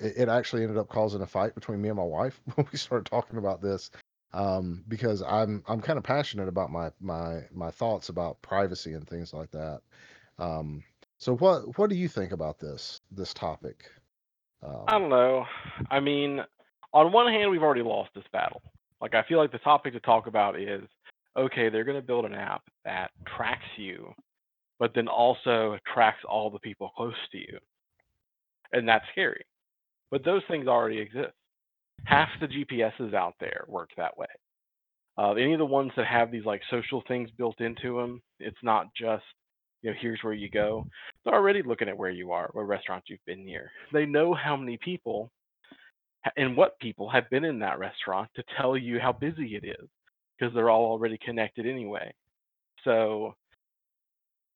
it, 0.00 0.14
it 0.16 0.28
actually 0.28 0.62
ended 0.62 0.78
up 0.78 0.88
causing 0.88 1.22
a 1.22 1.26
fight 1.26 1.54
between 1.54 1.80
me 1.80 1.88
and 1.88 1.98
my 1.98 2.04
wife 2.04 2.40
when 2.54 2.66
we 2.72 2.78
started 2.78 3.06
talking 3.06 3.38
about 3.38 3.62
this, 3.62 3.90
um, 4.32 4.84
because 4.88 5.22
I'm 5.22 5.62
I'm 5.68 5.80
kind 5.80 5.98
of 5.98 6.04
passionate 6.04 6.48
about 6.48 6.70
my 6.70 6.90
my 7.00 7.42
my 7.52 7.70
thoughts 7.70 8.08
about 8.08 8.42
privacy 8.42 8.94
and 8.94 9.06
things 9.06 9.32
like 9.32 9.50
that. 9.52 9.82
Um, 10.38 10.82
so 11.18 11.36
what 11.36 11.78
what 11.78 11.90
do 11.90 11.96
you 11.96 12.08
think 12.08 12.32
about 12.32 12.58
this 12.58 13.00
this 13.10 13.32
topic? 13.34 13.90
I 14.88 14.96
Um, 14.96 15.02
don't 15.02 15.10
know. 15.10 15.44
I 15.90 16.00
mean, 16.00 16.40
on 16.92 17.12
one 17.12 17.32
hand, 17.32 17.50
we've 17.50 17.62
already 17.62 17.82
lost 17.82 18.10
this 18.14 18.24
battle. 18.32 18.62
Like, 19.00 19.14
I 19.14 19.22
feel 19.24 19.38
like 19.38 19.52
the 19.52 19.58
topic 19.58 19.92
to 19.94 20.00
talk 20.00 20.26
about 20.26 20.58
is 20.60 20.82
okay, 21.36 21.68
they're 21.68 21.84
going 21.84 22.00
to 22.00 22.06
build 22.06 22.24
an 22.24 22.34
app 22.34 22.62
that 22.84 23.10
tracks 23.36 23.66
you, 23.76 24.12
but 24.78 24.92
then 24.94 25.06
also 25.06 25.78
tracks 25.92 26.20
all 26.28 26.50
the 26.50 26.58
people 26.60 26.90
close 26.96 27.14
to 27.32 27.38
you. 27.38 27.58
And 28.72 28.88
that's 28.88 29.04
scary. 29.12 29.44
But 30.10 30.24
those 30.24 30.42
things 30.48 30.66
already 30.66 30.98
exist. 30.98 31.34
Half 32.04 32.28
the 32.40 32.48
GPSs 32.48 33.14
out 33.14 33.34
there 33.40 33.64
work 33.68 33.90
that 33.96 34.16
way. 34.16 34.26
Uh, 35.18 35.32
any 35.32 35.52
of 35.52 35.58
the 35.58 35.66
ones 35.66 35.92
that 35.96 36.06
have 36.06 36.30
these 36.30 36.44
like 36.44 36.62
social 36.70 37.02
things 37.06 37.30
built 37.38 37.60
into 37.60 37.96
them, 38.00 38.22
it's 38.40 38.56
not 38.62 38.86
just 38.94 39.24
you 39.82 39.90
know 39.90 39.96
here's 40.00 40.20
where 40.22 40.32
you 40.32 40.50
go. 40.50 40.86
They're 41.24 41.34
already 41.34 41.62
looking 41.62 41.88
at 41.88 41.96
where 41.96 42.10
you 42.10 42.32
are, 42.32 42.48
what 42.52 42.62
restaurants 42.68 43.08
you've 43.08 43.24
been 43.26 43.44
near. 43.44 43.70
They 43.92 44.06
know 44.06 44.34
how 44.34 44.56
many 44.56 44.78
people 44.78 45.30
and 46.36 46.56
what 46.56 46.78
people 46.80 47.08
have 47.10 47.28
been 47.30 47.44
in 47.44 47.58
that 47.60 47.78
restaurant 47.78 48.28
to 48.36 48.44
tell 48.56 48.76
you 48.76 48.98
how 48.98 49.12
busy 49.12 49.56
it 49.56 49.64
is 49.64 49.88
because 50.38 50.54
they're 50.54 50.70
all 50.70 50.90
already 50.90 51.18
connected 51.24 51.66
anyway. 51.66 52.12
So, 52.84 53.34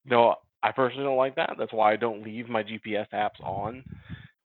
no, 0.05 0.37
I 0.63 0.73
personally 0.73 1.05
don't 1.05 1.17
like 1.17 1.37
that. 1.37 1.55
That's 1.59 1.73
why 1.73 1.93
I 1.93 1.97
don't 1.97 2.23
leave 2.23 2.49
my 2.49 2.63
GPS 2.63 3.07
apps 3.15 3.41
on 3.43 3.85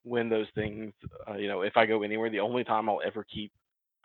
when 0.03 0.29
those 0.29 0.47
things, 0.55 0.93
uh, 1.29 1.35
you 1.35 1.47
know, 1.47 1.61
if 1.61 1.77
I 1.77 1.85
go 1.85 2.03
anywhere, 2.03 2.29
the 2.29 2.39
only 2.39 2.63
time 2.63 2.89
I'll 2.89 3.01
ever 3.05 3.25
keep 3.25 3.51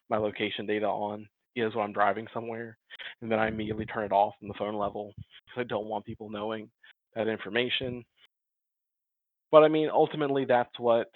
my 0.09 0.17
location 0.17 0.67
data 0.67 0.87
on 0.87 1.29
is 1.57 1.75
when 1.75 1.85
I'm 1.85 1.93
driving 1.93 2.27
somewhere, 2.33 2.77
and 3.21 3.31
then 3.31 3.39
I 3.39 3.49
immediately 3.49 3.85
mm-hmm. 3.85 3.99
turn 3.99 4.05
it 4.05 4.13
off 4.13 4.35
on 4.43 4.49
the 4.49 4.55
phone 4.55 4.75
level 4.75 5.15
because 5.17 5.61
I 5.61 5.65
don't 5.65 5.87
want 5.87 6.05
people 6.05 6.31
knowing 6.31 6.71
that 7.15 7.29
information. 7.29 8.05
But 9.51 9.65
I 9.65 9.69
mean, 9.69 9.89
ultimately, 9.93 10.45
that's 10.45 10.79
what 10.79 11.11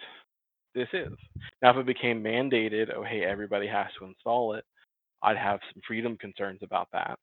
this 0.74 0.88
is. 0.92 1.12
Now, 1.62 1.70
if 1.70 1.76
it 1.76 1.86
became 1.86 2.22
mandated, 2.22 2.92
oh, 2.94 3.04
hey, 3.04 3.24
everybody 3.24 3.66
has 3.66 3.86
to 3.98 4.06
install 4.06 4.54
it, 4.54 4.64
I'd 5.22 5.36
have 5.36 5.60
some 5.72 5.82
freedom 5.86 6.16
concerns 6.16 6.60
about 6.62 6.88
that. 6.92 7.18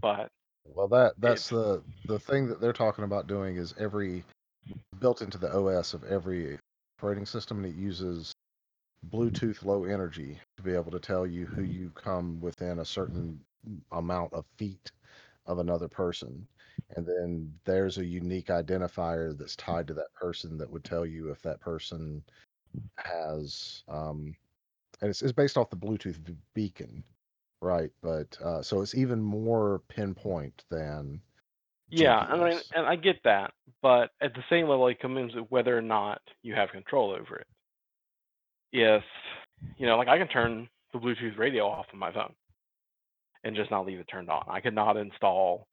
But 0.00 0.28
Well, 0.64 0.88
that 0.88 1.14
that's 1.18 1.48
the 1.48 1.82
the 2.06 2.18
thing 2.18 2.48
that 2.48 2.60
they're 2.60 2.72
talking 2.72 3.04
about 3.04 3.26
doing 3.26 3.56
is 3.56 3.74
every 3.78 4.24
built 5.00 5.22
into 5.22 5.38
the 5.38 5.52
OS 5.52 5.94
of 5.94 6.04
every 6.04 6.58
operating 6.98 7.26
system, 7.26 7.64
and 7.64 7.74
it 7.74 7.78
uses 7.78 8.32
Bluetooth 9.08 9.64
low 9.64 9.84
energy 9.84 10.38
to 10.56 10.62
be 10.62 10.74
able 10.74 10.90
to 10.90 11.00
tell 11.00 11.26
you 11.26 11.46
who 11.46 11.62
you 11.62 11.90
come 11.90 12.40
within 12.40 12.78
a 12.78 12.84
certain 12.84 13.40
amount 13.92 14.32
of 14.32 14.44
feet 14.56 14.92
of 15.46 15.58
another 15.58 15.88
person. 15.88 16.46
And 16.96 17.06
then 17.06 17.52
there's 17.64 17.98
a 17.98 18.04
unique 18.04 18.48
identifier 18.48 19.36
that's 19.36 19.56
tied 19.56 19.86
to 19.88 19.94
that 19.94 20.12
person 20.14 20.58
that 20.58 20.70
would 20.70 20.84
tell 20.84 21.06
you 21.06 21.30
if 21.30 21.40
that 21.42 21.60
person 21.60 22.22
has, 22.96 23.82
um, 23.88 24.34
and 25.00 25.10
it's, 25.10 25.22
it's 25.22 25.32
based 25.32 25.56
off 25.56 25.70
the 25.70 25.76
Bluetooth 25.76 26.18
beacon, 26.54 27.02
right? 27.62 27.90
But 28.02 28.36
uh, 28.44 28.62
so 28.62 28.80
it's 28.80 28.94
even 28.94 29.20
more 29.20 29.82
pinpoint 29.88 30.64
than 30.70 31.20
yeah, 31.90 32.18
I 32.18 32.36
mean, 32.36 32.58
GPS. 32.58 32.62
and 32.74 32.86
I 32.86 32.96
get 32.96 33.16
that, 33.24 33.52
but 33.82 34.10
at 34.20 34.34
the 34.34 34.44
same 34.48 34.68
level, 34.68 34.86
it 34.86 35.00
comes 35.00 35.18
into 35.18 35.42
whether 35.48 35.76
or 35.76 35.82
not 35.82 36.20
you 36.42 36.54
have 36.54 36.70
control 36.70 37.10
over 37.10 37.36
it. 37.36 37.46
If 38.72 39.02
you 39.76 39.86
know, 39.86 39.96
like 39.96 40.08
I 40.08 40.18
can 40.18 40.28
turn 40.28 40.68
the 40.92 40.98
Bluetooth 40.98 41.38
radio 41.38 41.66
off 41.66 41.86
on 41.92 41.98
my 41.98 42.12
phone 42.12 42.32
and 43.44 43.56
just 43.56 43.70
not 43.70 43.86
leave 43.86 43.98
it 43.98 44.08
turned 44.10 44.28
on. 44.28 44.44
I 44.48 44.60
could 44.60 44.74
not 44.74 44.96
install 44.96 45.66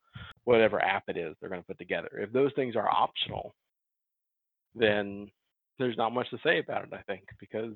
whatever 0.45 0.81
app 0.81 1.03
it 1.07 1.17
is 1.17 1.35
they're 1.39 1.49
going 1.49 1.61
to 1.61 1.67
put 1.67 1.77
together. 1.77 2.09
If 2.13 2.31
those 2.31 2.51
things 2.55 2.75
are 2.75 2.89
optional, 2.89 3.53
then 4.75 5.29
there's 5.77 5.97
not 5.97 6.13
much 6.13 6.29
to 6.29 6.37
say 6.43 6.59
about 6.59 6.83
it, 6.83 6.93
I 6.93 7.01
think, 7.03 7.23
because 7.39 7.73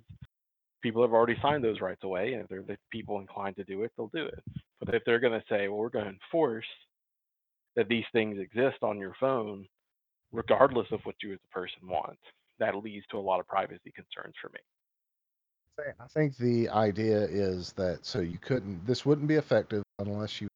people 0.81 1.01
have 1.01 1.13
already 1.13 1.37
signed 1.41 1.63
those 1.63 1.81
rights 1.81 2.03
away, 2.03 2.33
and 2.33 2.43
if 2.43 2.47
they're 2.47 2.63
the 2.63 2.77
people 2.91 3.19
inclined 3.19 3.55
to 3.57 3.63
do 3.63 3.83
it, 3.83 3.91
they'll 3.97 4.11
do 4.13 4.25
it. 4.25 4.43
But 4.79 4.95
if 4.95 5.03
they're 5.05 5.19
going 5.19 5.39
to 5.39 5.45
say, 5.49 5.67
well, 5.67 5.77
we're 5.77 5.89
going 5.89 6.05
to 6.05 6.11
enforce 6.11 6.65
that 7.75 7.87
these 7.87 8.05
things 8.11 8.39
exist 8.39 8.77
on 8.81 8.97
your 8.97 9.13
phone, 9.19 9.67
regardless 10.31 10.87
of 10.91 11.01
what 11.03 11.15
you 11.21 11.33
as 11.33 11.39
a 11.43 11.53
person 11.53 11.79
want, 11.83 12.17
that 12.59 12.75
leads 12.75 13.05
to 13.07 13.17
a 13.17 13.19
lot 13.19 13.39
of 13.39 13.47
privacy 13.47 13.91
concerns 13.95 14.35
for 14.41 14.49
me. 14.49 14.59
I 15.99 16.07
think 16.07 16.37
the 16.37 16.69
idea 16.69 17.21
is 17.21 17.73
that 17.73 18.05
so 18.05 18.19
you 18.19 18.37
couldn't, 18.37 18.85
this 18.85 19.05
wouldn't 19.05 19.27
be 19.27 19.35
effective 19.35 19.83
unless 19.99 20.41
you, 20.41 20.47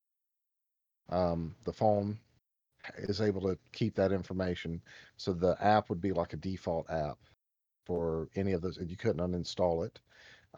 um, 1.09 1.55
the 1.65 1.73
phone 1.73 2.17
is 2.97 3.21
able 3.21 3.41
to 3.41 3.57
keep 3.71 3.95
that 3.95 4.11
information. 4.11 4.81
So 5.17 5.33
the 5.33 5.57
app 5.61 5.89
would 5.89 6.01
be 6.01 6.11
like 6.11 6.33
a 6.33 6.37
default 6.37 6.89
app 6.89 7.17
for 7.85 8.29
any 8.35 8.53
of 8.53 8.61
those, 8.61 8.77
and 8.77 8.89
you 8.89 8.97
couldn't 8.97 9.19
uninstall 9.19 9.85
it. 9.85 9.99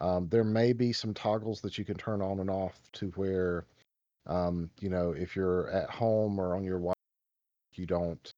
Um, 0.00 0.28
there 0.28 0.44
may 0.44 0.72
be 0.72 0.92
some 0.92 1.14
toggles 1.14 1.60
that 1.62 1.78
you 1.78 1.84
can 1.84 1.96
turn 1.96 2.22
on 2.22 2.40
and 2.40 2.50
off 2.50 2.78
to 2.94 3.08
where, 3.16 3.64
um, 4.26 4.70
you 4.80 4.88
know, 4.88 5.12
if 5.12 5.34
you're 5.34 5.68
at 5.70 5.90
home 5.90 6.38
or 6.40 6.54
on 6.54 6.64
your 6.64 6.78
Wi, 6.78 6.94
you 7.74 7.86
don't, 7.86 8.30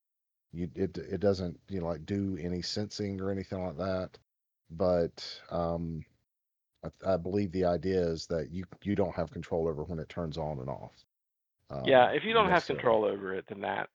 you 0.53 0.69
it 0.75 0.97
it 0.99 1.21
doesn't 1.21 1.59
you 1.69 1.81
know 1.81 1.87
like 1.87 2.07
do 2.07 2.39
any 2.41 2.63
sensing 2.63 3.21
or 3.21 3.31
anything 3.31 3.65
like 3.65 3.77
that. 3.79 4.19
But 4.71 5.41
um, 5.51 6.05
I, 6.85 7.15
I 7.15 7.17
believe 7.17 7.53
the 7.53 7.65
idea 7.65 8.01
is 8.01 8.27
that 8.27 8.51
you 8.51 8.65
you 8.83 8.95
don't 8.95 9.15
have 9.15 9.31
control 9.31 9.69
over 9.69 9.85
when 9.85 9.99
it 9.99 10.09
turns 10.09 10.39
on 10.39 10.59
and 10.59 10.69
off 10.69 10.93
Yeah, 11.85 12.09
um, 12.09 12.15
if 12.15 12.25
you 12.25 12.33
don't 12.33 12.51
have 12.51 12.67
control 12.67 13.05
over 13.05 13.35
it, 13.35 13.45
then 13.49 13.61
that 13.61 13.89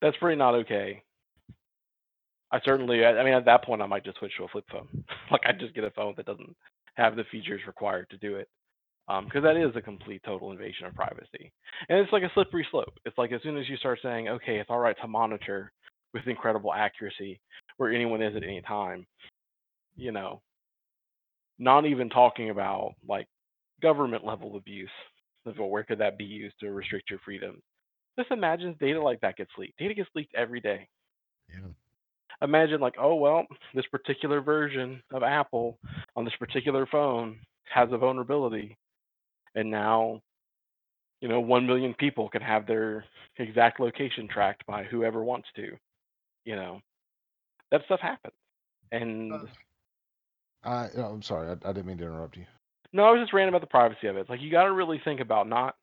that's 0.00 0.16
pretty 0.18 0.36
not 0.36 0.54
okay. 0.54 1.02
I 2.50 2.60
certainly, 2.64 3.04
I 3.04 3.18
I 3.18 3.24
mean, 3.24 3.34
at 3.34 3.46
that 3.46 3.64
point, 3.64 3.82
I 3.82 3.86
might 3.86 4.04
just 4.04 4.18
switch 4.18 4.32
to 4.36 4.44
a 4.44 4.48
flip 4.48 4.64
phone. 4.70 4.86
like, 5.30 5.40
I'd 5.46 5.58
just 5.58 5.74
get 5.74 5.84
a 5.84 5.90
phone 5.90 6.14
that 6.16 6.26
doesn't 6.26 6.54
have 6.94 7.16
the 7.16 7.24
features 7.32 7.62
required 7.66 8.08
to 8.10 8.18
do 8.18 8.36
it, 8.36 8.48
because 9.08 9.42
that 9.42 9.56
is 9.56 9.74
a 9.74 9.82
complete 9.82 10.22
total 10.24 10.52
invasion 10.52 10.86
of 10.86 10.94
privacy. 10.94 11.52
And 11.88 11.98
it's 11.98 12.12
like 12.12 12.22
a 12.22 12.30
slippery 12.34 12.66
slope. 12.70 12.94
It's 13.04 13.18
like 13.18 13.32
as 13.32 13.42
soon 13.42 13.56
as 13.56 13.68
you 13.68 13.76
start 13.76 13.98
saying, 14.02 14.28
okay, 14.28 14.58
it's 14.58 14.70
all 14.70 14.78
right 14.78 14.96
to 15.00 15.08
monitor 15.08 15.72
with 16.12 16.26
incredible 16.26 16.72
accuracy 16.72 17.40
where 17.76 17.92
anyone 17.92 18.22
is 18.22 18.36
at 18.36 18.44
any 18.44 18.62
time, 18.62 19.04
you 19.96 20.12
know, 20.12 20.40
not 21.58 21.86
even 21.86 22.08
talking 22.10 22.50
about 22.50 22.94
like 23.08 23.26
government 23.82 24.24
level 24.24 24.56
abuse. 24.56 24.90
of, 25.46 25.58
Well, 25.58 25.68
where 25.68 25.84
could 25.84 25.98
that 25.98 26.18
be 26.18 26.24
used 26.24 26.58
to 26.60 26.70
restrict 26.70 27.10
your 27.10 27.20
freedom? 27.24 27.60
Just 28.18 28.30
imagine 28.30 28.76
data 28.80 29.00
like 29.00 29.20
that 29.20 29.36
gets 29.36 29.50
leaked. 29.58 29.78
Data 29.78 29.94
gets 29.94 30.10
leaked 30.14 30.34
every 30.34 30.60
day. 30.60 30.88
Yeah. 31.52 31.68
imagine 32.42 32.80
like 32.80 32.94
oh 32.98 33.14
well 33.14 33.46
this 33.74 33.86
particular 33.86 34.40
version 34.40 35.02
of 35.12 35.22
apple 35.22 35.78
on 36.16 36.24
this 36.24 36.34
particular 36.38 36.86
phone 36.86 37.38
has 37.64 37.88
a 37.92 37.98
vulnerability 37.98 38.76
and 39.54 39.70
now 39.70 40.20
you 41.20 41.28
know 41.28 41.40
1 41.40 41.66
million 41.66 41.94
people 41.94 42.28
can 42.28 42.42
have 42.42 42.66
their 42.66 43.04
exact 43.38 43.80
location 43.80 44.28
tracked 44.28 44.66
by 44.66 44.84
whoever 44.84 45.22
wants 45.24 45.48
to 45.56 45.76
you 46.44 46.56
know 46.56 46.80
that 47.70 47.82
stuff 47.86 48.00
happens 48.00 48.34
and 48.92 49.32
Uh, 49.32 49.46
I, 50.64 50.90
oh, 50.96 51.02
I'm 51.04 51.22
sorry, 51.22 51.48
I, 51.48 51.68
I 51.68 51.72
didn't 51.72 51.86
mean 51.86 51.98
to 51.98 52.04
interrupt 52.04 52.36
you. 52.36 52.46
no 52.92 53.04
i 53.04 53.10
was 53.10 53.20
just 53.20 53.32
ranting 53.32 53.50
about 53.50 53.60
the 53.60 53.66
privacy 53.66 54.06
of 54.06 54.16
it 54.16 54.20
it's 54.20 54.30
like 54.30 54.40
you 54.40 54.50
got 54.50 54.64
to 54.64 54.72
really 54.72 55.00
think 55.04 55.20
about 55.20 55.48
not 55.48 55.74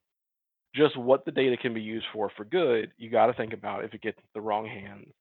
just 0.74 0.96
what 0.96 1.24
the 1.24 1.32
data 1.32 1.56
can 1.56 1.74
be 1.74 1.82
used 1.82 2.06
for 2.12 2.30
for 2.36 2.44
good 2.44 2.92
you 2.98 3.10
got 3.10 3.26
to 3.26 3.34
think 3.34 3.52
about 3.52 3.84
if 3.84 3.94
it 3.94 4.02
gets 4.02 4.18
the 4.34 4.40
wrong 4.40 4.66
hands 4.66 5.12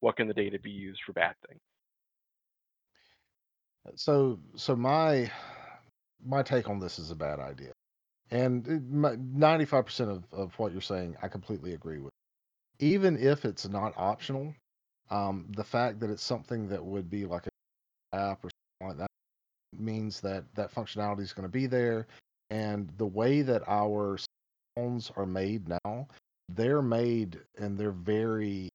what 0.00 0.16
can 0.16 0.28
the 0.28 0.34
data 0.34 0.58
be 0.62 0.70
used 0.70 1.00
for 1.06 1.12
bad 1.12 1.34
things 1.48 1.60
So, 3.96 4.40
so 4.56 4.76
my 4.76 5.30
my 6.24 6.42
take 6.42 6.68
on 6.68 6.78
this 6.80 6.98
is 6.98 7.10
a 7.10 7.14
bad 7.16 7.40
idea, 7.40 7.72
and 8.30 8.66
ninety-five 9.34 9.86
percent 9.86 10.10
of 10.10 10.24
of 10.32 10.54
what 10.58 10.72
you're 10.72 10.80
saying, 10.82 11.16
I 11.22 11.28
completely 11.28 11.74
agree 11.74 11.98
with. 11.98 12.12
Even 12.80 13.16
if 13.18 13.44
it's 13.44 13.68
not 13.68 13.94
optional, 13.96 14.54
um, 15.10 15.50
the 15.56 15.64
fact 15.64 16.00
that 16.00 16.10
it's 16.10 16.22
something 16.24 16.68
that 16.68 16.84
would 16.84 17.10
be 17.10 17.26
like 17.26 17.46
an 17.46 18.20
app 18.20 18.44
or 18.44 18.50
that 18.80 19.10
means 19.78 20.20
that 20.20 20.44
that 20.54 20.74
functionality 20.74 21.20
is 21.20 21.32
going 21.32 21.48
to 21.48 21.52
be 21.52 21.66
there, 21.66 22.06
and 22.50 22.90
the 22.98 23.06
way 23.06 23.42
that 23.42 23.62
our 23.66 24.18
phones 24.76 25.10
are 25.16 25.26
made 25.26 25.68
now, 25.68 26.08
they're 26.48 26.82
made 26.82 27.40
and 27.58 27.78
they're 27.78 27.90
very 27.92 28.68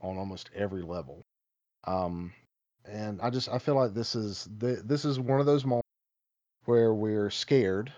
on 0.00 0.16
almost 0.16 0.50
every 0.54 0.82
level. 0.82 1.22
Um, 1.84 2.32
and 2.84 3.20
I 3.20 3.30
just 3.30 3.48
I 3.48 3.58
feel 3.58 3.74
like 3.74 3.94
this 3.94 4.14
is 4.14 4.48
th- 4.60 4.80
this 4.84 5.04
is 5.04 5.20
one 5.20 5.40
of 5.40 5.46
those 5.46 5.64
moments 5.64 5.86
where 6.64 6.94
we're 6.94 7.30
scared 7.30 7.92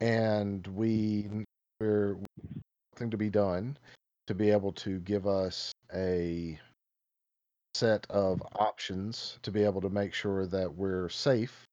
and 0.00 0.66
we 0.68 1.28
we're 1.80 2.16
something 2.94 3.10
to 3.10 3.16
be 3.16 3.30
done 3.30 3.76
to 4.26 4.34
be 4.34 4.50
able 4.50 4.72
to 4.72 5.00
give 5.00 5.26
us 5.26 5.72
a 5.94 6.58
set 7.74 8.06
of 8.10 8.42
options 8.56 9.38
to 9.42 9.50
be 9.50 9.64
able 9.64 9.80
to 9.80 9.90
make 9.90 10.12
sure 10.12 10.46
that 10.46 10.74
we're 10.74 11.08
safe 11.08 11.66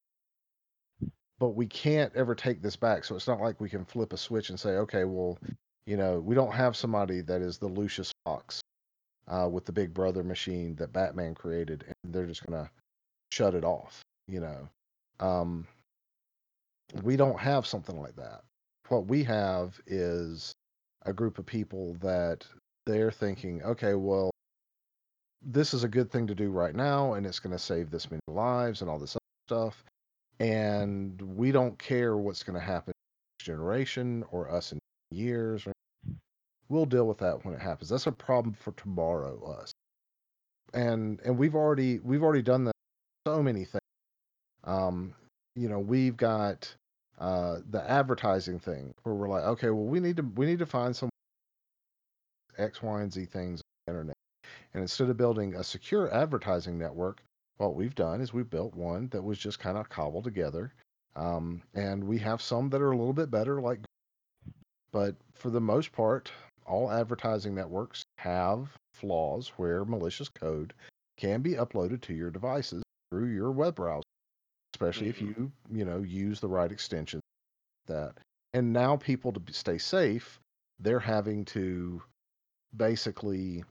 but 1.39 1.49
we 1.49 1.67
can't 1.67 2.15
ever 2.15 2.35
take 2.35 2.61
this 2.61 2.75
back 2.75 3.03
so 3.03 3.15
it's 3.15 3.27
not 3.27 3.41
like 3.41 3.59
we 3.59 3.69
can 3.69 3.85
flip 3.85 4.13
a 4.13 4.17
switch 4.17 4.49
and 4.49 4.59
say 4.59 4.71
okay 4.71 5.03
well 5.03 5.37
you 5.85 5.97
know 5.97 6.19
we 6.19 6.35
don't 6.35 6.53
have 6.53 6.75
somebody 6.75 7.21
that 7.21 7.41
is 7.41 7.57
the 7.57 7.67
lucius 7.67 8.11
fox 8.25 8.61
uh, 9.27 9.47
with 9.51 9.65
the 9.65 9.71
big 9.71 9.93
brother 9.93 10.23
machine 10.23 10.75
that 10.75 10.93
batman 10.93 11.33
created 11.33 11.83
and 12.03 12.13
they're 12.13 12.25
just 12.25 12.45
gonna 12.45 12.69
shut 13.31 13.55
it 13.55 13.63
off 13.63 14.01
you 14.27 14.39
know 14.39 14.67
um, 15.19 15.67
we 17.03 17.15
don't 17.15 17.39
have 17.39 17.65
something 17.65 17.99
like 17.99 18.15
that. 18.15 18.41
What 18.89 19.07
we 19.07 19.23
have 19.25 19.79
is 19.87 20.53
a 21.05 21.13
group 21.13 21.39
of 21.39 21.45
people 21.45 21.95
that 22.01 22.45
they're 22.85 23.11
thinking, 23.11 23.61
okay, 23.63 23.95
well, 23.95 24.31
this 25.43 25.73
is 25.73 25.83
a 25.83 25.88
good 25.88 26.11
thing 26.11 26.27
to 26.27 26.35
do 26.35 26.49
right 26.51 26.75
now, 26.75 27.13
and 27.13 27.25
it's 27.25 27.39
going 27.39 27.53
to 27.53 27.59
save 27.59 27.91
this 27.91 28.09
many 28.11 28.21
lives 28.27 28.81
and 28.81 28.89
all 28.89 28.99
this 28.99 29.17
stuff. 29.47 29.83
and 30.39 31.21
we 31.21 31.51
don't 31.51 31.77
care 31.79 32.17
what's 32.17 32.43
going 32.43 32.59
to 32.59 32.65
happen 32.65 32.93
next 33.39 33.45
generation 33.45 34.23
or 34.31 34.51
us 34.51 34.71
in 34.73 34.79
years. 35.11 35.67
We'll 36.69 36.85
deal 36.85 37.07
with 37.07 37.19
that 37.19 37.45
when 37.45 37.53
it 37.55 37.61
happens. 37.61 37.89
That's 37.89 38.07
a 38.07 38.11
problem 38.11 38.55
for 38.55 38.73
tomorrow, 38.73 39.57
us. 39.59 39.71
And 40.73 41.19
and 41.25 41.38
we've 41.38 41.55
already 41.55 41.99
we've 41.99 42.23
already 42.23 42.41
done 42.43 42.65
that 42.65 42.73
so 43.27 43.41
many 43.43 43.65
things. 43.65 43.81
Um, 44.65 45.15
you 45.55 45.69
know, 45.69 45.79
we've 45.79 46.17
got 46.17 46.75
uh, 47.19 47.59
the 47.69 47.89
advertising 47.89 48.59
thing 48.59 48.93
where 49.03 49.15
we're 49.15 49.29
like, 49.29 49.45
okay, 49.45 49.69
well, 49.71 49.85
we 49.85 49.99
need 50.01 50.17
to 50.17 50.23
we 50.23 50.45
need 50.45 50.59
to 50.59 50.67
find 50.67 50.95
some 50.95 51.09
X, 52.57 52.83
Y, 52.83 53.01
and 53.01 53.13
Z 53.13 53.25
things 53.27 53.61
on 53.61 53.63
the 53.88 53.93
internet. 53.93 54.16
And 54.74 54.82
instead 54.82 55.09
of 55.09 55.18
building 55.18 55.55
a 55.55 55.63
secure 55.63 56.13
advertising 56.13 56.78
network, 56.78 57.24
what 57.57 57.76
we've 57.76 57.95
done 57.95 58.22
is 58.22 58.34
we've 58.34 58.49
built 58.49 58.76
one 58.76 59.07
that 59.09 59.24
was 59.24 59.38
just 59.38 59.59
kind 59.59 59.78
of 59.78 59.89
cobbled 59.89 60.24
together. 60.24 60.74
Um, 61.15 61.63
and 61.74 62.03
we 62.03 62.20
have 62.20 62.41
some 62.41 62.70
that 62.70 62.82
are 62.82 62.91
a 62.91 62.97
little 62.97 63.13
bit 63.13 63.32
better, 63.32 63.59
like, 63.59 63.80
but 64.91 65.15
for 65.34 65.49
the 65.49 65.61
most 65.61 65.91
part, 65.91 66.32
all 66.65 66.91
advertising 66.91 67.55
networks 67.55 68.03
have 68.18 68.78
flaws 68.93 69.49
where 69.57 69.86
malicious 69.86 70.30
code 70.30 70.74
can 71.18 71.41
be 71.41 71.53
uploaded 71.53 72.01
to 72.01 72.13
your 72.13 72.30
devices 72.30 72.84
through 73.09 73.28
your 73.28 73.51
web 73.51 73.76
browser, 73.76 74.03
especially 74.76 75.09
if 75.09 75.18
Mhm. 75.18 75.36
you, 75.36 75.51
you 75.72 75.86
know, 75.86 76.03
use 76.03 76.39
the 76.39 76.47
right 76.47 76.72
extension. 76.72 77.20
That 77.88 78.18
and 78.53 78.74
now 78.74 78.97
people 78.97 79.32
to 79.32 79.53
stay 79.53 79.78
safe, 79.78 80.39
they're 80.80 80.99
having 80.99 81.45
to 81.45 82.03
basically 82.76 83.63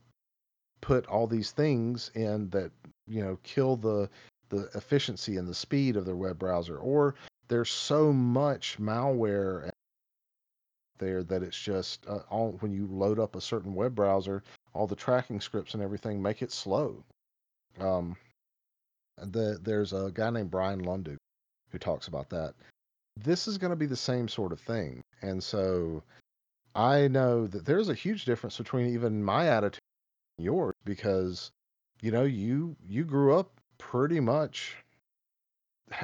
put 0.80 1.06
all 1.06 1.26
these 1.26 1.50
things 1.50 2.10
in 2.14 2.48
that 2.50 2.70
you 3.06 3.22
know 3.22 3.38
kill 3.42 3.76
the 3.76 4.08
the 4.48 4.68
efficiency 4.74 5.36
and 5.36 5.48
the 5.48 5.54
speed 5.54 5.96
of 5.96 6.04
their 6.04 6.16
web 6.16 6.38
browser 6.38 6.78
or 6.78 7.14
there's 7.48 7.70
so 7.70 8.12
much 8.12 8.76
malware 8.78 9.68
there 10.98 11.22
that 11.22 11.42
it's 11.42 11.58
just 11.58 12.06
uh, 12.08 12.20
all 12.30 12.52
when 12.60 12.72
you 12.72 12.86
load 12.86 13.18
up 13.18 13.36
a 13.36 13.40
certain 13.40 13.74
web 13.74 13.94
browser 13.94 14.42
all 14.74 14.86
the 14.86 14.96
tracking 14.96 15.40
scripts 15.40 15.74
and 15.74 15.82
everything 15.82 16.20
make 16.20 16.42
it 16.42 16.52
slow. 16.52 17.02
Um 17.80 18.16
the, 19.18 19.58
there's 19.62 19.94
a 19.94 20.10
guy 20.12 20.28
named 20.30 20.50
brian 20.50 20.82
lundu 20.82 21.16
who 21.70 21.78
talks 21.78 22.08
about 22.08 22.28
that. 22.30 22.54
This 23.16 23.48
is 23.48 23.56
going 23.56 23.70
to 23.70 23.76
be 23.76 23.86
the 23.86 23.96
same 23.96 24.28
sort 24.28 24.52
of 24.52 24.60
thing 24.60 25.02
and 25.22 25.42
so 25.42 26.02
i 26.74 27.08
know 27.08 27.46
that 27.46 27.64
there's 27.64 27.88
a 27.88 27.94
huge 27.94 28.26
difference 28.26 28.58
between 28.58 28.92
even 28.92 29.24
my 29.24 29.48
attitude 29.48 29.80
yours 30.38 30.74
because 30.84 31.50
you 32.02 32.10
know 32.10 32.24
you 32.24 32.76
you 32.86 33.04
grew 33.04 33.36
up 33.36 33.50
pretty 33.78 34.20
much 34.20 34.76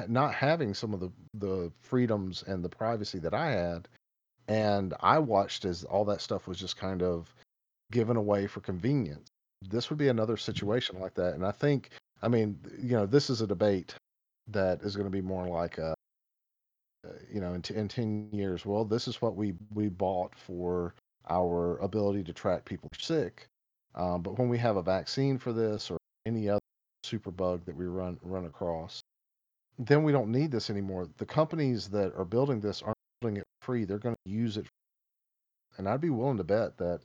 not 0.07 0.33
having 0.33 0.73
some 0.73 0.93
of 0.93 0.99
the 0.99 1.11
the 1.35 1.71
freedoms 1.81 2.43
and 2.47 2.63
the 2.63 2.69
privacy 2.69 3.19
that 3.19 3.33
I 3.33 3.51
had 3.51 3.87
and 4.47 4.93
I 4.99 5.19
watched 5.19 5.65
as 5.65 5.83
all 5.83 6.05
that 6.05 6.21
stuff 6.21 6.47
was 6.47 6.59
just 6.59 6.77
kind 6.77 7.01
of 7.01 7.33
given 7.91 8.17
away 8.17 8.47
for 8.47 8.59
convenience. 8.59 9.29
This 9.69 9.89
would 9.89 9.99
be 9.99 10.09
another 10.09 10.37
situation 10.37 10.99
like 10.99 11.13
that 11.15 11.33
and 11.35 11.45
I 11.45 11.51
think 11.51 11.91
I 12.21 12.27
mean 12.27 12.59
you 12.81 12.95
know 12.95 13.05
this 13.05 13.29
is 13.29 13.41
a 13.41 13.47
debate 13.47 13.95
that 14.47 14.81
is 14.81 14.95
going 14.95 15.07
to 15.07 15.11
be 15.11 15.21
more 15.21 15.47
like 15.47 15.77
a 15.77 15.93
uh, 17.05 17.11
you 17.31 17.41
know 17.41 17.53
in, 17.53 17.61
t- 17.61 17.75
in 17.75 17.87
10 17.87 18.29
years 18.31 18.65
well 18.65 18.85
this 18.85 19.07
is 19.07 19.21
what 19.21 19.35
we 19.35 19.53
we 19.73 19.89
bought 19.89 20.33
for 20.35 20.93
our 21.29 21.77
ability 21.77 22.23
to 22.23 22.33
track 22.33 22.65
people 22.65 22.89
sick 22.97 23.47
um, 23.95 24.21
but 24.21 24.37
when 24.37 24.49
we 24.49 24.57
have 24.57 24.77
a 24.77 24.83
vaccine 24.83 25.37
for 25.37 25.53
this 25.53 25.89
or 25.91 25.97
any 26.25 26.49
other 26.49 26.59
super 27.03 27.31
bug 27.31 27.65
that 27.65 27.75
we 27.75 27.85
run 27.85 28.17
run 28.23 28.45
across 28.45 29.01
then 29.79 30.03
we 30.03 30.11
don't 30.11 30.31
need 30.31 30.51
this 30.51 30.69
anymore. 30.69 31.07
The 31.17 31.25
companies 31.25 31.87
that 31.89 32.13
are 32.15 32.25
building 32.25 32.61
this 32.61 32.83
aren't 32.83 32.95
building 33.21 33.37
it 33.37 33.43
free. 33.63 33.85
They're 33.85 33.97
going 33.97 34.15
to 34.23 34.31
use 34.31 34.55
it 34.55 34.67
and 35.77 35.87
i'd 35.87 36.01
be 36.01 36.09
willing 36.09 36.37
to 36.37 36.43
bet 36.43 36.77
that 36.77 37.01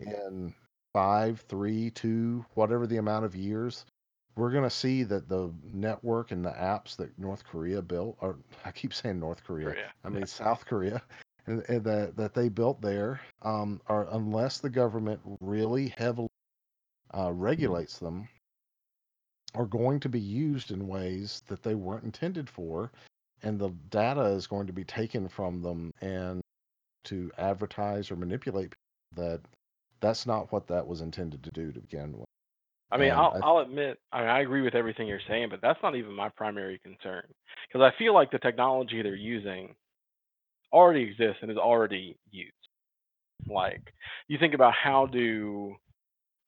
in 0.00 0.52
five 0.92 1.40
three 1.48 1.90
two 1.90 2.44
whatever 2.54 2.86
the 2.86 2.98
amount 2.98 3.24
of 3.24 3.34
years 3.34 3.84
we're 4.36 4.50
going 4.50 4.64
to 4.64 4.70
see 4.70 5.02
that 5.02 5.28
the 5.28 5.52
network 5.72 6.30
and 6.30 6.44
the 6.44 6.50
apps 6.50 6.96
that 6.96 7.16
north 7.18 7.44
korea 7.44 7.80
built 7.80 8.16
or 8.20 8.36
i 8.64 8.70
keep 8.70 8.94
saying 8.94 9.18
north 9.18 9.42
korea. 9.44 9.70
Korea. 9.70 9.92
i 10.04 10.08
mean 10.08 10.26
south 10.26 10.64
korea 10.66 11.02
and, 11.46 11.62
and 11.68 11.84
that, 11.84 12.16
that 12.16 12.34
they 12.34 12.48
built 12.48 12.80
there 12.80 13.20
um, 13.42 13.80
are 13.88 14.08
unless 14.12 14.58
the 14.58 14.70
government 14.70 15.20
really 15.40 15.94
heavily 15.96 16.28
uh, 17.16 17.30
regulates 17.32 17.98
them 17.98 18.28
are 19.54 19.66
going 19.66 20.00
to 20.00 20.08
be 20.08 20.20
used 20.20 20.70
in 20.70 20.88
ways 20.88 21.42
that 21.46 21.62
they 21.62 21.74
weren't 21.74 22.04
intended 22.04 22.48
for 22.48 22.90
and 23.42 23.58
the 23.58 23.70
data 23.90 24.22
is 24.22 24.46
going 24.46 24.66
to 24.66 24.72
be 24.72 24.84
taken 24.84 25.28
from 25.28 25.60
them 25.60 25.92
and 26.00 26.40
to 27.04 27.30
advertise 27.38 28.10
or 28.10 28.16
manipulate 28.16 28.70
people 28.70 28.76
that 29.14 29.40
that's 30.00 30.26
not 30.26 30.50
what 30.52 30.66
that 30.66 30.86
was 30.86 31.00
intended 31.00 31.42
to 31.42 31.50
do 31.50 31.72
to 31.72 31.80
begin 31.80 32.12
with. 32.12 32.26
I 32.90 32.98
mean, 32.98 33.10
and 33.10 33.18
I'll 33.18 33.40
I, 33.42 33.46
I'll 33.46 33.58
admit, 33.58 33.98
I 34.12 34.20
mean, 34.20 34.28
I 34.28 34.40
agree 34.40 34.62
with 34.62 34.74
everything 34.74 35.06
you're 35.06 35.20
saying, 35.28 35.48
but 35.50 35.60
that's 35.62 35.78
not 35.82 35.96
even 35.96 36.12
my 36.14 36.28
primary 36.28 36.78
concern 36.82 37.22
because 37.68 37.82
I 37.82 37.96
feel 37.98 38.14
like 38.14 38.30
the 38.30 38.38
technology 38.38 39.02
they're 39.02 39.14
using 39.14 39.74
already 40.72 41.02
exists 41.02 41.38
and 41.42 41.50
is 41.50 41.56
already 41.56 42.16
used. 42.30 42.52
Like, 43.48 43.82
you 44.28 44.38
think 44.38 44.54
about 44.54 44.74
how 44.74 45.06
do 45.06 45.74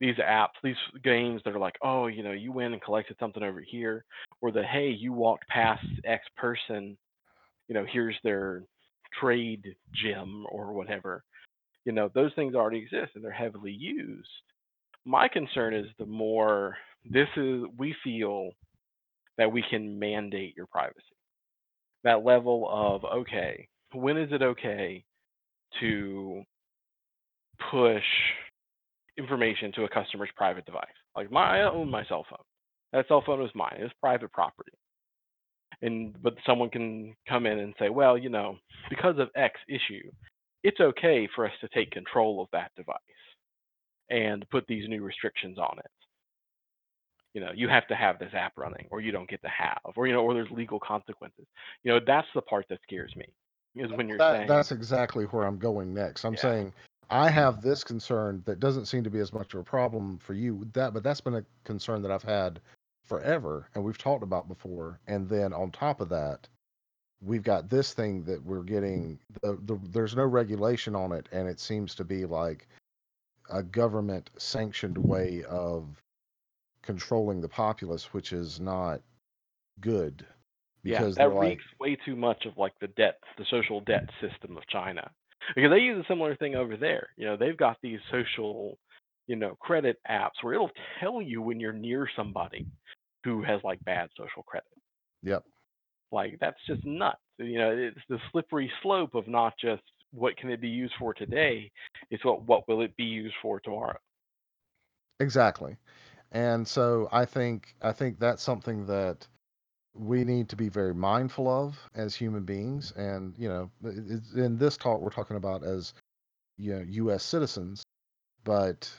these 0.01 0.17
apps, 0.17 0.55
these 0.63 0.77
games 1.03 1.41
that 1.45 1.55
are 1.55 1.61
like, 1.61 1.77
oh, 1.83 2.07
you 2.07 2.23
know, 2.23 2.33
you 2.33 2.53
went 2.53 2.73
and 2.73 2.83
collected 2.83 3.17
something 3.19 3.43
over 3.43 3.61
here, 3.61 4.05
or 4.41 4.51
the 4.51 4.63
hey, 4.63 4.89
you 4.89 5.13
walked 5.13 5.49
past 5.49 5.87
X 6.05 6.25
person, 6.37 6.97
you 7.69 7.75
know, 7.75 7.87
here's 7.91 8.17
their 8.23 8.63
trade 9.19 9.75
gem 9.95 10.45
or 10.51 10.73
whatever. 10.73 11.23
You 11.85 11.93
know, 11.93 12.11
those 12.15 12.33
things 12.35 12.55
already 12.55 12.79
exist 12.79 13.13
and 13.15 13.25
they're 13.25 13.31
heavily 13.31 13.73
used. 13.73 14.29
My 15.05 15.29
concern 15.29 15.75
is 15.75 15.87
the 15.99 16.07
more 16.07 16.77
this 17.05 17.29
is, 17.37 17.63
we 17.77 17.95
feel 18.03 18.51
that 19.37 19.53
we 19.53 19.63
can 19.69 19.99
mandate 19.99 20.57
your 20.57 20.67
privacy. 20.67 21.01
That 22.03 22.25
level 22.25 22.69
of, 22.71 23.05
okay, 23.05 23.69
when 23.95 24.17
is 24.17 24.33
it 24.33 24.43
okay 24.43 25.05
to 25.81 26.43
push 27.71 28.03
information 29.17 29.73
to 29.73 29.85
a 29.85 29.89
customer's 29.89 30.31
private 30.37 30.67
device? 30.67 30.85
Like 31.17 31.31
my, 31.31 31.61
I 31.61 31.71
own 31.71 31.91
my 31.91 32.05
cell 32.07 32.27
phone. 32.29 32.39
That 32.93 33.09
cell 33.09 33.23
phone 33.25 33.43
is 33.43 33.51
mine. 33.55 33.77
It's 33.79 33.95
private 34.01 34.33
property. 34.33 34.73
And 35.83 36.15
but 36.23 36.35
someone 36.47 36.71
can 36.71 37.15
come 37.29 37.47
in 37.47 37.59
and 37.59 37.75
say, 37.79 37.89
well, 37.89 38.17
you 38.17 38.29
know, 38.29 38.57
because 38.89 39.19
of 39.19 39.29
X 39.35 39.59
issue, 39.69 40.09
it's 40.63 40.81
okay 40.81 41.29
for 41.35 41.47
us 41.47 41.53
to 41.61 41.69
take 41.69 41.91
control 41.91 42.41
of 42.41 42.49
that 42.53 42.71
device 42.77 42.97
and 44.11 44.49
put 44.51 44.67
these 44.67 44.89
new 44.89 45.03
restrictions 45.03 45.59
on 45.59 45.79
it. 45.79 45.91
You 47.35 47.41
know, 47.41 47.51
you 47.55 47.69
have 47.69 47.87
to 47.89 47.97
have 47.97 48.21
this 48.21 48.33
app 48.33 48.53
running, 48.57 48.87
or 48.91 49.01
you 49.01 49.11
don't 49.11 49.29
get 49.29 49.43
to 49.43 49.49
have, 49.49 49.81
or 49.97 50.07
you 50.07 50.13
know, 50.13 50.23
or 50.23 50.35
there's 50.35 50.51
legal 50.53 50.79
consequences. 50.79 51.47
You 51.83 51.93
know, 51.93 52.01
that's 52.07 52.29
the 52.35 52.43
part 52.43 52.67
that 52.71 52.79
scares 52.85 53.13
me, 53.17 53.27
is 53.75 53.91
when 53.93 54.09
you're 54.09 54.19
that 54.19 54.33
saying, 54.33 54.49
that's 54.49 54.73
exactly 54.73 55.25
where 55.27 55.45
i'm 55.45 55.59
going 55.59 55.93
next. 55.93 56.25
I'm 56.25 56.35
yeah, 56.35 56.41
saying 56.41 56.73
i 57.11 57.29
have 57.29 57.61
this 57.61 57.85
concern 57.85 58.43
that 58.47 58.61
doesn't 58.61 58.87
seem 58.87 59.05
to 59.05 59.11
be 59.11 59.19
as 59.21 59.33
much 59.33 59.55
of 59.55 59.61
a 59.61 59.65
problem 59.65 60.19
for 60.19 60.35
you 60.35 60.67
that 60.73 60.95
but 60.95 61.03
that's 61.03 61.21
been 61.21 61.37
a 61.37 61.45
concern 61.65 62.03
that 62.03 62.11
i've 62.11 62.23
had 62.23 62.61
forever 63.05 63.69
and 63.75 63.85
we've 63.85 63.99
talked 63.99 64.23
about 64.23 64.49
before. 64.49 64.99
And 65.07 65.29
then 65.29 65.53
on 65.53 65.71
top 65.71 66.01
of 66.01 66.09
that 66.09 66.49
we've 67.23 67.43
got 67.43 67.71
this 67.71 67.95
thing 67.95 68.25
that 68.25 68.45
we're 68.45 68.63
getting 68.63 69.19
the, 69.43 69.59
the, 69.65 69.79
there's 69.91 70.17
no 70.17 70.25
regulation 70.25 70.95
on 70.95 71.13
it 71.13 71.29
and 71.33 71.49
it 71.49 71.61
seems 71.61 71.95
to 71.95 72.05
be 72.05 72.27
like 72.27 72.67
a 73.51 73.63
government 73.63 74.31
sanctioned 74.37 74.99
way 74.99 75.43
of 75.49 76.03
controlling 76.83 77.41
the 77.41 77.49
populace 77.49 78.13
which 78.13 78.33
is 78.33 78.61
not 78.61 79.01
good 79.81 80.27
because 80.85 81.19
they're 81.19 81.19
that 81.19 81.35
like 81.35 81.57
reeks 81.57 81.65
way 81.81 81.97
too 82.05 82.17
much 82.17 82.45
of 82.47 82.57
like 82.57 82.75
the 82.81 82.89
debt, 82.89 83.19
the 83.39 83.45
social 83.51 83.81
debt 83.81 84.09
system 84.21 84.57
of 84.57 84.67
China, 84.69 85.11
because 85.55 85.71
they 85.71 85.79
use 85.81 86.03
a 86.05 86.09
similar 86.09 86.37
thing 86.37 86.55
over 86.55 86.77
there. 86.77 87.09
You 87.17 87.27
know, 87.27 87.37
they've 87.37 87.57
got 87.57 87.79
these 87.83 88.01
social, 88.11 88.79
you 89.27 89.37
know, 89.37 89.57
credit 89.61 89.99
apps 90.11 90.43
where 90.43 90.55
it'll 90.55 90.71
tell 91.01 91.21
you 91.23 91.43
when 91.43 91.61
you're 91.61 91.73
near 91.73 92.09
somebody 92.17 92.67
who 93.25 93.43
has 93.43 93.61
like 93.65 93.85
bad 93.85 94.11
social 94.17 94.43
credit. 94.45 94.69
yep 95.23 95.45
Like 96.13 96.39
that's 96.41 96.59
just 96.67 96.85
nuts. 96.85 97.19
You 97.39 97.59
know, 97.59 97.71
it's 97.77 98.01
the 98.09 98.19
slippery 98.31 98.71
slope 98.83 99.15
of 99.15 99.27
not 99.29 99.55
just 99.61 99.83
what 100.13 100.37
can 100.37 100.51
it 100.51 100.61
be 100.61 100.69
used 100.69 100.95
for 100.99 101.13
today, 101.15 101.71
it's 102.11 102.25
what 102.25 102.43
what 102.47 102.69
will 102.69 102.83
it 102.83 102.97
be 102.97 103.05
used 103.05 103.35
for 103.43 103.61
tomorrow. 103.61 103.99
exactly 105.21 105.77
and 106.33 106.67
so 106.67 107.09
i 107.13 107.25
think 107.25 107.75
i 107.83 107.93
think 107.93 108.19
that's 108.19 108.43
something 108.43 108.87
that 108.87 109.27
we 109.97 110.25
need 110.25 110.49
to 110.49 110.57
be 110.57 110.69
very 110.69 110.95
mindful 110.95 111.49
of 111.49 111.79
as 111.95 112.15
human 112.15 112.45
beings 112.45 112.93
and 112.97 113.35
you 113.39 113.49
know 113.49 113.71
in 114.35 114.57
this 114.59 114.77
talk 114.77 115.01
we're 115.01 115.11
talking 115.11 115.37
about 115.37 115.63
as 115.63 115.95
you 116.59 116.75
know 116.75 117.11
us 117.11 117.23
citizens 117.23 117.85
but 118.45 118.91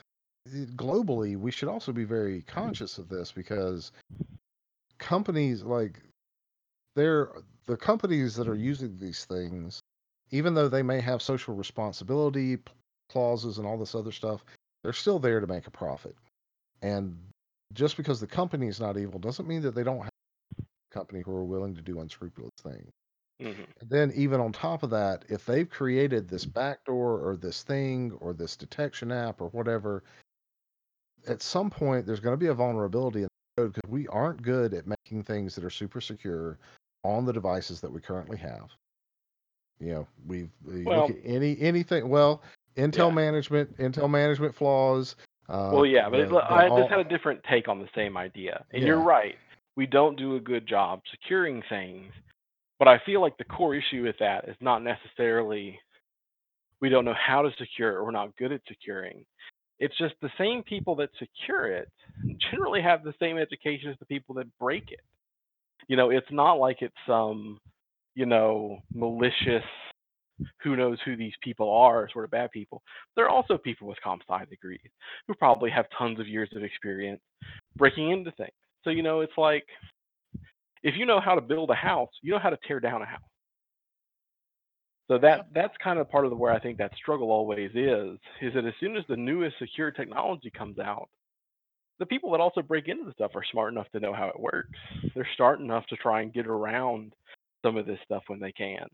globally 0.76 1.36
we 1.36 1.50
should 1.50 1.68
also 1.68 1.92
be 1.92 2.04
very 2.04 2.42
conscious 2.42 2.98
of 2.98 3.08
this 3.08 3.32
because 3.32 3.92
companies 4.98 5.62
like 5.62 6.00
they're 6.94 7.30
the 7.66 7.76
companies 7.76 8.34
that 8.36 8.48
are 8.48 8.54
using 8.54 8.96
these 8.98 9.24
things, 9.24 9.80
even 10.30 10.54
though 10.54 10.68
they 10.68 10.82
may 10.82 11.00
have 11.00 11.20
social 11.20 11.54
responsibility 11.54 12.58
clauses 13.10 13.58
and 13.58 13.66
all 13.66 13.76
this 13.76 13.94
other 13.94 14.12
stuff, 14.12 14.44
they're 14.82 14.92
still 14.92 15.18
there 15.18 15.40
to 15.40 15.46
make 15.46 15.66
a 15.66 15.70
profit. 15.70 16.16
And 16.82 17.16
just 17.72 17.96
because 17.96 18.20
the 18.20 18.26
company 18.26 18.68
is 18.68 18.80
not 18.80 18.96
evil 18.96 19.18
doesn't 19.18 19.48
mean 19.48 19.62
that 19.62 19.74
they 19.74 19.82
don't 19.82 20.08
company 20.96 21.22
who 21.24 21.32
are 21.32 21.44
willing 21.44 21.74
to 21.74 21.82
do 21.82 22.00
unscrupulous 22.00 22.52
things. 22.62 22.90
hmm 23.40 23.62
And 23.80 23.90
then 23.90 24.12
even 24.16 24.40
on 24.40 24.52
top 24.52 24.82
of 24.82 24.90
that, 24.90 25.24
if 25.28 25.44
they've 25.44 25.68
created 25.68 26.28
this 26.28 26.44
backdoor 26.44 27.20
or 27.20 27.36
this 27.36 27.62
thing 27.62 28.12
or 28.20 28.32
this 28.32 28.56
detection 28.56 29.12
app 29.12 29.40
or 29.40 29.48
whatever, 29.48 30.02
at 31.28 31.42
some 31.42 31.68
point 31.70 32.06
there's 32.06 32.20
going 32.20 32.32
to 32.32 32.38
be 32.42 32.46
a 32.48 32.54
vulnerability 32.54 33.20
in 33.22 33.28
the 33.56 33.62
code 33.62 33.74
because 33.74 33.90
we 33.90 34.06
aren't 34.08 34.40
good 34.42 34.72
at 34.74 34.86
making 34.86 35.22
things 35.22 35.54
that 35.54 35.64
are 35.64 35.70
super 35.70 36.00
secure 36.00 36.58
on 37.04 37.24
the 37.26 37.32
devices 37.32 37.80
that 37.80 37.92
we 37.92 38.00
currently 38.00 38.38
have. 38.38 38.70
You 39.80 39.92
know, 39.92 40.06
we've 40.26 40.50
we 40.64 40.82
Well- 40.84 41.08
look 41.08 41.10
at 41.18 41.22
any 41.24 41.60
anything. 41.60 42.08
Well, 42.08 42.42
Intel 42.76 43.08
Yeah. 43.08 43.14
management, 43.14 43.76
Intel 43.78 44.08
management 44.10 44.54
flaws. 44.54 45.16
Uh, 45.48 45.70
Well, 45.72 45.86
yeah, 45.86 46.08
but 46.08 46.16
the- 46.16 46.22
it, 46.24 46.28
the 46.30 46.36
I 46.36 46.68
all- 46.68 46.78
just 46.78 46.90
had 46.90 47.00
a 47.00 47.04
different 47.04 47.42
take 47.44 47.68
on 47.68 47.78
the 47.80 47.88
same 47.94 48.16
idea. 48.16 48.64
And 48.72 48.82
you're 48.84 48.98
right. 49.00 49.36
We 49.76 49.86
don't 49.86 50.16
do 50.18 50.36
a 50.36 50.40
good 50.40 50.66
job 50.66 51.02
securing 51.10 51.62
things, 51.68 52.12
but 52.78 52.88
I 52.88 53.00
feel 53.04 53.20
like 53.20 53.36
the 53.36 53.44
core 53.44 53.74
issue 53.74 54.04
with 54.04 54.16
that 54.20 54.48
is 54.48 54.56
not 54.60 54.82
necessarily 54.82 55.78
we 56.80 56.88
don't 56.88 57.04
know 57.04 57.14
how 57.14 57.42
to 57.42 57.50
secure 57.58 57.90
it 57.90 57.94
or 57.96 58.04
we're 58.04 58.10
not 58.10 58.36
good 58.36 58.52
at 58.52 58.60
securing. 58.68 59.24
It's 59.78 59.96
just 59.98 60.14
the 60.20 60.30
same 60.38 60.62
people 60.62 60.94
that 60.96 61.10
secure 61.18 61.66
it 61.66 61.90
generally 62.50 62.80
have 62.82 63.02
the 63.02 63.14
same 63.20 63.38
education 63.38 63.90
as 63.90 63.98
the 63.98 64.06
people 64.06 64.34
that 64.36 64.58
break 64.58 64.90
it. 64.90 65.00
You 65.88 65.96
know, 65.96 66.10
it's 66.10 66.30
not 66.30 66.54
like 66.54 66.78
it's 66.80 66.94
some, 67.06 67.58
you 68.14 68.26
know, 68.26 68.78
malicious 68.94 69.64
who 70.62 70.76
knows 70.76 70.98
who 71.04 71.16
these 71.16 71.32
people 71.42 71.70
are, 71.70 72.08
sort 72.12 72.24
of 72.24 72.30
bad 72.30 72.50
people. 72.50 72.82
There 73.14 73.24
are 73.24 73.30
also 73.30 73.56
people 73.56 73.86
with 73.86 74.00
comp 74.02 74.22
sci 74.28 74.44
degrees 74.46 74.80
who 75.26 75.34
probably 75.34 75.70
have 75.70 75.86
tons 75.96 76.20
of 76.20 76.28
years 76.28 76.50
of 76.54 76.62
experience 76.62 77.20
breaking 77.76 78.10
into 78.10 78.30
things. 78.32 78.50
So, 78.86 78.90
you 78.90 79.02
know, 79.02 79.20
it's 79.20 79.36
like 79.36 79.66
if 80.84 80.94
you 80.96 81.06
know 81.06 81.20
how 81.20 81.34
to 81.34 81.40
build 81.40 81.70
a 81.70 81.74
house, 81.74 82.08
you 82.22 82.30
know 82.30 82.38
how 82.38 82.50
to 82.50 82.58
tear 82.68 82.78
down 82.78 83.02
a 83.02 83.06
house. 83.06 83.20
So 85.08 85.18
that 85.18 85.48
that's 85.52 85.74
kind 85.82 85.98
of 85.98 86.08
part 86.08 86.24
of 86.24 86.30
the 86.30 86.36
where 86.36 86.52
I 86.52 86.60
think 86.60 86.78
that 86.78 86.92
struggle 86.96 87.32
always 87.32 87.70
is, 87.74 88.18
is 88.40 88.54
that 88.54 88.64
as 88.64 88.74
soon 88.78 88.96
as 88.96 89.02
the 89.08 89.16
newest 89.16 89.58
secure 89.58 89.90
technology 89.90 90.52
comes 90.56 90.78
out, 90.78 91.08
the 91.98 92.06
people 92.06 92.30
that 92.30 92.40
also 92.40 92.62
break 92.62 92.86
into 92.86 93.04
the 93.04 93.12
stuff 93.12 93.32
are 93.34 93.42
smart 93.50 93.72
enough 93.72 93.90
to 93.90 94.00
know 94.00 94.12
how 94.12 94.28
it 94.28 94.38
works. 94.38 94.78
They're 95.14 95.28
smart 95.36 95.58
enough 95.58 95.84
to 95.86 95.96
try 95.96 96.22
and 96.22 96.32
get 96.32 96.46
around 96.46 97.12
some 97.64 97.76
of 97.76 97.86
this 97.86 97.98
stuff 98.04 98.22
when 98.28 98.38
they 98.38 98.52
can. 98.52 98.86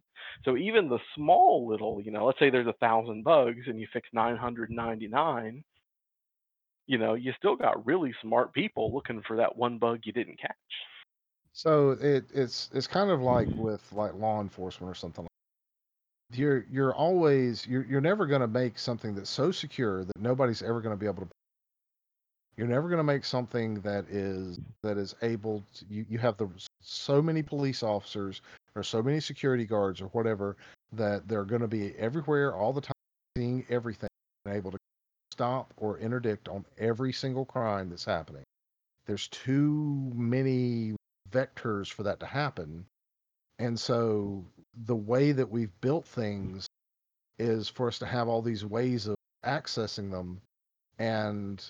So 0.46 0.56
even 0.56 0.88
the 0.88 1.00
small 1.14 1.68
little, 1.68 2.00
you 2.02 2.12
know, 2.12 2.24
let's 2.24 2.38
say 2.38 2.48
there's 2.48 2.66
a 2.66 2.74
thousand 2.74 3.24
bugs 3.24 3.64
and 3.66 3.78
you 3.78 3.86
fix 3.92 4.08
999, 4.14 5.62
you 6.86 6.98
know, 6.98 7.14
you 7.14 7.32
still 7.38 7.56
got 7.56 7.86
really 7.86 8.14
smart 8.22 8.52
people 8.52 8.92
looking 8.92 9.22
for 9.26 9.36
that 9.36 9.56
one 9.56 9.78
bug 9.78 10.00
you 10.04 10.12
didn't 10.12 10.40
catch. 10.40 10.56
So 11.52 11.90
it 12.00 12.24
it's 12.32 12.70
it's 12.72 12.86
kind 12.86 13.10
of 13.10 13.20
like 13.20 13.48
with 13.56 13.82
like 13.92 14.14
law 14.14 14.40
enforcement 14.40 14.90
or 14.90 14.94
something. 14.94 15.24
like 15.24 16.38
You're 16.38 16.66
you're 16.70 16.94
always 16.94 17.66
you're 17.66 17.84
you're 17.84 18.00
never 18.00 18.26
going 18.26 18.40
to 18.40 18.48
make 18.48 18.78
something 18.78 19.14
that's 19.14 19.30
so 19.30 19.52
secure 19.52 20.04
that 20.04 20.18
nobody's 20.18 20.62
ever 20.62 20.80
going 20.80 20.94
to 20.94 21.00
be 21.00 21.06
able 21.06 21.24
to. 21.24 21.28
You're 22.56 22.66
never 22.66 22.88
going 22.88 22.98
to 22.98 23.04
make 23.04 23.24
something 23.24 23.80
that 23.80 24.08
is 24.08 24.58
that 24.82 24.96
is 24.96 25.14
able. 25.22 25.62
To, 25.74 25.84
you 25.90 26.06
you 26.08 26.18
have 26.18 26.36
the 26.38 26.48
so 26.80 27.20
many 27.22 27.42
police 27.42 27.82
officers 27.82 28.40
or 28.74 28.82
so 28.82 29.02
many 29.02 29.20
security 29.20 29.66
guards 29.66 30.00
or 30.00 30.06
whatever 30.06 30.56
that 30.92 31.28
they're 31.28 31.44
going 31.44 31.60
to 31.60 31.68
be 31.68 31.94
everywhere 31.98 32.54
all 32.54 32.72
the 32.72 32.80
time, 32.80 32.92
seeing 33.36 33.66
everything, 33.68 34.08
and 34.46 34.54
able 34.54 34.70
to 34.70 34.78
stop 35.42 35.74
or 35.76 35.98
interdict 35.98 36.48
on 36.48 36.64
every 36.78 37.12
single 37.12 37.44
crime 37.44 37.90
that's 37.90 38.04
happening. 38.04 38.44
There's 39.06 39.26
too 39.26 40.12
many 40.14 40.94
vectors 41.32 41.90
for 41.90 42.04
that 42.04 42.20
to 42.20 42.26
happen. 42.26 42.86
And 43.58 43.78
so 43.78 44.44
the 44.84 44.94
way 44.94 45.32
that 45.32 45.50
we've 45.50 45.72
built 45.80 46.06
things 46.06 46.68
is 47.40 47.68
for 47.68 47.88
us 47.88 47.98
to 47.98 48.06
have 48.06 48.28
all 48.28 48.40
these 48.40 48.64
ways 48.64 49.08
of 49.08 49.16
accessing 49.44 50.12
them. 50.12 50.40
And 51.00 51.60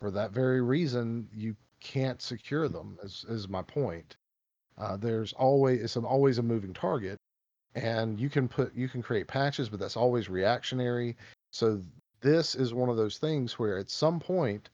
for 0.00 0.10
that 0.10 0.32
very 0.32 0.60
reason, 0.60 1.26
you 1.32 1.56
can't 1.80 2.20
secure 2.20 2.68
them, 2.68 2.98
is, 3.02 3.24
is 3.26 3.48
my 3.48 3.62
point. 3.62 4.16
Uh, 4.76 4.98
there's 4.98 5.32
always, 5.32 5.82
it's 5.82 5.96
always 5.96 6.36
a 6.36 6.42
moving 6.42 6.74
target. 6.74 7.16
And 7.74 8.20
you 8.20 8.28
can 8.28 8.48
put, 8.48 8.74
you 8.74 8.86
can 8.86 9.00
create 9.00 9.28
patches, 9.28 9.70
but 9.70 9.80
that's 9.80 9.96
always 9.96 10.28
reactionary. 10.28 11.16
So 11.52 11.80
this 12.24 12.54
is 12.54 12.72
one 12.72 12.88
of 12.88 12.96
those 12.96 13.18
things 13.18 13.58
where 13.58 13.78
at 13.78 13.90
some 13.90 14.18
point, 14.18 14.70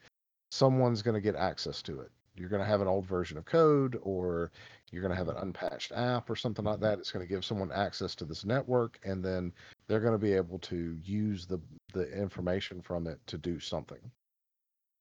someone's 0.52 1.02
going 1.02 1.16
to 1.16 1.20
get 1.20 1.34
access 1.34 1.82
to 1.82 2.00
it. 2.00 2.10
You're 2.36 2.48
going 2.48 2.62
to 2.62 2.68
have 2.68 2.80
an 2.80 2.86
old 2.86 3.06
version 3.06 3.36
of 3.36 3.44
code, 3.44 3.98
or 4.02 4.52
you're 4.92 5.02
going 5.02 5.10
to 5.10 5.16
have 5.16 5.28
an 5.28 5.36
unpatched 5.36 5.92
app 5.92 6.30
or 6.30 6.36
something 6.36 6.64
like 6.64 6.76
mm-hmm. 6.76 6.84
that. 6.84 6.98
It's 6.98 7.10
going 7.10 7.26
to 7.26 7.28
give 7.28 7.44
someone 7.44 7.72
access 7.72 8.14
to 8.16 8.24
this 8.24 8.44
network, 8.44 9.00
and 9.04 9.22
then 9.22 9.52
they're 9.88 10.00
going 10.00 10.12
to 10.14 10.18
be 10.18 10.32
able 10.32 10.60
to 10.60 10.96
use 11.04 11.44
the 11.44 11.60
the 11.92 12.10
information 12.16 12.80
from 12.80 13.08
it 13.08 13.18
to 13.26 13.36
do 13.36 13.58
something. 13.58 13.98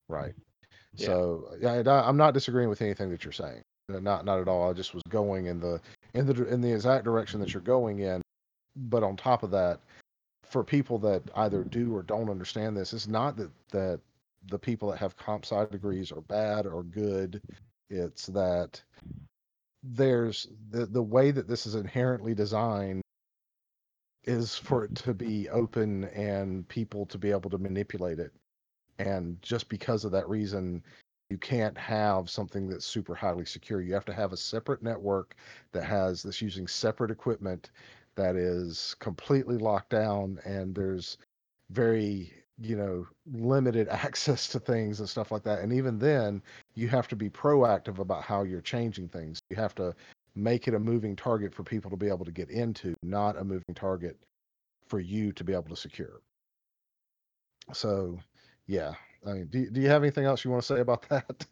Right. 0.08 0.34
Yeah. 0.96 1.06
So 1.06 1.52
yeah, 1.62 1.84
I- 1.86 2.10
I'm 2.10 2.18
not 2.18 2.34
disagreeing 2.34 2.70
with 2.70 2.82
anything 2.82 3.12
that 3.12 3.24
you're 3.24 3.32
saying. 3.32 3.62
Not 3.90 4.26
not 4.26 4.40
at 4.40 4.48
all. 4.48 4.70
I 4.70 4.74
just 4.74 4.96
was 4.96 5.04
going 5.10 5.46
in 5.46 5.60
the 5.60 5.80
in 6.16 6.26
the 6.26 6.48
in 6.48 6.62
the 6.62 6.74
exact 6.74 7.06
direction 7.06 7.40
that 7.40 7.50
mm-hmm. 7.50 7.58
you're 7.58 7.62
going 7.62 8.00
in. 8.00 8.22
But 8.76 9.04
on 9.04 9.16
top 9.16 9.44
of 9.44 9.52
that, 9.52 9.80
for 10.50 10.64
people 10.64 10.98
that 11.00 11.24
either 11.36 11.64
do 11.64 11.96
or 11.96 12.04
don't 12.04 12.30
understand 12.30 12.76
this, 12.76 12.94
it's 12.94 13.08
not 13.08 13.38
that 13.38 13.52
that 13.72 14.00
the 14.50 14.60
people 14.60 14.90
that 14.90 14.98
have 14.98 15.16
comp 15.16 15.46
sci 15.46 15.66
degrees 15.66 16.12
are 16.12 16.22
bad 16.22 16.66
or 16.66 16.84
good. 16.84 17.42
It's 17.90 18.26
that 18.28 18.82
there's 19.84 20.48
the 20.72 20.86
the 20.88 21.04
way 21.04 21.32
that 21.32 21.48
this 21.48 21.66
is 21.66 21.76
inherently 21.76 22.34
designed 22.34 23.02
is 24.24 24.56
for 24.56 24.84
it 24.84 24.96
to 24.96 25.14
be 25.14 25.50
open 25.50 26.06
and 26.06 26.68
people 26.68 27.06
to 27.06 27.18
be 27.18 27.32
able 27.32 27.50
to 27.50 27.58
manipulate 27.58 28.20
it. 28.20 28.32
And 28.98 29.42
just 29.42 29.70
because 29.70 30.04
of 30.04 30.12
that 30.12 30.28
reason, 30.28 30.84
you 31.30 31.38
can't 31.38 31.78
have 31.78 32.30
something 32.30 32.68
that's 32.68 32.86
super 32.86 33.16
highly 33.16 33.46
secure. 33.46 33.82
You 33.82 33.94
have 33.94 34.06
to 34.06 34.14
have 34.14 34.34
a 34.34 34.38
separate 34.38 34.84
network 34.84 35.36
that 35.72 35.84
has 35.84 36.22
that's 36.24 36.42
using 36.42 36.68
separate 36.68 37.12
equipment 37.12 37.70
that 38.20 38.36
is 38.36 38.96
completely 39.00 39.58
locked 39.58 39.90
down 39.90 40.40
and 40.46 40.74
mm. 40.74 40.76
there's 40.76 41.18
very 41.70 42.32
you 42.60 42.76
know 42.76 43.08
limited 43.32 43.88
access 43.90 44.48
to 44.50 44.60
things 44.60 45.00
and 45.00 45.08
stuff 45.08 45.32
like 45.32 45.44
that 45.44 45.60
and 45.60 45.72
even 45.72 45.98
then 45.98 46.42
you 46.76 46.88
have 46.88 47.08
to 47.08 47.16
be 47.16 47.30
proactive 47.30 48.00
about 48.00 48.24
how 48.24 48.44
you're 48.44 48.62
changing 48.62 49.08
things. 49.08 49.40
You 49.50 49.56
have 49.56 49.76
to 49.76 49.96
make 50.36 50.68
it 50.68 50.74
a 50.74 50.80
moving 50.80 51.16
target 51.16 51.54
for 51.54 51.64
people 51.64 51.90
to 51.92 51.98
be 51.98 52.08
able 52.08 52.26
to 52.26 52.32
get 52.32 52.50
into 52.50 52.94
not 53.02 53.38
a 53.38 53.44
moving 53.44 53.76
target 53.76 54.18
for 54.88 55.00
you 55.00 55.32
to 55.34 55.44
be 55.44 55.54
able 55.54 55.70
to 55.70 55.76
secure. 55.76 56.22
So 57.74 58.20
yeah 58.70 58.94
i 59.26 59.34
mean 59.34 59.48
do, 59.48 59.68
do 59.72 59.82
you 59.82 59.88
have 59.90 60.04
anything 60.04 60.26
else 60.26 60.46
you 60.46 60.52
want 60.52 60.62
to 60.64 60.74
say 60.76 60.80
about 60.80 61.02
that? 61.10 61.46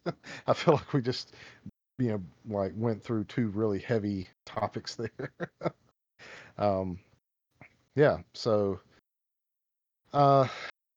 I 0.46 0.54
feel 0.54 0.76
like 0.76 0.94
we 0.94 1.02
just 1.02 1.34
you 1.98 2.10
know 2.10 2.22
like 2.48 2.74
went 2.76 3.04
through 3.04 3.26
two 3.26 3.48
really 3.50 3.80
heavy 3.80 4.28
topics 4.46 4.96
there 4.96 5.32
um 6.58 6.98
yeah 7.96 8.18
so 8.34 8.80
uh 10.14 10.48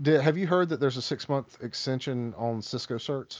did, 0.02 0.20
have 0.20 0.36
you 0.38 0.46
heard 0.46 0.68
that 0.68 0.80
there's 0.80 0.96
a 0.96 1.02
six 1.02 1.28
month 1.28 1.58
extension 1.62 2.34
on 2.36 2.62
cisco 2.62 2.96
certs 2.96 3.38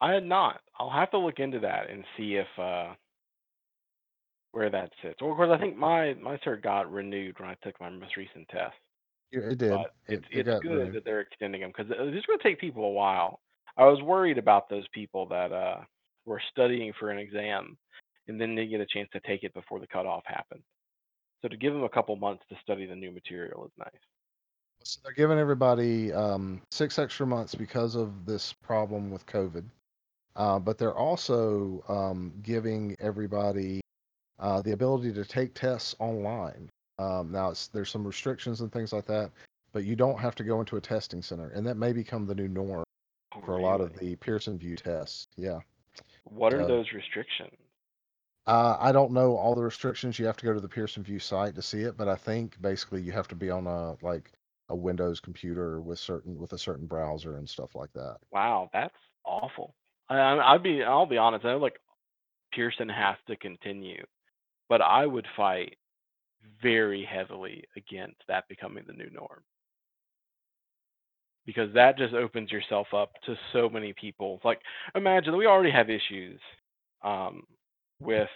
I 0.00 0.12
had 0.12 0.24
not. 0.24 0.60
I'll 0.78 0.90
have 0.90 1.10
to 1.10 1.18
look 1.18 1.38
into 1.40 1.58
that 1.60 1.90
and 1.90 2.04
see 2.16 2.36
if 2.36 2.46
uh 2.58 2.94
where 4.52 4.70
that 4.70 4.90
sits. 5.02 5.20
Well, 5.20 5.30
of 5.30 5.36
course, 5.36 5.50
I 5.52 5.58
think 5.60 5.76
my 5.76 6.14
my 6.14 6.36
cert 6.38 6.62
got 6.62 6.90
renewed 6.90 7.38
when 7.38 7.48
I 7.48 7.56
took 7.62 7.80
my 7.80 7.90
most 7.90 8.16
recent 8.16 8.48
test. 8.48 8.74
Yeah, 9.30 9.40
it 9.40 9.58
did 9.58 9.70
But 9.70 9.92
it, 10.08 10.14
it's 10.14 10.24
it 10.30 10.36
it's 10.38 10.46
got 10.48 10.62
good 10.62 10.78
renewed. 10.78 10.94
that 10.94 11.04
they're 11.04 11.20
extending 11.20 11.60
them 11.60 11.72
because 11.76 11.90
it's 11.90 12.26
going 12.26 12.38
to 12.38 12.42
take 12.42 12.60
people 12.60 12.84
a 12.84 12.90
while. 12.90 13.40
I 13.76 13.84
was 13.84 14.02
worried 14.02 14.38
about 14.38 14.68
those 14.68 14.86
people 14.92 15.26
that 15.26 15.52
uh 15.52 15.80
were 16.26 16.40
studying 16.50 16.92
for 16.98 17.10
an 17.10 17.18
exam 17.18 17.76
and 18.28 18.40
then 18.40 18.54
they 18.54 18.66
get 18.66 18.80
a 18.80 18.86
chance 18.86 19.08
to 19.12 19.20
take 19.20 19.42
it 19.42 19.54
before 19.54 19.80
the 19.80 19.86
cutoff 19.86 20.22
happened. 20.26 20.62
So 21.42 21.48
to 21.48 21.56
give 21.56 21.72
them 21.72 21.84
a 21.84 21.88
couple 21.88 22.16
months 22.16 22.44
to 22.50 22.56
study 22.62 22.86
the 22.86 22.94
new 22.94 23.10
material 23.10 23.64
is 23.64 23.72
nice. 23.78 23.88
So 24.82 25.00
they're 25.04 25.12
giving 25.12 25.38
everybody 25.38 26.12
um, 26.12 26.62
six 26.70 26.98
extra 26.98 27.26
months 27.26 27.54
because 27.54 27.94
of 27.94 28.24
this 28.24 28.52
problem 28.52 29.10
with 29.10 29.26
COVID. 29.26 29.64
Uh, 30.36 30.58
but 30.58 30.78
they're 30.78 30.94
also 30.94 31.84
um, 31.88 32.32
giving 32.42 32.96
everybody 33.00 33.80
uh, 34.38 34.62
the 34.62 34.72
ability 34.72 35.12
to 35.12 35.24
take 35.24 35.54
tests 35.54 35.94
online. 35.98 36.68
Um, 36.98 37.30
now, 37.32 37.50
it's, 37.50 37.68
there's 37.68 37.90
some 37.90 38.06
restrictions 38.06 38.60
and 38.60 38.72
things 38.72 38.92
like 38.92 39.06
that, 39.06 39.30
but 39.72 39.84
you 39.84 39.96
don't 39.96 40.18
have 40.18 40.34
to 40.36 40.44
go 40.44 40.60
into 40.60 40.76
a 40.76 40.80
testing 40.80 41.22
center, 41.22 41.48
and 41.50 41.66
that 41.66 41.76
may 41.76 41.92
become 41.92 42.26
the 42.26 42.34
new 42.34 42.48
norm 42.48 42.84
Oh, 43.34 43.40
for 43.44 43.56
a 43.56 43.62
lot 43.62 43.80
of 43.80 43.96
the 43.98 44.16
Pearson 44.16 44.58
VUE 44.58 44.76
tests. 44.76 45.28
Yeah. 45.36 45.60
What 46.24 46.52
are 46.52 46.62
so- 46.62 46.68
those 46.68 46.92
restrictions? 46.92 47.56
Uh, 48.46 48.76
I 48.80 48.92
don't 48.92 49.12
know 49.12 49.36
all 49.36 49.54
the 49.54 49.62
restrictions. 49.62 50.18
You 50.18 50.26
have 50.26 50.36
to 50.38 50.46
go 50.46 50.54
to 50.54 50.60
the 50.60 50.68
Pearson 50.68 51.02
VUE 51.02 51.18
site 51.18 51.54
to 51.54 51.62
see 51.62 51.82
it, 51.82 51.96
but 51.96 52.08
I 52.08 52.16
think 52.16 52.60
basically 52.60 53.02
you 53.02 53.12
have 53.12 53.28
to 53.28 53.34
be 53.34 53.50
on 53.50 53.66
a 53.66 53.96
like 54.02 54.32
a 54.68 54.76
Windows 54.76 55.20
computer 55.20 55.80
with 55.80 55.98
certain 55.98 56.38
with 56.38 56.52
a 56.52 56.58
certain 56.58 56.86
browser 56.86 57.36
and 57.36 57.48
stuff 57.48 57.74
like 57.74 57.92
that. 57.94 58.16
Wow, 58.32 58.70
that's 58.72 58.94
awful. 59.24 59.74
I, 60.08 60.18
I'd 60.18 60.62
be, 60.62 60.82
I'll 60.82 61.06
be 61.06 61.18
honest. 61.18 61.44
I 61.44 61.52
know 61.52 61.58
like 61.58 61.78
Pearson 62.52 62.88
has 62.88 63.16
to 63.28 63.36
continue, 63.36 64.04
but 64.68 64.80
I 64.80 65.06
would 65.06 65.26
fight 65.36 65.76
very 66.62 67.04
heavily 67.04 67.64
against 67.76 68.20
that 68.28 68.48
becoming 68.48 68.84
the 68.86 68.94
new 68.94 69.10
norm 69.10 69.42
because 71.46 71.72
that 71.74 71.98
just 71.98 72.14
opens 72.14 72.50
yourself 72.50 72.86
up 72.94 73.12
to 73.26 73.34
so 73.52 73.68
many 73.68 73.92
people. 73.92 74.40
Like, 74.44 74.60
imagine 74.94 75.32
that 75.32 75.38
we 75.38 75.46
already 75.46 75.70
have 75.70 75.90
issues 75.90 76.40
um, 77.02 77.42
with 78.00 78.28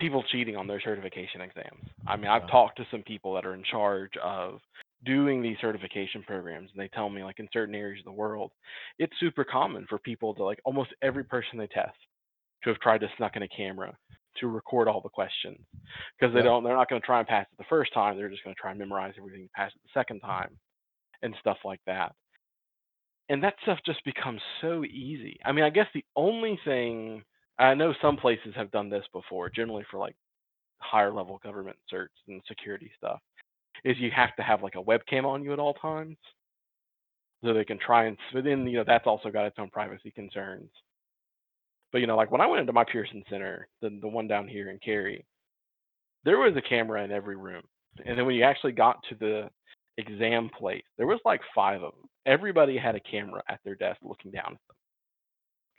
people 0.00 0.22
cheating 0.30 0.56
on 0.56 0.66
their 0.66 0.80
certification 0.80 1.40
exams. 1.40 1.84
I 2.06 2.16
mean, 2.16 2.28
I've 2.30 2.46
Yeah. 2.46 2.50
talked 2.50 2.76
to 2.78 2.86
some 2.90 3.02
people 3.02 3.34
that 3.34 3.46
are 3.46 3.54
in 3.54 3.64
charge 3.64 4.12
of 4.22 4.60
doing 5.04 5.42
these 5.42 5.56
certification 5.60 6.22
programs, 6.22 6.70
and 6.70 6.80
they 6.80 6.88
tell 6.88 7.08
me, 7.08 7.24
like, 7.24 7.38
in 7.38 7.48
certain 7.52 7.74
areas 7.74 8.00
of 8.00 8.04
the 8.06 8.12
world, 8.12 8.52
it's 8.98 9.12
super 9.20 9.44
common 9.44 9.86
for 9.88 9.98
people 9.98 10.34
to, 10.34 10.44
like, 10.44 10.60
almost 10.64 10.90
every 11.02 11.24
person 11.24 11.58
they 11.58 11.66
test 11.66 11.96
to 12.64 12.70
have 12.70 12.80
tried 12.80 13.00
to 13.00 13.08
snuck 13.16 13.36
in 13.36 13.42
a 13.42 13.48
camera 13.48 13.96
to 14.38 14.48
record 14.48 14.88
all 14.88 15.00
the 15.00 15.08
questions 15.08 15.58
because 16.18 16.34
they 16.34 16.42
Yep. 16.42 16.42
don't, 16.42 16.62
they're 16.64 16.76
not 16.76 16.88
going 16.90 17.00
to 17.00 17.06
try 17.06 17.18
and 17.20 17.28
pass 17.28 17.46
it 17.50 17.58
the 17.58 17.64
first 17.68 17.92
time. 17.94 18.16
They're 18.16 18.28
just 18.28 18.44
going 18.44 18.54
to 18.54 18.60
try 18.60 18.70
and 18.70 18.78
memorize 18.78 19.14
everything, 19.16 19.48
pass 19.54 19.72
it 19.74 19.80
the 19.82 19.98
second 19.98 20.20
time, 20.20 20.58
and 21.22 21.34
stuff 21.40 21.58
like 21.64 21.80
that. 21.86 22.14
And 23.28 23.42
that 23.42 23.54
stuff 23.62 23.78
just 23.84 24.04
becomes 24.04 24.40
so 24.60 24.84
easy. 24.84 25.38
I 25.44 25.52
mean, 25.52 25.64
I 25.64 25.70
guess 25.70 25.88
the 25.94 26.04
only 26.14 26.58
thing 26.64 27.24
I 27.58 27.74
know 27.74 27.94
some 28.02 28.16
places 28.16 28.54
have 28.56 28.70
done 28.70 28.90
this 28.90 29.04
before, 29.12 29.48
generally 29.50 29.84
for 29.90 29.98
like 29.98 30.16
higher 30.78 31.12
level 31.12 31.40
government 31.42 31.76
certs 31.92 32.08
and 32.28 32.42
security 32.48 32.90
stuff, 32.96 33.20
is 33.84 33.96
you 33.98 34.10
have 34.14 34.34
to 34.36 34.42
have 34.42 34.62
like 34.62 34.74
a 34.76 34.82
webcam 34.82 35.24
on 35.24 35.42
you 35.44 35.52
at 35.52 35.58
all 35.58 35.74
times. 35.74 36.16
So 37.44 37.52
they 37.54 37.64
can 37.64 37.78
try 37.78 38.06
and 38.06 38.16
but 38.32 38.44
then 38.44 38.66
you 38.66 38.78
know 38.78 38.84
that's 38.86 39.06
also 39.06 39.30
got 39.30 39.46
its 39.46 39.56
own 39.58 39.70
privacy 39.70 40.10
concerns. 40.10 40.70
But 41.92 42.00
you 42.00 42.06
know, 42.06 42.16
like 42.16 42.30
when 42.30 42.40
I 42.40 42.46
went 42.46 42.60
into 42.60 42.72
my 42.72 42.84
Pearson 42.84 43.22
Center, 43.30 43.68
the 43.82 43.98
the 44.00 44.08
one 44.08 44.28
down 44.28 44.48
here 44.48 44.70
in 44.70 44.78
Cary, 44.78 45.24
there 46.24 46.38
was 46.38 46.56
a 46.56 46.62
camera 46.68 47.04
in 47.04 47.12
every 47.12 47.36
room. 47.36 47.62
And 48.04 48.18
then 48.18 48.26
when 48.26 48.34
you 48.34 48.44
actually 48.44 48.72
got 48.72 48.98
to 49.08 49.14
the 49.14 49.50
exam 49.98 50.50
place, 50.58 50.84
there 50.98 51.06
was 51.06 51.20
like 51.24 51.40
five 51.54 51.82
of 51.82 51.92
them. 51.92 52.08
Everybody 52.26 52.76
had 52.76 52.96
a 52.96 53.00
camera 53.00 53.42
at 53.48 53.60
their 53.64 53.76
desk 53.76 54.00
looking 54.02 54.32
down 54.32 54.46
at 54.54 54.60
them. 54.68 54.75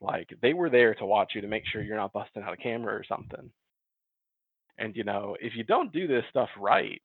Like 0.01 0.29
they 0.41 0.53
were 0.53 0.69
there 0.69 0.93
to 0.95 1.05
watch 1.05 1.31
you 1.35 1.41
to 1.41 1.47
make 1.47 1.63
sure 1.65 1.81
you're 1.81 1.97
not 1.97 2.13
busting 2.13 2.43
out 2.43 2.53
a 2.53 2.57
camera 2.57 2.93
or 2.93 3.03
something. 3.03 3.49
And 4.77 4.95
you 4.95 5.03
know, 5.03 5.35
if 5.39 5.55
you 5.55 5.63
don't 5.63 5.91
do 5.91 6.07
this 6.07 6.23
stuff 6.29 6.49
right, 6.59 7.01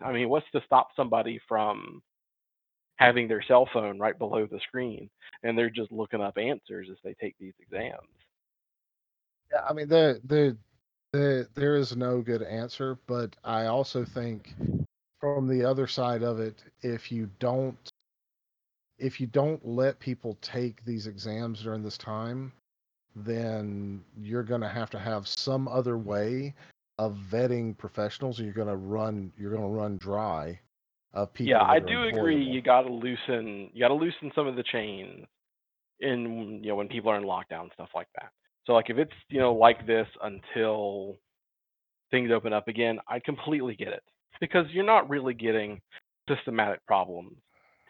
I 0.00 0.12
mean, 0.12 0.28
what's 0.28 0.50
to 0.52 0.62
stop 0.66 0.88
somebody 0.96 1.40
from 1.48 2.02
having 2.96 3.28
their 3.28 3.42
cell 3.42 3.68
phone 3.72 3.98
right 3.98 4.18
below 4.18 4.46
the 4.46 4.60
screen 4.60 5.10
and 5.42 5.58
they're 5.58 5.70
just 5.70 5.92
looking 5.92 6.20
up 6.20 6.38
answers 6.38 6.88
as 6.90 6.96
they 7.04 7.14
take 7.20 7.34
these 7.38 7.54
exams? 7.60 8.08
Yeah, 9.52 9.62
I 9.68 9.72
mean 9.72 9.88
there 9.88 10.18
there 10.24 10.56
there 11.12 11.46
there 11.54 11.76
is 11.76 11.96
no 11.96 12.20
good 12.22 12.42
answer, 12.42 12.98
but 13.06 13.36
I 13.44 13.66
also 13.66 14.04
think 14.04 14.54
from 15.20 15.46
the 15.46 15.64
other 15.64 15.86
side 15.86 16.22
of 16.22 16.40
it, 16.40 16.62
if 16.82 17.12
you 17.12 17.30
don't 17.38 17.76
if 18.98 19.20
you 19.20 19.26
don't 19.26 19.64
let 19.66 19.98
people 19.98 20.38
take 20.40 20.84
these 20.84 21.06
exams 21.06 21.62
during 21.62 21.82
this 21.82 21.98
time, 21.98 22.52
then 23.16 24.02
you're 24.16 24.42
going 24.42 24.60
to 24.60 24.68
have 24.68 24.90
to 24.90 24.98
have 24.98 25.26
some 25.26 25.68
other 25.68 25.98
way 25.98 26.54
of 26.98 27.16
vetting 27.30 27.76
professionals, 27.76 28.38
or 28.38 28.44
you're 28.44 28.52
going 28.52 28.68
to 28.68 28.76
run 28.76 29.32
you're 29.36 29.50
going 29.50 29.62
to 29.62 29.68
run 29.68 29.96
dry 29.98 30.58
of 31.12 31.32
people. 31.32 31.50
Yeah, 31.50 31.62
I 31.62 31.80
do 31.80 32.04
agree. 32.04 32.42
You 32.42 32.62
got 32.62 32.82
to 32.82 32.92
loosen, 32.92 33.70
you 33.72 33.80
got 33.80 33.88
to 33.88 33.94
loosen 33.94 34.30
some 34.34 34.46
of 34.46 34.56
the 34.56 34.62
chains 34.62 35.26
in 36.00 36.60
you 36.62 36.70
know 36.70 36.76
when 36.76 36.88
people 36.88 37.10
are 37.10 37.16
in 37.16 37.24
lockdown 37.24 37.72
stuff 37.72 37.90
like 37.94 38.08
that. 38.14 38.30
So 38.66 38.72
like 38.72 38.90
if 38.90 38.98
it's 38.98 39.12
you 39.28 39.40
know 39.40 39.52
like 39.52 39.86
this 39.86 40.06
until 40.22 41.16
things 42.10 42.30
open 42.32 42.52
up 42.52 42.68
again, 42.68 42.98
I 43.08 43.18
completely 43.20 43.74
get 43.74 43.88
it 43.88 44.02
because 44.40 44.66
you're 44.70 44.84
not 44.84 45.08
really 45.08 45.34
getting 45.34 45.80
systematic 46.28 46.84
problems 46.86 47.36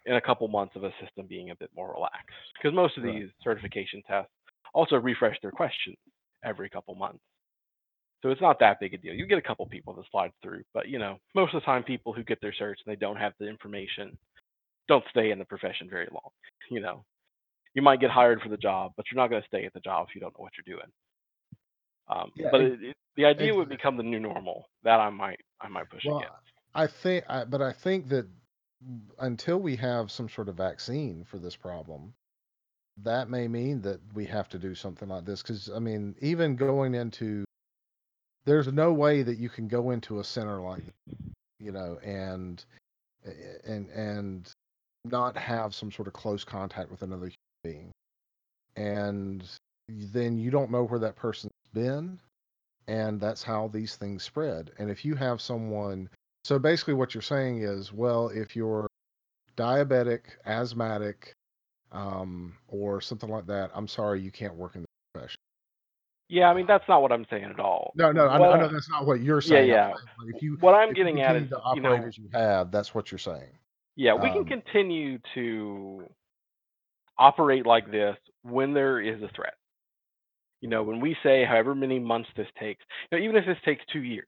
in 0.07 0.16
a 0.16 0.20
couple 0.20 0.46
months 0.48 0.76
of 0.76 0.84
a 0.84 0.92
system 1.02 1.26
being 1.26 1.50
a 1.50 1.57
bit 1.57 1.70
more 1.74 1.92
relaxed 1.92 2.34
because 2.61 2.74
most 2.74 2.96
of 2.98 3.05
Right. 3.05 3.14
these 3.22 3.28
certification 3.42 4.02
tests 4.07 4.30
also 4.74 4.96
refresh 4.96 5.36
their 5.40 5.50
questions 5.50 5.96
every 6.44 6.68
couple 6.68 6.94
months. 6.94 7.20
So 8.22 8.30
it's 8.30 8.40
not 8.40 8.59
that 8.61 8.80
big 8.80 8.94
a 8.94 8.98
deal. 8.98 9.14
You 9.14 9.26
get 9.26 9.38
a 9.38 9.42
couple 9.42 9.66
people 9.66 9.92
that 9.94 10.05
slide 10.11 10.32
through, 10.42 10.62
but 10.72 10.88
you 10.88 10.98
know, 10.98 11.18
most 11.34 11.55
of 11.55 11.61
the 11.61 11.66
time 11.66 11.82
people 11.82 12.12
who 12.12 12.24
get 12.24 12.40
their 12.40 12.52
certs 12.52 12.76
and 12.84 12.86
they 12.86 12.96
don't 12.96 13.16
have 13.16 13.34
the 13.38 13.46
information 13.48 14.16
don't 14.88 15.05
stay 15.11 15.30
in 15.30 15.38
the 15.38 15.44
profession 15.44 15.88
very 15.90 16.09
long. 16.11 16.30
You 16.70 16.80
know, 16.80 17.05
you 17.74 17.82
might 17.82 18.00
get 18.00 18.11
hired 18.11 18.40
for 18.40 18.48
the 18.48 18.57
job, 18.57 18.92
but 18.96 19.07
you're 19.11 19.20
not 19.20 19.28
going 19.28 19.42
to 19.42 19.48
stay 19.48 19.64
at 19.66 19.72
the 19.74 19.80
job 19.80 20.07
if 20.09 20.14
you 20.14 20.20
don't 20.20 20.32
know 20.38 20.42
what 20.42 20.52
you're 20.57 20.76
doing. 20.76 20.88
Um, 22.09 22.32
Yeah, 22.36 22.48
but 22.50 22.61
it, 22.61 22.82
it, 22.82 22.96
the 23.16 23.24
idea 23.24 23.55
would 23.55 23.68
become 23.68 23.96
the 23.96 24.02
new 24.02 24.20
normal. 24.20 24.68
That 24.84 25.00
I 25.00 25.11
might 25.11 25.40
I 25.61 25.68
might 25.68 25.88
push 25.90 26.05
Well, 26.07 26.18
against. 26.18 26.34
I 26.74 26.86
think, 26.86 27.24
I, 27.28 27.44
but 27.44 27.62
I 27.62 27.72
think 27.72 28.09
that 28.09 28.26
until 29.18 29.59
we 29.59 29.76
have 29.76 30.11
some 30.11 30.28
sort 30.28 30.49
of 30.49 30.57
vaccine 30.57 31.24
for 31.24 31.39
this 31.39 31.57
problem, 31.57 32.14
that 33.03 33.28
may 33.28 33.49
mean 33.49 33.80
that 33.82 34.01
we 34.14 34.24
have 34.26 34.49
to 34.51 34.59
do 34.59 34.74
something 34.74 35.09
like 35.09 35.24
this. 35.24 35.43
Because 35.43 35.70
I 35.74 35.78
mean, 35.78 36.14
even 36.20 36.57
going 36.57 36.95
into, 36.95 37.45
there's 38.45 38.72
no 38.72 38.93
way 38.93 39.22
that 39.22 39.39
you 39.39 39.49
can 39.49 39.68
go 39.68 39.91
into 39.91 40.20
a 40.20 40.24
center 40.24 40.61
like, 40.61 40.85
you 41.59 41.72
know, 41.72 41.99
and 42.05 42.64
and 43.64 43.89
and 43.91 44.51
not 45.05 45.37
have 45.37 45.74
some 45.74 45.91
sort 45.91 46.09
of 46.09 46.14
close 46.14 46.45
contact 46.45 46.91
with 46.91 47.03
another 47.03 47.30
human 47.30 47.37
being, 47.62 47.93
and 48.76 49.45
then 49.89 50.39
you 50.39 50.51
don't 50.51 50.70
know 50.70 50.85
where 50.85 51.01
that 51.01 51.16
person's 51.16 51.53
been, 51.72 52.18
and 52.87 53.20
that's 53.20 53.43
how 53.43 53.68
these 53.68 53.97
things 53.97 54.22
spread. 54.22 54.70
And 54.78 54.91
if 54.91 55.05
you 55.05 55.14
have 55.14 55.41
someone, 55.41 56.09
so 56.45 56.59
basically 56.59 56.95
what 56.95 57.14
you're 57.14 57.22
saying 57.22 57.62
is, 57.62 57.92
well, 57.92 58.28
if 58.28 58.55
you're 58.55 58.86
diabetic, 59.57 60.20
asthmatic, 60.47 61.32
um, 61.92 62.55
or 62.68 63.01
something 63.01 63.30
like 63.30 63.47
that, 63.47 63.70
I'm 63.74 63.88
sorry, 63.88 64.20
you 64.20 64.30
can't 64.30 64.55
work 64.55 64.74
in 64.76 64.82
the 64.82 64.86
profession. 65.14 65.38
Yeah, 66.28 66.49
I 66.51 66.55
mean 66.55 66.66
that's 66.66 66.84
not 66.88 67.03
what 67.03 67.12
I'm 67.12 67.26
saying 67.30 67.45
at 67.45 67.61
all. 67.61 67.92
No, 67.97 68.11
no, 68.11 68.26
I, 68.26 68.36
I 68.36 68.59
know 68.59 68.68
that's 68.68 68.88
not 68.88 69.07
what 69.07 69.20
you're 69.20 69.40
saying. 69.40 69.64
I'm 69.64 69.68
yeah. 69.68 69.88
like, 69.88 70.34
if 70.34 70.42
you 70.42 70.57
What 70.61 70.74
I'm 70.74 70.92
getting 70.92 71.20
at 71.20 71.36
is, 71.36 71.49
continue 71.49 71.49
to 71.49 71.72
you 71.76 71.80
know, 71.82 72.11
you 72.16 72.28
have, 72.32 72.70
that's 72.70 72.95
what 72.95 73.12
you're 73.12 73.18
saying. 73.18 73.51
yeah, 73.97 74.14
we 74.14 74.30
can 74.30 74.38
Um, 74.38 74.45
continue 74.47 75.18
to 75.34 76.09
operate 77.18 77.66
like 77.66 77.90
this 77.90 78.16
when 78.42 78.72
there 78.74 79.01
is 79.01 79.22
a 79.22 79.28
threat. 79.36 79.55
You 80.61 80.68
know, 80.70 80.82
when 80.82 80.99
we 81.01 81.16
say 81.22 81.45
however 81.45 81.74
many 81.74 81.99
months 81.99 82.30
this 82.36 82.49
takes, 82.59 82.82
you 83.12 83.18
know, 83.18 83.24
even 83.24 83.36
if 83.36 83.45
this 83.47 83.59
takes 83.64 83.84
two 83.92 84.03
years, 84.03 84.26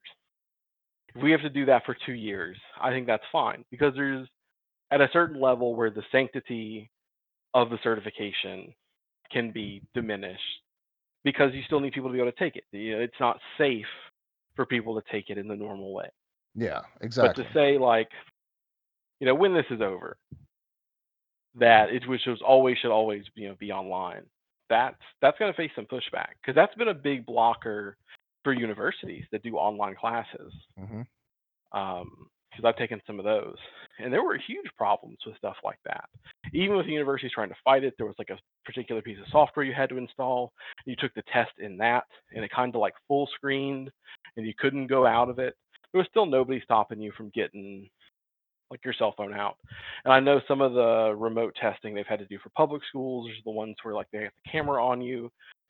if 1.17 1.23
we 1.23 1.31
have 1.31 1.41
to 1.41 1.49
do 1.49 1.65
that 1.65 1.85
for 1.85 1.95
two 2.05 2.13
years, 2.13 2.57
I 2.79 2.91
think 2.91 3.07
that's 3.07 3.23
fine 3.31 3.65
because 3.71 3.93
there's 3.95 4.27
at 4.91 5.01
a 5.01 5.09
certain 5.11 5.41
level 5.41 5.75
where 5.75 5.89
the 5.89 6.03
sanctity 6.11 6.89
of 7.53 7.69
the 7.69 7.79
certification 7.83 8.73
can 9.31 9.51
be 9.51 9.81
diminished 9.93 10.41
because 11.23 11.53
you 11.53 11.61
still 11.65 11.79
need 11.79 11.93
people 11.93 12.09
to 12.09 12.13
be 12.13 12.19
able 12.19 12.31
to 12.31 12.39
take 12.39 12.55
it. 12.55 12.63
It's 12.71 13.19
not 13.19 13.39
safe 13.57 13.85
for 14.55 14.65
people 14.65 14.99
to 14.99 15.11
take 15.11 15.29
it 15.29 15.37
in 15.37 15.47
the 15.47 15.55
normal 15.55 15.93
way. 15.93 16.07
yeah, 16.55 16.81
exactly. 17.01 17.43
But 17.43 17.49
to 17.49 17.53
say 17.53 17.77
like, 17.77 18.09
you 19.19 19.25
know, 19.27 19.35
when 19.35 19.53
this 19.53 19.65
is 19.71 19.81
over, 19.81 20.17
that 21.55 21.89
it 21.89 22.07
which 22.07 22.21
was 22.27 22.41
always 22.45 22.77
should 22.77 22.91
always 22.91 23.23
you 23.35 23.49
know 23.49 23.55
be 23.59 23.71
online. 23.71 24.23
That's 24.69 24.95
that's 25.21 25.37
going 25.39 25.51
to 25.51 25.57
face 25.57 25.71
some 25.75 25.85
pushback 25.85 26.35
because 26.41 26.55
that's 26.55 26.75
been 26.75 26.89
a 26.89 26.93
big 26.93 27.25
blocker 27.25 27.97
for 28.47 28.53
universities 28.53 29.25
that 29.33 29.43
do 29.43 29.57
online 29.57 29.93
classes. 29.93 30.53
hmm 30.79 31.01
Because 31.69 32.63
I've 32.63 32.77
taken 32.77 33.01
some 33.05 33.19
of 33.19 33.25
those, 33.25 33.57
and 33.99 34.13
there 34.13 34.23
were 34.23 34.37
huge 34.37 34.67
problems 34.77 35.17
with 35.25 35.35
stuff 35.35 35.57
like 35.65 35.79
that. 35.83 36.05
Even 36.53 36.77
with 36.77 36.85
the 36.85 36.93
universities 36.93 37.33
trying 37.35 37.49
to 37.49 37.55
fight 37.61 37.83
it, 37.83 37.93
there 37.97 38.07
was 38.07 38.15
like 38.17 38.29
a 38.29 38.37
particular 38.63 39.01
piece 39.01 39.17
of 39.19 39.25
software 39.33 39.65
you 39.65 39.73
had 39.73 39.89
to 39.89 39.97
install. 39.97 40.53
You 40.85 40.95
took 40.95 41.13
the 41.13 41.23
test 41.33 41.51
in 41.59 41.75
that, 41.79 42.05
and 42.33 42.41
it 42.41 42.49
kind 42.55 42.73
of 42.73 42.79
like 42.79 42.93
full 43.05 43.27
screened, 43.35 43.91
and 44.37 44.47
you 44.47 44.53
couldn't 44.57 44.87
go 44.87 45.05
out 45.05 45.29
of 45.29 45.39
it. 45.39 45.55
There 45.91 45.99
was 45.99 46.07
still 46.09 46.25
nobody 46.25 46.61
stopping 46.63 47.01
you 47.01 47.11
from 47.17 47.29
getting 47.35 47.89
like 48.71 48.79
your 48.85 48.93
cell 48.93 49.13
phone 49.17 49.33
out. 49.33 49.57
And 50.05 50.13
I 50.13 50.21
know 50.21 50.39
some 50.47 50.61
of 50.61 50.71
the 50.71 51.13
remote 51.17 51.53
testing 51.59 51.93
they've 51.93 52.07
had 52.07 52.19
to 52.19 52.25
do 52.27 52.39
for 52.41 52.49
public 52.55 52.81
schools 52.87 53.29
is 53.29 53.43
the 53.43 53.51
ones 53.51 53.75
where 53.83 53.93
like 53.93 54.07
they 54.13 54.23
have 54.23 54.31
the 54.41 54.49
camera 54.49 54.85
on 54.85 55.01
you 55.01 55.29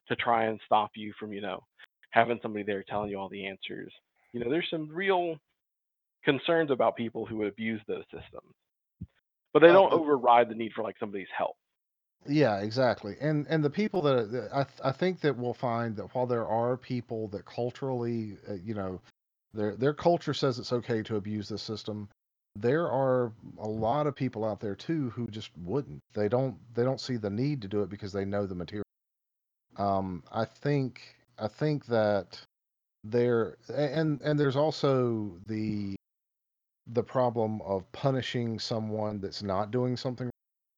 to 0.10 0.16
try 0.16 0.46
and 0.46 0.60
stop 0.66 0.92
you 0.96 1.12
from, 1.20 1.34
you 1.34 1.42
know, 1.42 1.64
having 2.12 2.39
somebody 2.41 2.64
there 2.64 2.84
telling 2.84 3.10
you 3.10 3.18
all 3.18 3.30
the 3.30 3.45
answers. 3.45 3.91
You 4.34 4.39
know, 4.39 4.49
there's 4.49 4.68
some 4.70 4.89
real 4.89 5.38
concerns 6.24 6.72
about 6.72 6.95
people 6.95 7.26
who 7.26 7.38
would 7.38 7.47
abuse 7.47 7.82
those 7.88 8.03
systems. 8.05 8.53
But 9.53 9.62
they 9.62 9.68
don't 9.68 9.93
override 9.93 10.49
the 10.49 10.55
need 10.55 10.74
for 10.74 10.84
like 10.84 10.95
somebody's 10.99 11.28
help. 11.36 11.55
Yeah, 12.28 12.60
exactly. 12.60 13.16
And 13.22 13.47
and 13.49 13.64
the 13.64 13.70
people 13.70 14.01
that, 14.03 14.32
that 14.32 14.49
I 14.53 14.64
th- 14.64 14.82
I 14.84 14.91
think 14.91 15.22
that 15.22 15.38
we'll 15.38 15.53
find 15.53 15.95
that 15.95 16.14
while 16.14 16.26
there 16.26 16.47
are 16.47 16.78
people 16.78 17.28
that 17.30 17.45
culturally, 17.45 18.38
uh, 18.49 18.55
you 18.55 18.74
know, 18.74 19.01
their 19.53 19.76
their 19.76 19.93
culture 19.93 20.34
says 20.34 20.60
it's 20.60 20.74
okay 20.74 21.01
to 21.03 21.16
abuse 21.16 21.47
the 21.47 21.58
system, 21.58 22.10
there 22.55 22.91
are 22.91 23.32
a 23.60 23.68
lot 23.68 24.08
of 24.08 24.16
people 24.16 24.43
out 24.43 24.60
there 24.60 24.76
too 24.76 25.10
who 25.12 25.28
just 25.28 25.51
wouldn't. 25.58 26.01
They 26.14 26.28
don't 26.28 26.58
they 26.76 26.84
don't 26.84 26.99
see 26.99 27.18
the 27.18 27.30
need 27.30 27.62
to 27.62 27.68
do 27.68 27.82
it 27.82 27.89
because 27.89 28.12
they 28.12 28.26
know 28.26 28.45
the 28.45 28.55
material. 28.55 28.84
Um, 29.78 30.24
I 30.32 30.45
think 30.45 31.01
I 31.40 31.48
think 31.48 31.86
that 31.88 32.40
there 33.04 33.58
and 33.74 34.22
and 34.22 34.40
there's 34.40 34.56
also 34.56 35.38
the 35.48 35.96
the 36.88 37.04
problem 37.04 37.62
of 37.62 37.90
punishing 37.92 38.60
someone 38.60 39.20
that's 39.20 39.44
not 39.44 39.72
doing 39.72 39.98
something 39.98 40.30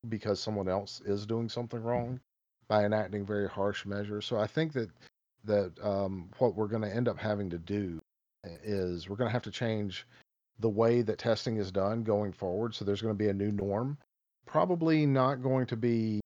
because 0.08 0.40
someone 0.40 0.68
else 0.68 1.02
is 1.06 1.26
doing 1.26 1.50
something 1.50 1.82
wrong 1.82 2.20
by 2.68 2.86
enacting 2.86 3.26
very 3.26 3.48
harsh 3.48 3.86
measures. 3.86 4.26
So 4.26 4.38
I 4.38 4.48
think 4.48 4.74
that 4.74 4.90
that 5.46 5.72
um, 5.82 6.30
what 6.40 6.56
we're 6.56 6.68
going 6.68 6.82
to 6.82 6.94
end 6.94 7.08
up 7.08 7.18
having 7.18 7.50
to 7.50 7.58
do 7.58 8.00
is 8.64 9.10
we're 9.10 9.16
going 9.16 9.30
to 9.30 9.34
have 9.34 9.44
to 9.44 9.52
change 9.52 10.06
the 10.60 10.70
way 10.70 11.02
that 11.02 11.18
testing 11.18 11.58
is 11.58 11.72
done 11.72 12.04
going 12.04 12.34
forward. 12.34 12.76
So 12.76 12.84
there's 12.84 13.02
going 13.02 13.14
to 13.14 13.18
be 13.18 13.30
a 13.30 13.34
new 13.34 13.52
norm. 13.52 13.98
Probably 14.46 15.06
not 15.06 15.42
going 15.42 15.66
to 15.68 15.78
be 15.78 16.20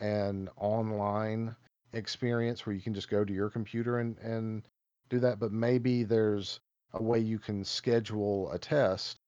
an 0.00 0.48
online 0.56 1.56
experience 1.92 2.66
where 2.66 2.74
you 2.74 2.82
can 2.82 2.94
just 2.94 3.10
go 3.10 3.24
to 3.24 3.32
your 3.32 3.50
computer 3.50 3.98
and, 3.98 4.16
and 4.18 4.62
do 5.08 5.18
that, 5.20 5.38
but 5.38 5.52
maybe 5.52 6.04
there's 6.04 6.60
a 6.94 7.02
way 7.02 7.18
you 7.18 7.38
can 7.38 7.64
schedule 7.64 8.50
a 8.52 8.58
test 8.58 9.18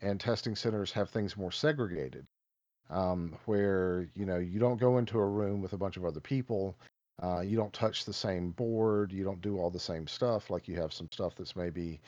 and 0.00 0.20
testing 0.20 0.56
centers 0.56 0.92
have 0.92 1.10
things 1.10 1.36
more 1.36 1.52
segregated 1.52 2.26
um, 2.90 3.36
where 3.46 4.08
you 4.14 4.26
know 4.26 4.38
you 4.38 4.58
don't 4.58 4.80
go 4.80 4.98
into 4.98 5.18
a 5.18 5.26
room 5.26 5.62
with 5.62 5.72
a 5.72 5.78
bunch 5.78 5.96
of 5.96 6.04
other 6.04 6.20
people 6.20 6.76
uh, 7.22 7.40
you 7.40 7.56
don't 7.56 7.72
touch 7.72 8.04
the 8.04 8.12
same 8.12 8.50
board 8.50 9.12
you 9.12 9.24
don't 9.24 9.40
do 9.40 9.58
all 9.58 9.70
the 9.70 9.78
same 9.78 10.06
stuff 10.06 10.50
like 10.50 10.68
you 10.68 10.76
have 10.76 10.92
some 10.92 11.08
stuff 11.12 11.34
that's 11.36 11.56
maybe 11.56 12.00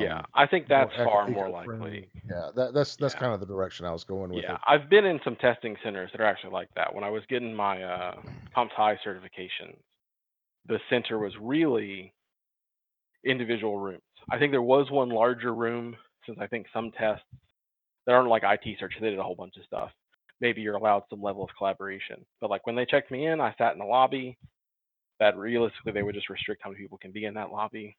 Yeah, 0.00 0.18
um, 0.18 0.24
I 0.34 0.46
think 0.46 0.68
that's 0.68 0.92
eco- 0.94 1.04
far 1.04 1.28
more 1.28 1.48
likely. 1.50 2.08
yeah 2.28 2.50
that, 2.54 2.72
that's 2.74 2.96
that's 2.96 3.14
Yeah. 3.14 3.20
kind 3.20 3.34
of 3.34 3.40
the 3.40 3.46
direction 3.46 3.84
i 3.86 3.90
was 3.90 4.04
going 4.04 4.30
with 4.32 4.44
Yeah, 4.44 4.54
it 4.54 4.60
I've 4.66 4.88
been 4.88 5.04
in 5.04 5.20
some 5.24 5.36
testing 5.36 5.76
centers 5.82 6.10
that 6.12 6.20
are 6.20 6.26
actually 6.26 6.52
like 6.52 6.68
that. 6.76 6.94
When 6.94 7.04
I 7.04 7.10
was 7.10 7.22
getting 7.28 7.54
my 7.54 7.82
uh, 7.82 8.14
CompTIA 8.56 8.96
certification, 9.02 9.76
the 10.66 10.78
center 10.88 11.18
was 11.18 11.32
really 11.40 12.12
individual 13.24 13.78
rooms. 13.78 14.02
I 14.30 14.38
think 14.38 14.52
there 14.52 14.62
was 14.62 14.90
one 14.90 15.08
larger 15.08 15.54
room 15.54 15.96
since 16.26 16.38
I 16.40 16.46
think 16.46 16.66
some 16.72 16.90
tests 16.92 17.24
that 18.06 18.12
aren't 18.12 18.28
like 18.28 18.42
IT 18.44 18.78
certs, 18.80 19.00
they 19.00 19.10
did 19.10 19.18
a 19.18 19.22
whole 19.22 19.34
bunch 19.34 19.56
of 19.56 19.64
stuff. 19.64 19.90
Maybe 20.40 20.60
you're 20.60 20.76
allowed 20.76 21.04
some 21.10 21.22
level 21.22 21.44
of 21.44 21.50
collaboration. 21.56 22.24
But 22.40 22.50
like 22.50 22.66
when 22.66 22.74
they 22.76 22.86
checked 22.86 23.10
me 23.10 23.26
in, 23.26 23.40
I 23.40 23.54
sat 23.58 23.72
in 23.72 23.78
the 23.78 23.84
lobby. 23.84 24.38
That 25.20 25.36
realistically 25.36 25.92
they 25.92 26.02
would 26.02 26.16
just 26.16 26.30
restrict 26.30 26.62
how 26.64 26.70
many 26.70 26.82
people 26.82 26.98
can 26.98 27.12
be 27.12 27.26
in 27.26 27.34
that 27.34 27.50
lobby. 27.52 27.96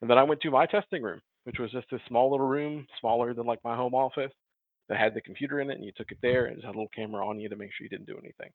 And 0.00 0.10
then 0.10 0.18
I 0.18 0.22
went 0.22 0.40
to 0.42 0.50
my 0.50 0.66
testing 0.66 1.02
room, 1.02 1.20
which 1.44 1.58
was 1.58 1.70
just 1.70 1.92
a 1.92 1.98
small 2.08 2.30
little 2.30 2.46
room, 2.46 2.86
smaller 3.00 3.34
than 3.34 3.46
like 3.46 3.60
my 3.64 3.76
home 3.76 3.94
office, 3.94 4.32
that 4.88 4.98
had 4.98 5.14
the 5.14 5.20
computer 5.20 5.60
in 5.60 5.70
it, 5.70 5.74
and 5.74 5.84
you 5.84 5.92
took 5.96 6.10
it 6.10 6.18
there 6.22 6.46
and 6.46 6.56
just 6.56 6.66
had 6.66 6.74
a 6.74 6.78
little 6.78 6.90
camera 6.94 7.26
on 7.26 7.40
you 7.40 7.48
to 7.48 7.56
make 7.56 7.70
sure 7.72 7.84
you 7.84 7.88
didn't 7.88 8.06
do 8.06 8.18
anything. 8.18 8.50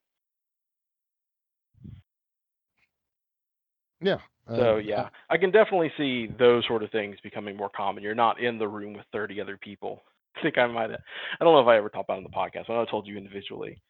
yeah 4.01 4.17
So 4.47 4.75
uh, 4.75 4.77
yeah, 4.77 5.09
I 5.29 5.37
can 5.37 5.51
definitely 5.51 5.91
see 5.97 6.27
those 6.39 6.65
sort 6.67 6.83
of 6.83 6.91
things 6.91 7.17
becoming 7.23 7.55
more 7.57 7.69
common. 7.69 8.03
You're 8.03 8.15
not 8.15 8.39
in 8.39 8.57
the 8.57 8.67
room 8.67 8.93
with 8.93 9.05
30 9.11 9.41
other 9.41 9.57
people. 9.57 10.01
I 10.37 10.41
think 10.41 10.57
I 10.57 10.67
might 10.67 10.89
have, 10.91 10.99
I 11.39 11.43
don't 11.43 11.53
know 11.53 11.59
if 11.59 11.67
I 11.67 11.77
ever 11.77 11.89
talked 11.89 12.09
about 12.09 12.19
it 12.19 12.25
on 12.25 12.31
the 12.31 12.37
podcast, 12.37 12.67
but 12.67 12.79
I 12.79 12.85
told 12.89 13.07
you 13.07 13.17
individually 13.17 13.81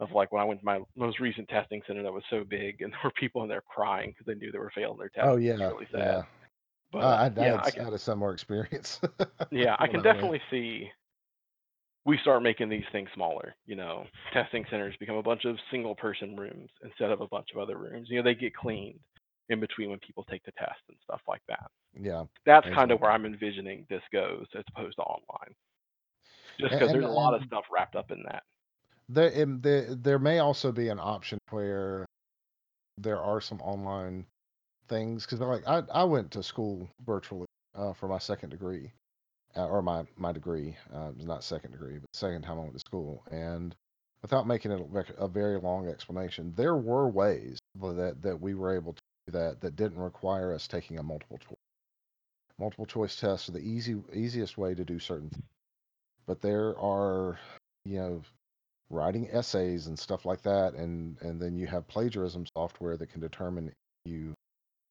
of 0.00 0.10
like 0.12 0.32
when 0.32 0.42
I 0.42 0.44
went 0.44 0.60
to 0.60 0.66
my 0.66 0.80
most 0.96 1.20
recent 1.20 1.48
testing 1.48 1.80
center 1.86 2.02
that 2.02 2.12
was 2.12 2.24
so 2.28 2.44
big 2.44 2.82
and 2.82 2.92
there 2.92 3.00
were 3.04 3.12
people 3.12 3.42
in 3.42 3.48
there 3.48 3.62
crying 3.62 4.10
because 4.10 4.26
they 4.26 4.34
knew 4.34 4.52
they 4.52 4.58
were 4.58 4.72
failing 4.74 4.98
their 4.98 5.08
test. 5.08 5.26
oh 5.26 5.36
yeah 5.36 5.54
really 5.54 5.86
sad. 5.92 6.00
yeah 6.00 6.22
But 6.94 7.02
uh, 7.02 7.06
I, 7.36 7.42
I, 7.42 7.44
yeah, 7.44 7.60
I 7.60 7.70
can, 7.72 7.84
had 7.84 7.92
a 7.92 7.98
similar 7.98 8.32
experience 8.32 9.00
yeah, 9.50 9.74
I 9.80 9.88
can 9.88 9.98
I 9.98 10.02
definitely 10.04 10.40
see 10.48 10.88
we 12.06 12.18
start 12.18 12.42
making 12.42 12.68
these 12.68 12.84
things 12.92 13.08
smaller. 13.14 13.56
You 13.66 13.74
know, 13.74 14.04
testing 14.32 14.64
centers 14.70 14.94
become 15.00 15.16
a 15.16 15.22
bunch 15.22 15.44
of 15.44 15.56
single 15.72 15.96
person 15.96 16.36
rooms 16.36 16.70
instead 16.84 17.10
of 17.10 17.20
a 17.20 17.26
bunch 17.26 17.48
of 17.52 17.60
other 17.60 17.76
rooms. 17.76 18.06
You 18.10 18.18
know, 18.18 18.22
they 18.22 18.36
get 18.36 18.54
cleaned 18.54 19.00
in 19.48 19.58
between 19.58 19.90
when 19.90 19.98
people 20.06 20.24
take 20.30 20.44
the 20.44 20.52
test 20.52 20.78
and 20.88 20.96
stuff 21.02 21.20
like 21.26 21.42
that. 21.48 21.66
yeah 22.00 22.24
That's 22.46 22.66
kind 22.74 22.92
of 22.92 23.00
where 23.00 23.10
I'm 23.10 23.26
envisioning 23.26 23.86
this 23.90 24.02
goes 24.12 24.46
as 24.56 24.62
opposed 24.74 24.96
to 24.96 25.02
online. 25.02 25.54
Just 26.60 26.74
because 26.74 26.92
there's 26.92 27.04
a 27.04 27.08
lot 27.08 27.34
of 27.34 27.42
stuff 27.46 27.64
wrapped 27.72 27.96
up 27.96 28.12
in 28.12 28.22
that. 28.30 28.44
there, 29.08 29.30
there 29.46 29.94
there 29.94 30.18
may 30.20 30.38
also 30.38 30.70
be 30.70 30.88
an 30.88 31.00
option 31.00 31.38
where 31.50 32.06
there 32.96 33.20
are 33.20 33.40
some 33.40 33.60
online 33.60 34.26
things 34.88 35.24
because 35.24 35.40
like 35.40 35.66
I, 35.66 35.82
I 35.92 36.04
went 36.04 36.30
to 36.32 36.42
school 36.42 36.88
virtually 37.06 37.46
uh, 37.74 37.92
for 37.92 38.08
my 38.08 38.18
second 38.18 38.50
degree 38.50 38.92
uh, 39.56 39.66
or 39.66 39.82
my 39.82 40.04
my 40.16 40.32
degree 40.32 40.76
uh, 40.92 41.10
not 41.18 41.44
second 41.44 41.72
degree 41.72 41.98
but 41.98 42.08
second 42.12 42.42
time 42.42 42.58
I 42.58 42.62
went 42.62 42.74
to 42.74 42.80
school 42.80 43.24
and 43.30 43.74
without 44.22 44.46
making 44.46 44.72
it 44.72 44.86
a 45.18 45.28
very 45.28 45.58
long 45.58 45.88
explanation 45.88 46.52
there 46.56 46.76
were 46.76 47.08
ways 47.08 47.58
that 47.80 48.16
that 48.22 48.40
we 48.40 48.54
were 48.54 48.74
able 48.74 48.92
to 48.92 49.02
do 49.26 49.32
that 49.32 49.60
that 49.60 49.76
didn't 49.76 49.98
require 49.98 50.54
us 50.54 50.68
taking 50.68 50.98
a 50.98 51.02
multiple 51.02 51.38
choice. 51.38 51.56
Multiple 52.58 52.86
choice 52.86 53.16
tests 53.16 53.48
are 53.48 53.52
the 53.52 53.58
easy 53.58 53.96
easiest 54.12 54.56
way 54.56 54.74
to 54.74 54.84
do 54.84 54.98
certain 54.98 55.30
things 55.30 55.44
but 56.26 56.40
there 56.40 56.78
are 56.78 57.38
you 57.84 57.98
know 57.98 58.22
writing 58.90 59.28
essays 59.32 59.86
and 59.86 59.98
stuff 59.98 60.24
like 60.24 60.42
that 60.42 60.74
and 60.74 61.16
and 61.20 61.40
then 61.40 61.56
you 61.56 61.66
have 61.66 61.88
plagiarism 61.88 62.46
software 62.56 62.96
that 62.96 63.10
can 63.10 63.20
determine 63.20 63.72
you 64.04 64.33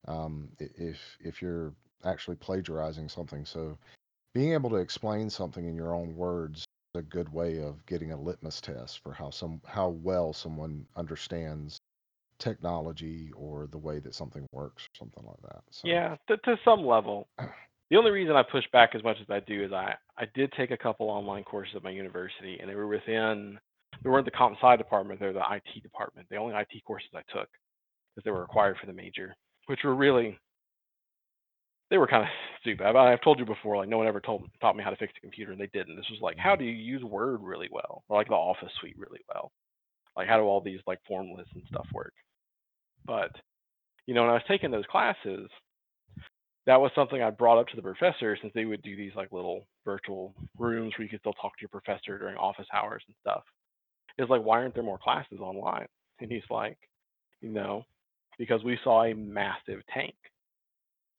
um, 0.07 0.49
if 0.59 0.99
if 1.19 1.41
you're 1.41 1.73
actually 2.05 2.35
plagiarizing 2.35 3.09
something. 3.09 3.45
So 3.45 3.77
being 4.33 4.53
able 4.53 4.69
to 4.71 4.77
explain 4.77 5.29
something 5.29 5.67
in 5.67 5.75
your 5.75 5.93
own 5.93 6.15
words 6.15 6.59
is 6.59 6.99
a 6.99 7.01
good 7.01 7.31
way 7.31 7.61
of 7.61 7.85
getting 7.85 8.11
a 8.11 8.19
litmus 8.19 8.61
test 8.61 8.99
for 9.03 9.13
how 9.13 9.29
some 9.29 9.61
how 9.65 9.89
well 9.89 10.33
someone 10.33 10.85
understands 10.95 11.79
technology 12.39 13.31
or 13.35 13.67
the 13.67 13.77
way 13.77 13.99
that 13.99 14.13
something 14.13 14.45
works 14.51 14.83
or 14.83 14.97
something 14.97 15.23
like 15.25 15.41
that. 15.43 15.63
So 15.71 15.87
Yeah, 15.87 16.15
to, 16.27 16.37
to 16.37 16.57
some 16.65 16.85
level. 16.85 17.27
The 17.91 17.99
only 17.99 18.11
reason 18.11 18.35
I 18.35 18.41
push 18.41 18.63
back 18.71 18.95
as 18.95 19.03
much 19.03 19.17
as 19.21 19.29
I 19.29 19.39
do 19.41 19.65
is 19.65 19.71
I, 19.71 19.93
I 20.17 20.23
did 20.33 20.51
take 20.53 20.71
a 20.71 20.77
couple 20.77 21.09
online 21.09 21.43
courses 21.43 21.75
at 21.75 21.83
my 21.83 21.91
university, 21.91 22.57
and 22.59 22.67
they 22.67 22.73
were 22.73 22.87
within, 22.87 23.59
they 24.01 24.09
weren't 24.09 24.25
the 24.25 24.31
comp 24.31 24.57
sci 24.59 24.77
department, 24.77 25.19
they're 25.19 25.31
the 25.31 25.43
IT 25.51 25.83
department. 25.83 26.25
The 26.31 26.37
only 26.37 26.55
IT 26.55 26.83
courses 26.87 27.09
I 27.13 27.21
took 27.31 27.47
because 28.15 28.25
they 28.25 28.31
were 28.31 28.41
required 28.41 28.77
for 28.79 28.87
the 28.87 28.93
major, 28.93 29.35
which 29.68 29.80
were 29.84 29.95
really, 29.95 30.38
they 31.89 31.97
were 31.97 32.07
kind 32.07 32.24
of 32.24 32.30
stupid. 32.61 32.86
I've, 32.86 32.95
I've 32.95 33.22
told 33.22 33.39
you 33.39 33.45
before, 33.45 33.78
like 33.78 33.89
no 33.89 33.97
one 33.97 34.07
ever 34.07 34.22
told 34.22 34.49
taught 34.61 34.76
me 34.76 34.84
how 34.84 34.89
to 34.89 34.95
fix 34.95 35.14
a 35.18 35.22
computer, 35.22 35.51
and 35.51 35.61
they 35.61 35.70
didn't. 35.74 35.95
This 35.95 36.09
was 36.09 36.22
like, 36.22 36.38
how 36.38 36.51
mm-hmm. 36.51 36.64
do 36.64 36.66
you 36.66 36.72
use 36.72 37.03
Word 37.03 37.41
really 37.41 37.70
well, 37.72 38.03
or 38.09 38.18
like 38.18 38.28
the 38.28 38.34
Office 38.34 38.72
suite 38.80 38.97
really 38.97 39.22
well? 39.34 39.51
Like 40.16 40.28
how 40.28 40.38
do 40.38 40.43
all 40.43 40.61
these 40.61 40.80
like 40.86 40.99
formulas 41.07 41.47
and 41.53 41.64
stuff 41.68 41.88
work? 41.93 42.14
But 43.05 43.32
you 44.05 44.14
know, 44.14 44.22
when 44.22 44.32
I 44.32 44.34
was 44.34 44.43
taking 44.47 44.72
those 44.72 44.86
classes, 44.89 45.49
that 46.66 46.80
was 46.80 46.91
something 46.95 47.22
I 47.22 47.30
brought 47.30 47.59
up 47.59 47.68
to 47.70 47.76
the 47.76 47.82
professor 47.82 48.38
since 48.41 48.53
they 48.53 48.66
would 48.66 48.82
do 48.84 48.95
these 48.95 49.11
like 49.16 49.32
little 49.32 49.68
virtual 49.86 50.34
rooms 50.57 50.93
where 50.97 51.03
you 51.03 51.09
could 51.09 51.20
still 51.20 51.34
talk 51.34 51.57
to 51.57 51.61
your 51.61 51.70
professor 51.70 52.18
during 52.18 52.38
office 52.38 52.68
hours 52.74 53.03
and 53.07 53.16
stuff. 53.22 53.43
It's 54.18 54.30
like, 54.30 54.43
why 54.43 54.59
aren't 54.59 54.74
there 54.74 54.84
more 54.84 54.99
classes 54.99 55.39
online? 55.39 55.88
And 56.20 56.32
he's 56.32 56.43
like, 56.49 56.78
you 57.41 57.49
know, 57.49 57.84
because 58.38 58.63
we 58.63 58.77
saw 58.84 59.03
a 59.03 59.13
massive 59.13 59.81
tank 59.93 60.15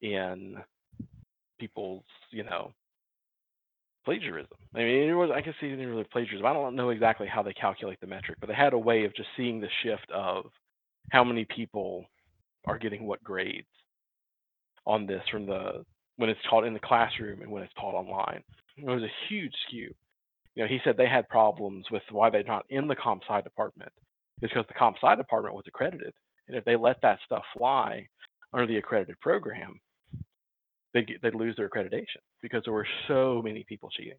in 0.03 0.57
people's, 1.59 2.05
you 2.31 2.45
know, 2.45 2.73
plagiarism. 4.05 4.57
I 4.75 4.79
mean, 4.79 5.09
it 5.09 5.15
was 5.15 5.31
I 5.35 5.41
can 5.41 5.55
see 5.61 5.71
didn't 5.71 5.89
really 5.89 6.05
plagiarism. 6.05 6.47
I 6.47 6.53
don't 6.53 6.77
know 6.77 6.91
exactly 6.91 7.27
how 7.27 7.43
they 7.43 7.53
calculate 7.55 8.01
the 8.01 8.07
metric, 8.07 8.39
but 8.41 8.49
they 8.49 8.55
had 8.55 8.73
a 8.73 8.79
way 8.79 9.05
of 9.05 9.15
just 9.15 9.29
seeing 9.37 9.61
the 9.61 9.69
shift 9.83 10.11
of 10.13 10.47
how 11.11 11.25
many 11.25 11.45
people 11.45 12.05
are 12.67 12.79
getting 12.79 13.07
what 13.07 13.23
grades 13.25 13.67
on 14.87 15.07
this 15.07 15.23
from 15.31 15.47
the 15.47 15.85
when 16.17 16.31
it's 16.31 16.41
taught 16.49 16.65
in 16.65 16.75
the 16.75 16.81
classroom 16.81 17.43
and 17.43 17.51
when 17.51 17.63
it's 17.63 17.75
taught 17.75 17.95
online. 17.95 18.43
It 18.77 18.85
was 18.85 19.03
a 19.03 19.29
huge 19.29 19.53
skew. 19.67 19.95
You 20.55 20.63
know, 20.63 20.69
he 20.69 20.79
said 20.85 20.97
they 20.97 21.09
had 21.09 21.29
problems 21.29 21.87
with 21.91 22.03
why 22.11 22.31
they're 22.31 22.45
not 22.45 22.65
in 22.71 22.87
the 22.87 22.95
comp 22.97 23.23
sci 23.29 23.41
department 23.41 23.93
is 24.43 24.51
because 24.51 24.67
the 24.69 24.75
comp 24.75 24.97
sci 25.03 25.15
department 25.17 25.55
was 25.55 25.65
accredited, 25.67 26.13
and 26.49 26.57
if 26.57 26.65
they 26.65 26.77
let 26.77 27.01
that 27.03 27.19
stuff 27.25 27.45
fly 27.57 28.09
under 28.53 28.67
the 28.67 28.79
accredited 28.79 29.21
program, 29.21 29.81
they'd 30.95 31.07
get, 31.09 31.23
they'd 31.23 31.35
lose 31.35 31.57
their 31.57 31.69
accreditation 31.69 32.23
because 32.43 32.63
there 32.65 32.75
were 32.75 32.87
so 33.09 33.43
many 33.45 33.65
people 33.69 33.91
cheating. 33.91 34.19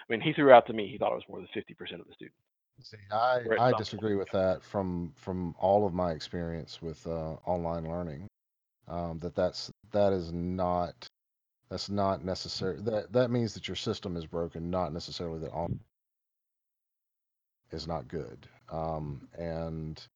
I 0.00 0.04
mean, 0.12 0.20
he 0.20 0.32
threw 0.34 0.52
out 0.52 0.66
to 0.66 0.72
me 0.72 0.88
he 0.88 0.98
thought 0.98 1.12
it 1.12 1.16
was 1.16 1.24
more 1.28 1.38
than 1.40 1.48
fifty 1.54 1.74
percent 1.74 2.00
of 2.00 2.06
the 2.06 2.14
students. 2.14 2.38
see, 2.82 2.98
I 3.12 3.40
I 3.58 3.72
disagree 3.72 4.16
with 4.16 4.30
that 4.32 4.62
from 4.62 5.12
from 5.16 5.54
all 5.58 5.86
of 5.86 5.94
my 5.94 6.12
experience 6.12 6.82
with 6.82 7.06
uh, 7.06 7.34
online 7.46 7.88
learning. 7.88 8.28
Um, 8.88 9.18
that 9.20 9.34
that's 9.34 9.70
that 9.92 10.12
is 10.12 10.32
not 10.32 11.08
that's 11.70 11.88
not 11.90 12.24
necessary. 12.24 12.78
That 12.82 13.12
that 13.12 13.30
means 13.30 13.54
that 13.54 13.68
your 13.68 13.76
system 13.76 14.16
is 14.16 14.26
broken, 14.26 14.70
not 14.70 14.92
necessarily 14.92 15.40
that 15.40 15.52
all 15.52 15.70
is 17.72 17.86
not 17.88 18.08
good. 18.08 18.46
um, 18.70 19.28
and 19.38 20.06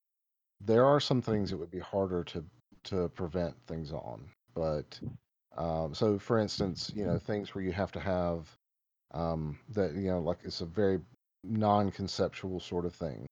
there 0.61 0.85
are 0.85 1.01
some 1.01 1.23
things 1.23 1.51
that 1.51 1.57
would 1.57 1.71
be 1.71 1.79
harder 1.79 2.25
to 2.25 2.45
to 2.85 3.09
prevent 3.11 3.55
things 3.67 3.93
on. 3.93 4.25
But 4.55 4.99
um, 5.57 5.95
so, 5.95 6.19
for 6.19 6.39
instance, 6.39 6.93
you 6.95 7.05
know, 7.05 7.19
things 7.19 7.55
where 7.55 7.65
you 7.65 7.73
have 7.73 7.93
to 7.93 8.01
have 8.01 8.49
um, 9.13 9.59
that 9.71 9.95
you 9.95 10.11
know, 10.11 10.21
like 10.21 10.39
it's 10.45 10.61
a 10.61 10.67
very 10.67 11.01
non-conceptual 11.45 12.61
sort 12.61 12.85
of 12.85 12.95
thing 12.95 13.27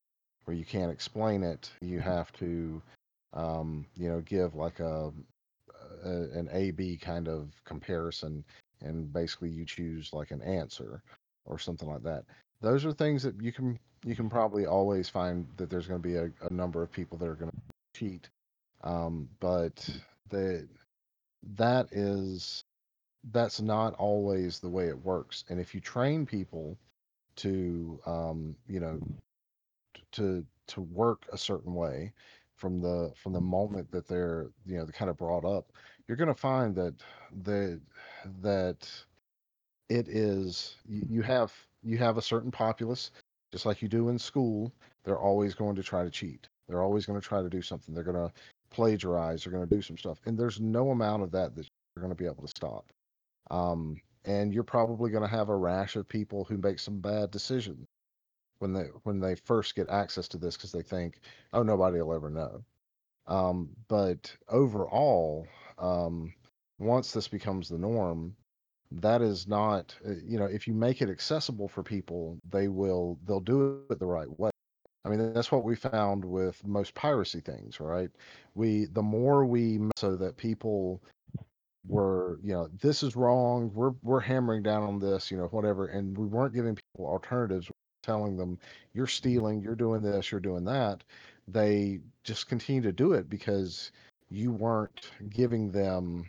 where 0.45 0.57
you 0.57 0.65
can't 0.65 0.93
explain 0.93 1.43
it. 1.43 1.71
You 1.81 2.01
have 2.01 2.33
to, 2.35 2.81
um, 3.33 3.87
you 3.97 4.09
know, 4.09 4.21
give 4.21 4.55
like 4.55 4.81
a, 4.81 5.13
a 6.05 6.11
an 6.11 6.49
A/B 6.53 6.99
kind 6.99 7.29
of 7.29 7.53
comparison, 7.65 8.45
and 8.81 9.13
basically 9.13 9.51
you 9.51 9.65
choose 9.65 10.13
like 10.13 10.31
an 10.31 10.43
answer 10.43 11.03
or 11.45 11.59
something 11.59 11.89
like 11.89 12.03
that. 12.03 12.25
Those 12.61 12.85
are 12.85 12.93
things 12.93 13.23
that 13.23 13.41
you 13.41 13.53
can 13.53 13.79
you 14.05 14.15
can 14.15 14.29
probably 14.31 14.67
always 14.67 15.09
find 15.09 15.47
that 15.57 15.71
there's 15.71 15.87
going 15.87 16.01
to 16.01 16.09
be 16.09 16.17
a, 16.17 16.31
a 16.49 16.53
number 16.53 16.83
of 16.83 16.93
people 16.93 17.19
that 17.19 17.29
are 17.29 17.35
going 17.35 17.51
to 17.51 17.99
cheat, 17.99 18.29
um, 18.85 19.29
but 19.41 19.89
the 20.31 20.69
that 21.57 21.89
is 21.93 22.65
that's 23.33 23.61
not 23.61 23.95
always 23.95 24.61
the 24.61 24.69
way 24.69 24.89
it 24.89 25.05
works. 25.05 25.45
And 25.49 25.61
if 25.61 25.75
you 25.75 25.81
train 25.81 26.27
people 26.27 26.79
to, 27.37 28.01
um, 28.07 28.57
you 28.69 28.81
know, 28.81 29.01
to 30.13 30.45
to 30.69 30.81
work 30.81 31.27
a 31.33 31.39
certain 31.39 31.75
way 31.75 32.13
from 32.55 32.81
the 32.81 33.13
from 33.17 33.33
the 33.33 33.41
moment 33.41 33.91
that 33.93 34.09
they're 34.09 34.51
you 34.67 34.79
know 34.79 34.87
kind 34.87 35.11
of 35.11 35.17
brought 35.17 35.45
up, 35.45 35.73
you're 36.07 36.17
going 36.17 36.29
to 36.29 36.35
find 36.35 36.75
that 36.77 36.95
the 37.45 37.81
that 38.43 38.89
it 39.89 40.09
is 40.09 40.77
you, 40.89 41.03
you 41.09 41.23
have 41.23 41.53
you 41.87 41.99
have 41.99 42.19
a 42.19 42.23
certain 42.23 42.51
populace 42.51 43.11
just 43.53 43.65
like 43.65 43.81
you 43.81 43.89
do 43.89 44.09
in 44.09 44.19
school. 44.19 44.73
They're 45.05 45.19
always 45.19 45.55
going 45.55 45.77
to 45.77 45.83
try 45.83 46.05
to 46.05 46.11
cheat. 46.11 46.49
They're 46.69 46.83
always 46.83 47.07
going 47.07 47.21
to 47.21 47.27
try 47.27 47.43
to 47.43 47.49
do 47.49 47.63
something. 47.63 47.95
They're 47.95 48.05
going 48.05 48.17
to 48.17 48.33
plagiarize. 48.71 49.45
They're 49.45 49.53
going 49.53 49.67
to 49.67 49.75
do 49.75 49.83
some 49.83 49.97
stuff, 49.97 50.19
and 50.27 50.37
there's 50.37 50.61
no 50.61 50.91
amount 50.91 51.23
of 51.23 51.31
that 51.33 51.55
that 51.55 51.67
you're 51.95 52.03
going 52.03 52.15
to 52.15 52.23
be 52.23 52.27
able 52.27 52.43
to 52.43 52.49
stop. 52.49 52.93
Um, 53.51 54.01
and 54.25 54.53
you're 54.53 54.65
probably 54.65 55.11
going 55.11 55.23
to 55.23 55.29
have 55.29 55.49
a 55.49 55.57
rash 55.57 55.95
of 55.95 56.09
people 56.09 56.45
who 56.45 56.59
make 56.59 56.81
some 56.81 56.99
bad 57.01 57.31
decisions 57.31 57.87
when 58.59 58.73
they 58.73 58.87
when 59.05 59.21
they 59.21 59.37
first 59.37 59.77
get 59.77 59.89
access 59.89 60.27
to 60.29 60.39
this 60.39 60.57
because 60.57 60.73
they 60.73 60.83
think, 60.83 61.21
oh, 61.53 61.63
nobody 61.63 62.01
will 62.01 62.15
ever 62.15 62.31
know. 62.31 62.65
Um, 63.29 63.71
but 63.89 64.35
overall, 64.49 65.47
um, 65.79 66.33
once 66.79 67.13
this 67.13 67.29
becomes 67.29 67.69
the 67.69 67.79
norm, 67.79 68.35
that 68.93 69.23
is 69.23 69.47
not, 69.49 69.95
uh, 70.07 70.13
you 70.25 70.39
know, 70.39 70.47
if 70.47 70.67
you 70.67 70.75
make 70.75 71.03
it 71.03 71.11
accessible 71.11 71.69
for 71.69 71.83
people, 71.83 72.39
they 72.51 72.69
will 72.69 73.19
they'll 73.27 73.41
do 73.41 73.83
it 73.91 73.99
the 73.99 74.07
right 74.07 74.29
way. 74.39 74.51
I 75.05 75.09
mean, 75.09 75.33
that's 75.33 75.53
what 75.53 75.65
we 75.65 75.77
found 75.77 76.25
with 76.25 76.65
most 76.67 76.95
piracy 76.95 77.41
things, 77.41 77.81
right? 77.81 78.11
We 78.55 78.87
the 78.87 79.03
more 79.03 79.47
we 79.47 79.81
so 79.97 80.17
that 80.17 80.37
people 80.37 81.03
were, 81.87 82.41
you 82.43 82.53
know, 82.53 82.69
this 82.81 83.03
is 83.03 83.17
wrong. 83.17 83.71
We're 83.75 83.95
we're 84.03 84.21
hammering 84.21 84.63
down 84.63 84.83
on 84.83 84.99
this, 84.99 85.31
you 85.31 85.37
know, 85.37 85.47
whatever, 85.47 85.87
and 85.87 86.17
we 86.17 86.27
weren't 86.27 86.55
giving 86.55 86.75
people 86.75 87.07
alternatives, 87.07 87.71
telling 88.03 88.37
them 88.37 88.59
you're 88.95 89.07
stealing, 89.07 89.61
you're 89.61 89.75
doing 89.77 90.03
this, 90.03 90.31
you're 90.31 90.41
doing 90.41 90.65
that. 90.65 91.05
They 91.49 92.01
just 92.25 92.49
continue 92.49 92.83
to 92.83 92.93
do 92.93 93.13
it 93.13 93.31
because 93.31 93.93
you 94.31 94.51
weren't 94.53 95.11
giving 95.31 95.71
them 95.71 96.29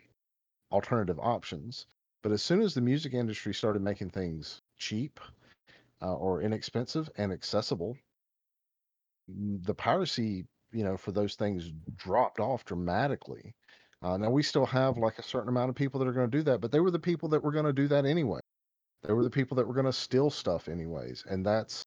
alternative 0.71 1.19
options. 1.19 1.87
But 2.27 2.33
as 2.33 2.43
soon 2.43 2.61
as 2.61 2.73
the 2.73 2.81
music 2.81 3.13
industry 3.13 3.53
started 3.53 3.81
making 3.81 4.09
things 4.09 4.61
cheap 4.77 5.21
uh, 6.01 6.13
or 6.13 6.41
inexpensive 6.41 7.09
and 7.15 7.31
accessible, 7.31 7.97
the 9.29 9.73
piracy, 9.73 10.43
you 10.73 10.83
know, 10.83 10.97
for 10.97 11.13
those 11.13 11.35
things 11.35 11.71
dropped 11.95 12.41
off 12.41 12.65
dramatically. 12.65 13.53
Uh, 14.01 14.17
now 14.17 14.29
we 14.29 14.43
still 14.43 14.65
have 14.65 14.97
like 14.97 15.19
a 15.19 15.23
certain 15.23 15.47
amount 15.47 15.69
of 15.69 15.77
people 15.77 16.01
that 16.01 16.07
are 16.09 16.11
going 16.11 16.29
to 16.29 16.37
do 16.37 16.43
that, 16.43 16.59
but 16.59 16.69
they 16.69 16.81
were 16.81 16.91
the 16.91 16.99
people 16.99 17.29
that 17.29 17.41
were 17.41 17.53
going 17.53 17.63
to 17.63 17.71
do 17.71 17.87
that 17.87 18.05
anyway. 18.05 18.41
They 19.03 19.13
were 19.13 19.23
the 19.23 19.29
people 19.29 19.55
that 19.55 19.65
were 19.65 19.73
going 19.73 19.85
to 19.85 19.93
steal 19.93 20.29
stuff 20.29 20.67
anyways, 20.67 21.23
and 21.29 21.45
that's 21.45 21.81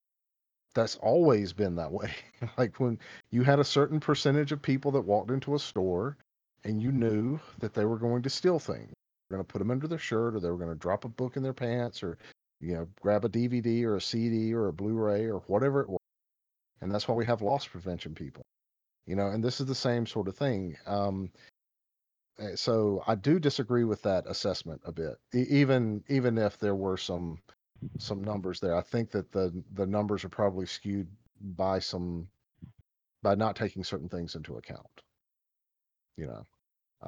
that's 0.74 0.96
always 1.02 1.52
been 1.52 1.76
that 1.76 1.92
way. 1.92 2.14
like 2.56 2.80
when 2.80 2.98
you 3.30 3.42
had 3.42 3.58
a 3.58 3.64
certain 3.64 4.00
percentage 4.00 4.52
of 4.52 4.62
people 4.62 4.90
that 4.92 5.02
walked 5.02 5.32
into 5.32 5.54
a 5.54 5.58
store 5.58 6.16
and 6.64 6.80
you 6.80 6.92
knew 6.92 7.38
that 7.58 7.74
they 7.74 7.84
were 7.84 7.98
going 7.98 8.22
to 8.22 8.30
steal 8.30 8.58
things. 8.58 8.94
They're 9.30 9.38
going 9.38 9.46
to 9.46 9.52
put 9.52 9.60
them 9.60 9.70
under 9.70 9.86
their 9.86 9.98
shirt 9.98 10.34
or 10.34 10.40
they 10.40 10.50
were 10.50 10.56
going 10.56 10.70
to 10.72 10.74
drop 10.74 11.04
a 11.04 11.08
book 11.08 11.36
in 11.36 11.42
their 11.42 11.52
pants 11.52 12.02
or 12.02 12.18
you 12.60 12.74
know 12.74 12.88
grab 13.00 13.24
a 13.24 13.28
DVD 13.28 13.84
or 13.84 13.96
a 13.96 14.00
CD 14.00 14.52
or 14.52 14.68
a 14.68 14.72
Blu-ray 14.72 15.26
or 15.26 15.38
whatever 15.46 15.80
it 15.82 15.88
was. 15.88 16.00
And 16.80 16.92
that's 16.92 17.06
why 17.06 17.14
we 17.14 17.26
have 17.26 17.40
loss 17.40 17.66
prevention 17.66 18.14
people. 18.14 18.42
You 19.06 19.14
know, 19.16 19.28
and 19.28 19.42
this 19.42 19.60
is 19.60 19.66
the 19.66 19.74
same 19.74 20.06
sort 20.06 20.28
of 20.28 20.36
thing. 20.36 20.76
Um, 20.86 21.30
eh, 22.40 22.56
so 22.56 23.02
I 23.06 23.14
do 23.14 23.38
disagree 23.38 23.84
with 23.84 24.02
that 24.02 24.26
assessment 24.26 24.80
a 24.84 24.92
bit. 24.92 25.16
E- 25.34 25.46
even 25.48 26.02
even 26.08 26.36
if 26.36 26.58
there 26.58 26.74
were 26.74 26.96
some 26.96 27.38
some 27.98 28.24
numbers 28.24 28.58
there, 28.60 28.76
I 28.76 28.82
think 28.82 29.10
that 29.12 29.30
the 29.30 29.52
the 29.74 29.86
numbers 29.86 30.24
are 30.24 30.28
probably 30.28 30.66
skewed 30.66 31.08
by 31.56 31.78
some 31.78 32.28
by 33.22 33.36
not 33.36 33.56
taking 33.56 33.84
certain 33.84 34.08
things 34.08 34.34
into 34.34 34.56
account. 34.56 35.02
You 36.16 36.26
know. 36.26 36.46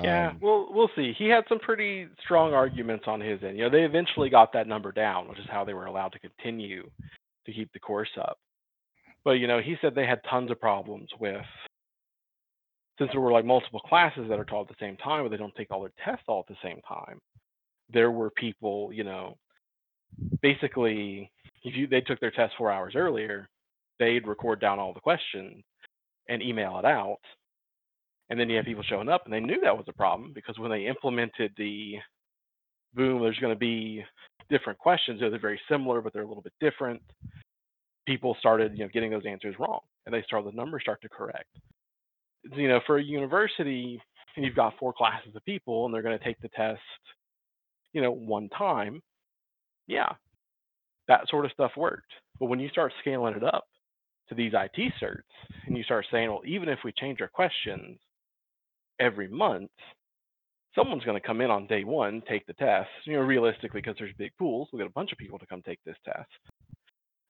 Yeah, 0.00 0.30
Um, 0.30 0.38
well, 0.40 0.68
we'll 0.70 0.90
see. 0.96 1.12
He 1.18 1.28
had 1.28 1.44
some 1.48 1.58
pretty 1.58 2.08
strong 2.24 2.54
arguments 2.54 3.04
on 3.06 3.20
his 3.20 3.42
end. 3.42 3.58
You 3.58 3.64
know, 3.64 3.70
they 3.70 3.84
eventually 3.84 4.30
got 4.30 4.52
that 4.54 4.66
number 4.66 4.90
down, 4.90 5.28
which 5.28 5.38
is 5.38 5.46
how 5.50 5.64
they 5.64 5.74
were 5.74 5.86
allowed 5.86 6.12
to 6.12 6.18
continue 6.18 6.88
to 7.44 7.52
keep 7.52 7.70
the 7.72 7.78
course 7.78 8.08
up. 8.18 8.38
But 9.24 9.32
you 9.32 9.46
know, 9.46 9.60
he 9.60 9.76
said 9.80 9.94
they 9.94 10.06
had 10.06 10.20
tons 10.28 10.50
of 10.50 10.60
problems 10.60 11.10
with 11.20 11.44
since 12.98 13.10
there 13.12 13.20
were 13.20 13.32
like 13.32 13.44
multiple 13.44 13.80
classes 13.80 14.26
that 14.28 14.38
are 14.38 14.44
taught 14.44 14.62
at 14.62 14.68
the 14.68 14.84
same 14.84 14.96
time, 14.96 15.24
but 15.24 15.30
they 15.30 15.36
don't 15.36 15.54
take 15.54 15.70
all 15.70 15.80
their 15.80 15.92
tests 16.04 16.24
all 16.28 16.40
at 16.40 16.46
the 16.46 16.60
same 16.62 16.80
time. 16.86 17.18
There 17.92 18.10
were 18.10 18.30
people, 18.30 18.90
you 18.92 19.04
know, 19.04 19.36
basically, 20.40 21.30
if 21.64 21.76
you 21.76 21.86
they 21.86 22.00
took 22.00 22.20
their 22.20 22.30
test 22.30 22.54
four 22.56 22.70
hours 22.70 22.94
earlier, 22.96 23.48
they'd 23.98 24.26
record 24.26 24.60
down 24.60 24.78
all 24.78 24.92
the 24.92 25.00
questions 25.00 25.62
and 26.28 26.42
email 26.42 26.78
it 26.78 26.84
out. 26.84 27.18
And 28.32 28.40
then 28.40 28.48
you 28.48 28.56
have 28.56 28.64
people 28.64 28.82
showing 28.82 29.10
up, 29.10 29.26
and 29.26 29.34
they 29.34 29.40
knew 29.40 29.60
that 29.60 29.76
was 29.76 29.84
a 29.88 29.92
problem 29.92 30.32
because 30.34 30.58
when 30.58 30.70
they 30.70 30.86
implemented 30.86 31.52
the 31.58 31.96
boom, 32.94 33.20
there's 33.20 33.38
going 33.38 33.52
to 33.52 33.58
be 33.58 34.02
different 34.48 34.78
questions. 34.78 35.20
They're 35.20 35.38
very 35.38 35.60
similar, 35.70 36.00
but 36.00 36.14
they're 36.14 36.22
a 36.22 36.26
little 36.26 36.42
bit 36.42 36.54
different. 36.58 37.02
People 38.06 38.34
started, 38.38 38.72
you 38.72 38.84
know, 38.84 38.90
getting 38.90 39.10
those 39.10 39.26
answers 39.28 39.54
wrong, 39.58 39.80
and 40.06 40.14
they 40.14 40.22
started 40.22 40.50
the 40.50 40.56
numbers 40.56 40.80
start 40.80 41.02
to 41.02 41.10
correct. 41.10 41.50
You 42.56 42.68
know, 42.68 42.80
for 42.86 42.96
a 42.96 43.04
university, 43.04 44.00
you've 44.38 44.56
got 44.56 44.78
four 44.78 44.94
classes 44.94 45.36
of 45.36 45.44
people, 45.44 45.84
and 45.84 45.94
they're 45.94 46.00
going 46.00 46.18
to 46.18 46.24
take 46.24 46.40
the 46.40 46.48
test, 46.56 46.80
you 47.92 48.00
know, 48.00 48.12
one 48.12 48.48
time. 48.48 49.02
Yeah, 49.88 50.08
that 51.06 51.28
sort 51.28 51.44
of 51.44 51.52
stuff 51.52 51.72
worked. 51.76 52.12
But 52.40 52.46
when 52.46 52.60
you 52.60 52.70
start 52.70 52.94
scaling 53.02 53.34
it 53.34 53.44
up 53.44 53.66
to 54.30 54.34
these 54.34 54.54
IT 54.54 54.92
certs, 55.02 55.20
and 55.66 55.76
you 55.76 55.82
start 55.82 56.06
saying, 56.10 56.30
well, 56.30 56.40
even 56.46 56.70
if 56.70 56.78
we 56.82 56.92
change 56.92 57.20
our 57.20 57.28
questions 57.28 57.98
every 59.02 59.28
month, 59.28 59.70
someone's 60.74 61.04
going 61.04 61.20
to 61.20 61.26
come 61.26 61.40
in 61.40 61.50
on 61.50 61.66
day 61.66 61.84
one, 61.84 62.22
take 62.28 62.46
the 62.46 62.54
test. 62.54 62.88
You 63.04 63.14
know, 63.14 63.20
realistically, 63.20 63.80
because 63.80 63.96
there's 63.98 64.14
big 64.16 64.32
pools, 64.38 64.68
we'll 64.72 64.80
get 64.80 64.90
a 64.90 64.94
bunch 64.94 65.12
of 65.12 65.18
people 65.18 65.38
to 65.38 65.46
come 65.46 65.62
take 65.62 65.80
this 65.84 65.96
test, 66.04 66.30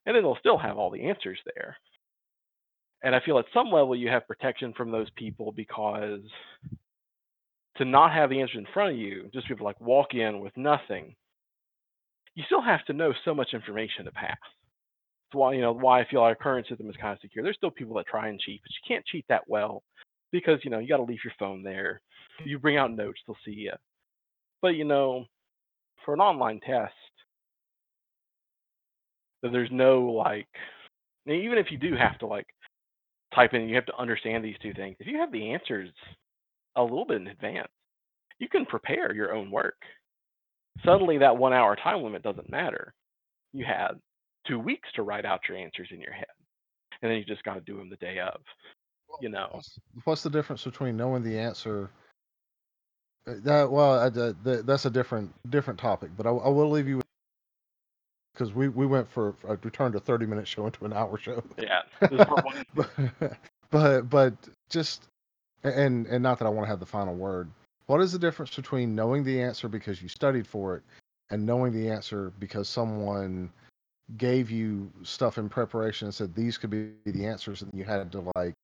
and 0.06 0.14
then 0.14 0.22
they'll 0.22 0.36
still 0.36 0.58
have 0.58 0.76
all 0.76 0.90
the 0.90 1.08
answers 1.08 1.38
there. 1.56 1.76
And 3.02 3.16
I 3.16 3.20
feel 3.24 3.38
at 3.38 3.46
some 3.52 3.66
level 3.66 3.96
you 3.96 4.08
have 4.08 4.28
protection 4.28 4.72
from 4.76 4.92
those 4.92 5.08
people 5.16 5.50
because 5.50 6.20
to 7.78 7.84
not 7.84 8.12
have 8.12 8.30
the 8.30 8.40
answer 8.40 8.58
in 8.58 8.66
front 8.72 8.92
of 8.92 8.98
you, 8.98 9.28
just 9.32 9.48
people 9.48 9.64
like 9.64 9.80
walk 9.80 10.14
in 10.14 10.40
with 10.40 10.56
nothing, 10.56 11.16
you 12.34 12.44
still 12.46 12.62
have 12.62 12.84
to 12.84 12.92
know 12.92 13.12
so 13.24 13.34
much 13.34 13.54
information 13.54 14.04
to 14.04 14.12
pass. 14.12 14.36
That's 14.40 15.38
why 15.38 15.54
you 15.54 15.62
know 15.62 15.72
why 15.72 16.00
I 16.00 16.06
feel 16.08 16.20
our 16.20 16.34
current 16.36 16.68
system 16.68 16.88
is 16.88 16.96
kind 17.00 17.12
of 17.14 17.20
secure. 17.20 17.42
There's 17.42 17.56
still 17.56 17.70
people 17.70 17.96
that 17.96 18.06
try 18.06 18.28
and 18.28 18.38
cheat, 18.38 18.60
but 18.62 18.70
you 18.70 18.94
can't 18.94 19.04
cheat 19.06 19.24
that 19.28 19.48
well 19.48 19.82
because 20.32 20.58
you 20.64 20.70
know 20.70 20.78
you 20.78 20.88
got 20.88 20.96
to 20.96 21.04
leave 21.04 21.24
your 21.24 21.34
phone 21.38 21.62
there. 21.62 22.00
Mm. 22.42 22.48
You 22.48 22.58
bring 22.58 22.78
out 22.78 22.94
notes, 22.94 23.20
they'll 23.26 23.36
see 23.44 23.52
you. 23.52 23.72
But 24.60 24.68
you 24.68 24.84
know, 24.84 25.26
for 26.04 26.14
an 26.14 26.20
online 26.20 26.60
test, 26.60 26.92
there's 29.42 29.70
no 29.72 30.02
like, 30.02 30.48
even 31.26 31.58
if 31.58 31.66
you 31.70 31.78
do 31.78 31.94
have 31.96 32.18
to 32.20 32.26
like 32.26 32.46
type 33.34 33.54
in, 33.54 33.68
you 33.68 33.74
have 33.74 33.86
to 33.86 33.96
understand 33.98 34.44
these 34.44 34.56
two 34.62 34.72
things. 34.74 34.96
If 35.00 35.06
you 35.06 35.18
have 35.18 35.32
the 35.32 35.52
answers 35.52 35.90
a 36.76 36.82
little 36.82 37.04
bit 37.04 37.20
in 37.20 37.26
advance, 37.28 37.68
you 38.38 38.48
can 38.48 38.66
prepare 38.66 39.14
your 39.14 39.34
own 39.34 39.50
work. 39.50 39.76
Suddenly, 40.84 41.18
that 41.18 41.36
one 41.36 41.52
hour 41.52 41.76
time 41.76 42.02
limit 42.02 42.22
doesn't 42.22 42.50
matter. 42.50 42.94
You 43.52 43.64
had 43.64 43.92
two 44.46 44.58
weeks 44.58 44.88
to 44.94 45.02
write 45.02 45.24
out 45.24 45.40
your 45.48 45.58
answers 45.58 45.88
in 45.90 46.00
your 46.00 46.12
head, 46.12 46.26
and 47.00 47.10
then 47.10 47.18
you 47.18 47.24
just 47.24 47.44
got 47.44 47.54
to 47.54 47.60
do 47.60 47.76
them 47.76 47.90
the 47.90 47.96
day 47.96 48.18
of. 48.18 48.40
You 49.20 49.28
know, 49.28 49.60
what's, 50.04 50.22
the 50.22 50.30
difference 50.30 50.64
between 50.64 50.96
knowing 50.96 51.22
the 51.22 51.38
answer? 51.38 51.90
uh, 53.26 53.34
That 53.44 53.70
well, 53.70 54.10
the, 54.10 54.36
the, 54.42 54.62
that's 54.62 54.86
a 54.86 54.90
different 54.90 55.32
different 55.50 55.78
topic, 55.78 56.10
but 56.16 56.26
I, 56.26 56.30
I 56.30 56.48
will 56.48 56.70
leave 56.70 56.88
you 56.88 56.96
with 56.96 57.06
because 58.34 58.52
we 58.52 58.68
we 58.68 58.86
went 58.86 59.10
for 59.10 59.34
uh, 59.48 59.56
we 59.62 59.70
turned 59.70 59.94
a 59.94 60.00
thirty 60.00 60.26
minute 60.26 60.48
show 60.48 60.66
into 60.66 60.84
an 60.84 60.92
hour 60.92 61.18
show. 61.18 61.42
Yeah, 61.58 61.82
this 62.08 62.20
is 62.20 62.26
part 62.26 62.44
one. 62.44 62.64
but, 62.74 62.90
but 63.70 64.10
but 64.10 64.34
just 64.70 65.04
and 65.62 66.06
and 66.06 66.22
not 66.22 66.38
that 66.38 66.46
I 66.46 66.50
want 66.50 66.66
to 66.66 66.70
have 66.70 66.80
the 66.80 66.86
final 66.86 67.14
word. 67.14 67.50
What 67.86 68.00
is 68.00 68.12
the 68.12 68.18
difference 68.18 68.54
between 68.54 68.94
knowing 68.94 69.24
the 69.24 69.40
answer 69.42 69.68
because 69.68 70.02
you 70.02 70.08
studied 70.08 70.46
for 70.46 70.76
it 70.76 70.82
and 71.30 71.44
knowing 71.44 71.72
the 71.72 71.90
answer 71.90 72.32
because 72.38 72.68
someone 72.68 73.50
gave 74.16 74.50
you 74.50 74.90
stuff 75.02 75.38
in 75.38 75.48
preparation 75.48 76.06
and 76.06 76.14
said 76.14 76.34
these 76.34 76.58
could 76.58 76.70
be 76.70 76.90
the 77.06 77.26
answers 77.26 77.62
and 77.62 77.70
you 77.74 77.84
had 77.84 78.10
to 78.12 78.24
like 78.36 78.54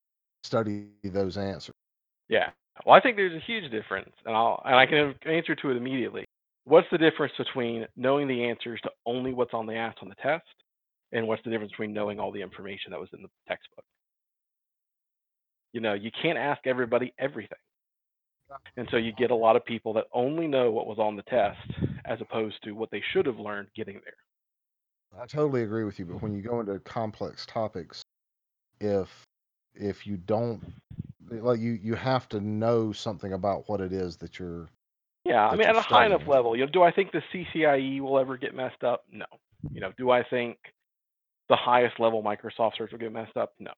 study 0.42 0.88
those 1.04 1.36
answers? 1.36 1.74
Yeah. 2.28 2.50
Well, 2.86 2.94
I 2.94 3.00
think 3.00 3.16
there's 3.16 3.34
a 3.34 3.44
huge 3.44 3.70
difference, 3.70 4.12
and 4.24 4.36
I'll 4.36 4.62
and 4.64 4.74
I 4.76 4.86
can 4.86 5.14
answer 5.26 5.54
to 5.54 5.70
it 5.70 5.76
immediately. 5.76 6.24
What's 6.64 6.86
the 6.92 6.98
difference 6.98 7.32
between 7.36 7.86
knowing 7.96 8.28
the 8.28 8.44
answers 8.44 8.80
to 8.82 8.90
only 9.06 9.32
what's 9.32 9.54
on 9.54 9.66
the 9.66 9.74
asked 9.74 9.98
on 10.02 10.08
the 10.08 10.14
test, 10.16 10.44
and 11.12 11.26
what's 11.26 11.42
the 11.44 11.50
difference 11.50 11.72
between 11.72 11.92
knowing 11.92 12.20
all 12.20 12.30
the 12.30 12.42
information 12.42 12.90
that 12.90 13.00
was 13.00 13.08
in 13.12 13.22
the 13.22 13.28
textbook? 13.48 13.84
You 15.72 15.80
know, 15.80 15.94
you 15.94 16.10
can't 16.22 16.38
ask 16.38 16.66
everybody 16.66 17.12
everything. 17.18 17.58
And 18.76 18.88
so 18.90 18.96
you 18.96 19.12
get 19.12 19.30
a 19.30 19.34
lot 19.34 19.56
of 19.56 19.64
people 19.64 19.92
that 19.94 20.04
only 20.12 20.46
know 20.46 20.70
what 20.70 20.86
was 20.86 20.98
on 20.98 21.16
the 21.16 21.22
test 21.22 21.58
as 22.04 22.20
opposed 22.20 22.56
to 22.64 22.72
what 22.72 22.90
they 22.90 23.02
should 23.12 23.26
have 23.26 23.38
learned 23.38 23.68
getting 23.76 24.00
there. 24.04 25.22
I 25.22 25.26
totally 25.26 25.62
agree 25.62 25.84
with 25.84 25.98
you, 25.98 26.06
but 26.06 26.22
when 26.22 26.34
you 26.34 26.42
go 26.42 26.60
into 26.60 26.78
complex 26.80 27.44
topics, 27.46 28.02
if 28.80 29.08
if 29.74 30.06
you 30.06 30.16
don't 30.16 30.62
eh, 31.32 31.36
like 31.40 31.60
you 31.60 31.72
you 31.82 31.94
have 31.94 32.28
to 32.28 32.40
know 32.40 32.92
something 32.92 33.32
about 33.32 33.68
what 33.68 33.80
it 33.80 33.92
is 33.92 34.16
that 34.16 34.38
you're 34.38 34.68
Yeah, 35.24 35.46
I 35.46 35.56
mean, 35.56 35.68
at 35.68 35.76
a 35.76 35.80
high 35.80 36.06
enough 36.06 36.26
level, 36.26 36.56
you 36.56 36.64
know, 36.64 36.72
do 36.72 36.82
I 36.82 36.90
think 36.90 37.12
the 37.12 37.22
CCIE 37.32 38.00
will 38.00 38.18
ever 38.18 38.36
get 38.36 38.54
messed 38.54 38.82
up? 38.82 39.04
No. 39.10 39.26
You 39.72 39.80
know, 39.80 39.92
do 39.98 40.10
I 40.10 40.22
think 40.22 40.56
the 41.48 41.56
highest 41.56 41.98
level 41.98 42.22
Microsoft 42.22 42.72
cert 42.80 42.92
will 42.92 42.98
get 42.98 43.12
messed 43.12 43.36
up? 43.36 43.54
No. 43.58 43.72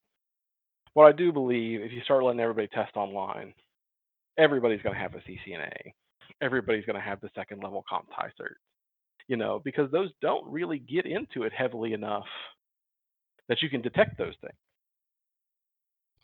What 0.95 1.07
I 1.07 1.13
do 1.13 1.33
believe, 1.33 1.81
if 1.81 1.93
you 1.93 2.01
start 2.03 2.25
letting 2.25 2.41
everybody 2.41 2.69
test 2.69 2.97
online, 2.97 3.55
everybody's 4.39 4.83
going 4.83 4.95
to 4.95 5.01
have 5.01 5.15
a 5.15 5.19
CCNA. 5.19 5.93
Everybody's 6.43 6.85
going 6.85 6.97
to 6.97 7.03
have 7.03 7.21
the 7.21 7.31
second 7.35 7.63
level 7.63 7.85
CompTIA 7.91 8.31
cert. 8.41 8.55
You 9.29 9.37
know, 9.37 9.61
because 9.65 9.91
those 9.93 10.11
don't 10.21 10.51
really 10.51 10.79
get 10.79 11.07
into 11.07 11.45
it 11.45 11.53
heavily 11.53 11.93
enough 11.93 12.27
that 13.49 13.63
you 13.63 13.69
can 13.69 13.81
detect 13.81 14.19
those 14.19 14.35
things. 14.41 14.55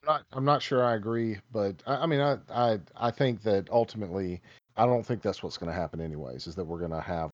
I'm 0.06 0.14
not 0.14 0.24
I'm 0.32 0.44
not 0.44 0.62
sure 0.62 0.84
I 0.84 0.94
agree, 0.94 1.38
but 1.52 1.82
I, 1.86 1.96
I 1.96 2.06
mean 2.06 2.20
I, 2.20 2.38
I 2.50 2.78
I 2.96 3.10
think 3.10 3.42
that 3.42 3.68
ultimately 3.70 4.40
I 4.76 4.86
don't 4.86 5.04
think 5.04 5.22
that's 5.22 5.42
what's 5.42 5.56
going 5.56 5.72
to 5.72 5.78
happen 5.78 6.00
anyways. 6.00 6.46
Is 6.46 6.54
that 6.56 6.64
we're 6.64 6.78
going 6.78 6.90
to 6.90 7.00
have 7.00 7.30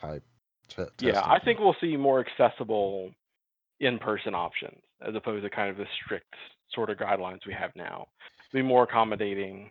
type 0.00 0.22
te- 0.68 0.84
Yeah. 1.00 1.22
I 1.24 1.38
think 1.44 1.60
we'll 1.60 1.76
see 1.80 1.96
more 1.96 2.20
accessible 2.20 3.10
in-person 3.80 4.34
options 4.34 4.80
as 5.06 5.14
opposed 5.14 5.44
to 5.44 5.50
kind 5.50 5.70
of 5.70 5.76
the 5.76 5.86
strict 6.04 6.34
sort 6.72 6.90
of 6.90 6.98
guidelines 6.98 7.46
we 7.46 7.52
have 7.54 7.70
now. 7.76 8.06
Be 8.52 8.62
more 8.62 8.84
accommodating. 8.84 9.70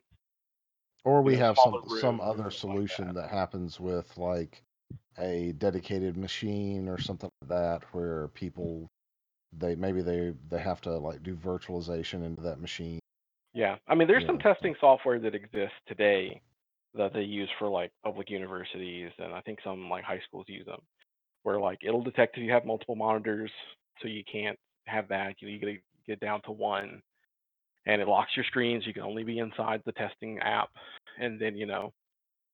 or 1.06 1.20
you 1.20 1.26
we 1.26 1.34
know, 1.34 1.40
have 1.40 1.58
some 1.58 1.84
some 2.00 2.22
other 2.22 2.50
stuff 2.50 2.70
like 2.70 2.74
solution 2.74 3.08
that. 3.08 3.16
that 3.16 3.30
happens 3.30 3.80
with 3.80 4.18
like 4.18 4.62
a 5.20 5.54
dedicated 5.58 6.18
machine 6.18 6.88
or 6.88 7.00
something 7.00 7.30
like 7.42 7.50
that 7.50 7.84
where 7.94 8.30
people 8.30 8.90
they 9.60 9.76
maybe 9.76 10.02
they 10.02 10.34
they 10.50 10.60
have 10.60 10.82
to 10.82 10.92
like 10.98 11.24
do 11.24 11.36
virtualization 11.36 12.26
into 12.26 12.42
that 12.42 12.60
machine. 12.60 13.00
Yeah, 13.54 13.76
I 13.88 13.96
mean, 13.96 14.08
there's 14.08 14.26
some 14.26 14.40
testing 14.40 14.76
software 14.80 15.20
that 15.20 15.36
exists 15.36 15.76
today 15.88 16.42
that 16.96 17.14
they 17.14 17.22
use 17.22 17.50
for 17.60 17.70
like 17.70 17.92
public 18.04 18.30
universities, 18.30 19.12
and 19.20 19.34
I 19.34 19.42
think 19.42 19.60
some 19.64 19.90
like 19.90 20.04
high 20.04 20.22
schools 20.28 20.46
use 20.48 20.66
them, 20.66 20.82
where 21.44 21.60
like 21.60 21.80
it'll 21.84 22.04
detect 22.04 22.38
if 22.38 22.44
you 22.44 22.52
have 22.52 22.66
multiple 22.66 22.96
monitors, 22.96 23.52
so 24.02 24.08
you 24.08 24.24
can't 24.32 24.58
have 24.88 25.08
that. 25.10 25.36
You, 25.40 25.48
know, 25.48 25.54
you 25.54 25.60
gotta 25.60 25.78
get 26.08 26.20
down 26.20 26.42
to 26.44 26.52
one, 26.52 27.02
and 27.86 28.02
it 28.02 28.08
locks 28.08 28.32
your 28.36 28.46
screens. 28.46 28.88
You 28.88 28.94
can 28.94 29.04
only 29.04 29.24
be 29.24 29.40
inside 29.40 29.82
the 29.86 29.92
testing 29.92 30.40
app, 30.40 30.70
and 31.20 31.40
then 31.40 31.56
you 31.56 31.68
know 31.68 31.94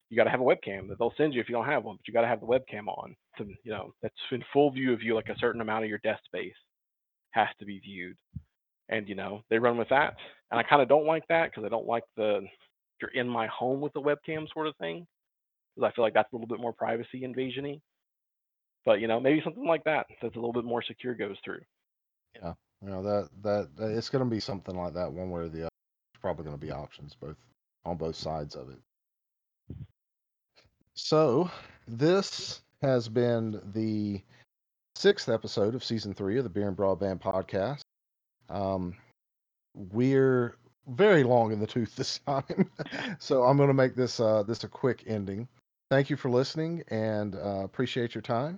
you 0.09 0.17
got 0.17 0.23
to 0.23 0.31
have 0.31 0.41
a 0.41 0.43
webcam 0.43 0.89
that 0.89 0.97
they'll 0.97 1.13
send 1.17 1.33
you 1.33 1.39
if 1.39 1.47
you 1.47 1.53
don't 1.53 1.67
have 1.67 1.83
one, 1.83 1.95
but 1.95 2.07
you 2.07 2.13
got 2.13 2.21
to 2.21 2.27
have 2.27 2.41
the 2.41 2.47
webcam 2.47 2.87
on. 2.87 3.15
To 3.37 3.45
you 3.63 3.71
know 3.71 3.93
that's 4.01 4.15
in 4.31 4.43
full 4.51 4.71
view 4.71 4.91
of 4.91 5.01
you, 5.01 5.15
like 5.15 5.29
a 5.29 5.37
certain 5.39 5.61
amount 5.61 5.85
of 5.85 5.89
your 5.89 5.99
desk 5.99 6.23
space 6.25 6.55
has 7.31 7.47
to 7.59 7.65
be 7.65 7.79
viewed, 7.79 8.17
and 8.89 9.07
you 9.07 9.15
know 9.15 9.41
they 9.49 9.59
run 9.59 9.77
with 9.77 9.89
that. 9.89 10.15
And 10.51 10.59
I 10.59 10.63
kind 10.63 10.81
of 10.81 10.89
don't 10.89 11.05
like 11.05 11.27
that 11.29 11.51
because 11.51 11.65
I 11.65 11.69
don't 11.69 11.87
like 11.87 12.03
the 12.17 12.41
you're 13.01 13.11
in 13.11 13.29
my 13.29 13.47
home 13.47 13.81
with 13.81 13.93
the 13.93 14.01
webcam 14.01 14.51
sort 14.53 14.67
of 14.67 14.75
thing 14.77 15.07
because 15.75 15.89
I 15.89 15.95
feel 15.95 16.03
like 16.03 16.13
that's 16.13 16.31
a 16.33 16.35
little 16.35 16.47
bit 16.47 16.59
more 16.59 16.73
privacy 16.73 17.21
invasiony. 17.21 17.81
But 18.85 18.99
you 18.99 19.07
know 19.07 19.19
maybe 19.19 19.41
something 19.43 19.65
like 19.65 19.83
that 19.85 20.07
that's 20.21 20.35
a 20.35 20.39
little 20.39 20.53
bit 20.53 20.65
more 20.65 20.83
secure 20.83 21.13
goes 21.13 21.37
through. 21.43 21.61
Yeah. 22.35 22.53
You 22.81 22.89
know 22.89 23.03
that 23.03 23.29
that, 23.43 23.75
that 23.77 23.97
it's 23.97 24.09
going 24.09 24.23
to 24.23 24.29
be 24.29 24.39
something 24.39 24.75
like 24.75 24.93
that 24.93 25.11
one 25.11 25.29
way 25.29 25.41
or 25.41 25.49
the 25.49 25.61
other. 25.61 25.69
There's 26.13 26.21
probably 26.21 26.45
going 26.45 26.57
to 26.57 26.65
be 26.65 26.71
options 26.71 27.15
both 27.15 27.35
on 27.85 27.97
both 27.97 28.15
sides 28.15 28.55
of 28.55 28.69
it. 28.69 28.79
So, 30.93 31.49
this 31.87 32.61
has 32.81 33.07
been 33.07 33.61
the 33.73 34.21
sixth 34.95 35.29
episode 35.29 35.75
of 35.75 35.83
season 35.83 36.13
three 36.13 36.37
of 36.37 36.43
the 36.43 36.49
Beer 36.49 36.67
and 36.67 36.77
Broadband 36.77 37.21
podcast. 37.21 37.81
Um, 38.49 38.95
we're 39.75 40.55
very 40.87 41.23
long 41.23 41.51
in 41.51 41.59
the 41.59 41.67
tooth 41.67 41.95
this 41.95 42.19
time, 42.25 42.69
so 43.19 43.43
I'm 43.43 43.57
going 43.57 43.67
to 43.67 43.73
make 43.73 43.95
this 43.95 44.19
uh, 44.19 44.43
this 44.43 44.63
a 44.63 44.67
quick 44.67 45.03
ending. 45.05 45.47
Thank 45.91 46.09
you 46.09 46.17
for 46.17 46.29
listening 46.29 46.83
and 46.89 47.35
uh, 47.35 47.63
appreciate 47.63 48.15
your 48.15 48.21
time. 48.23 48.57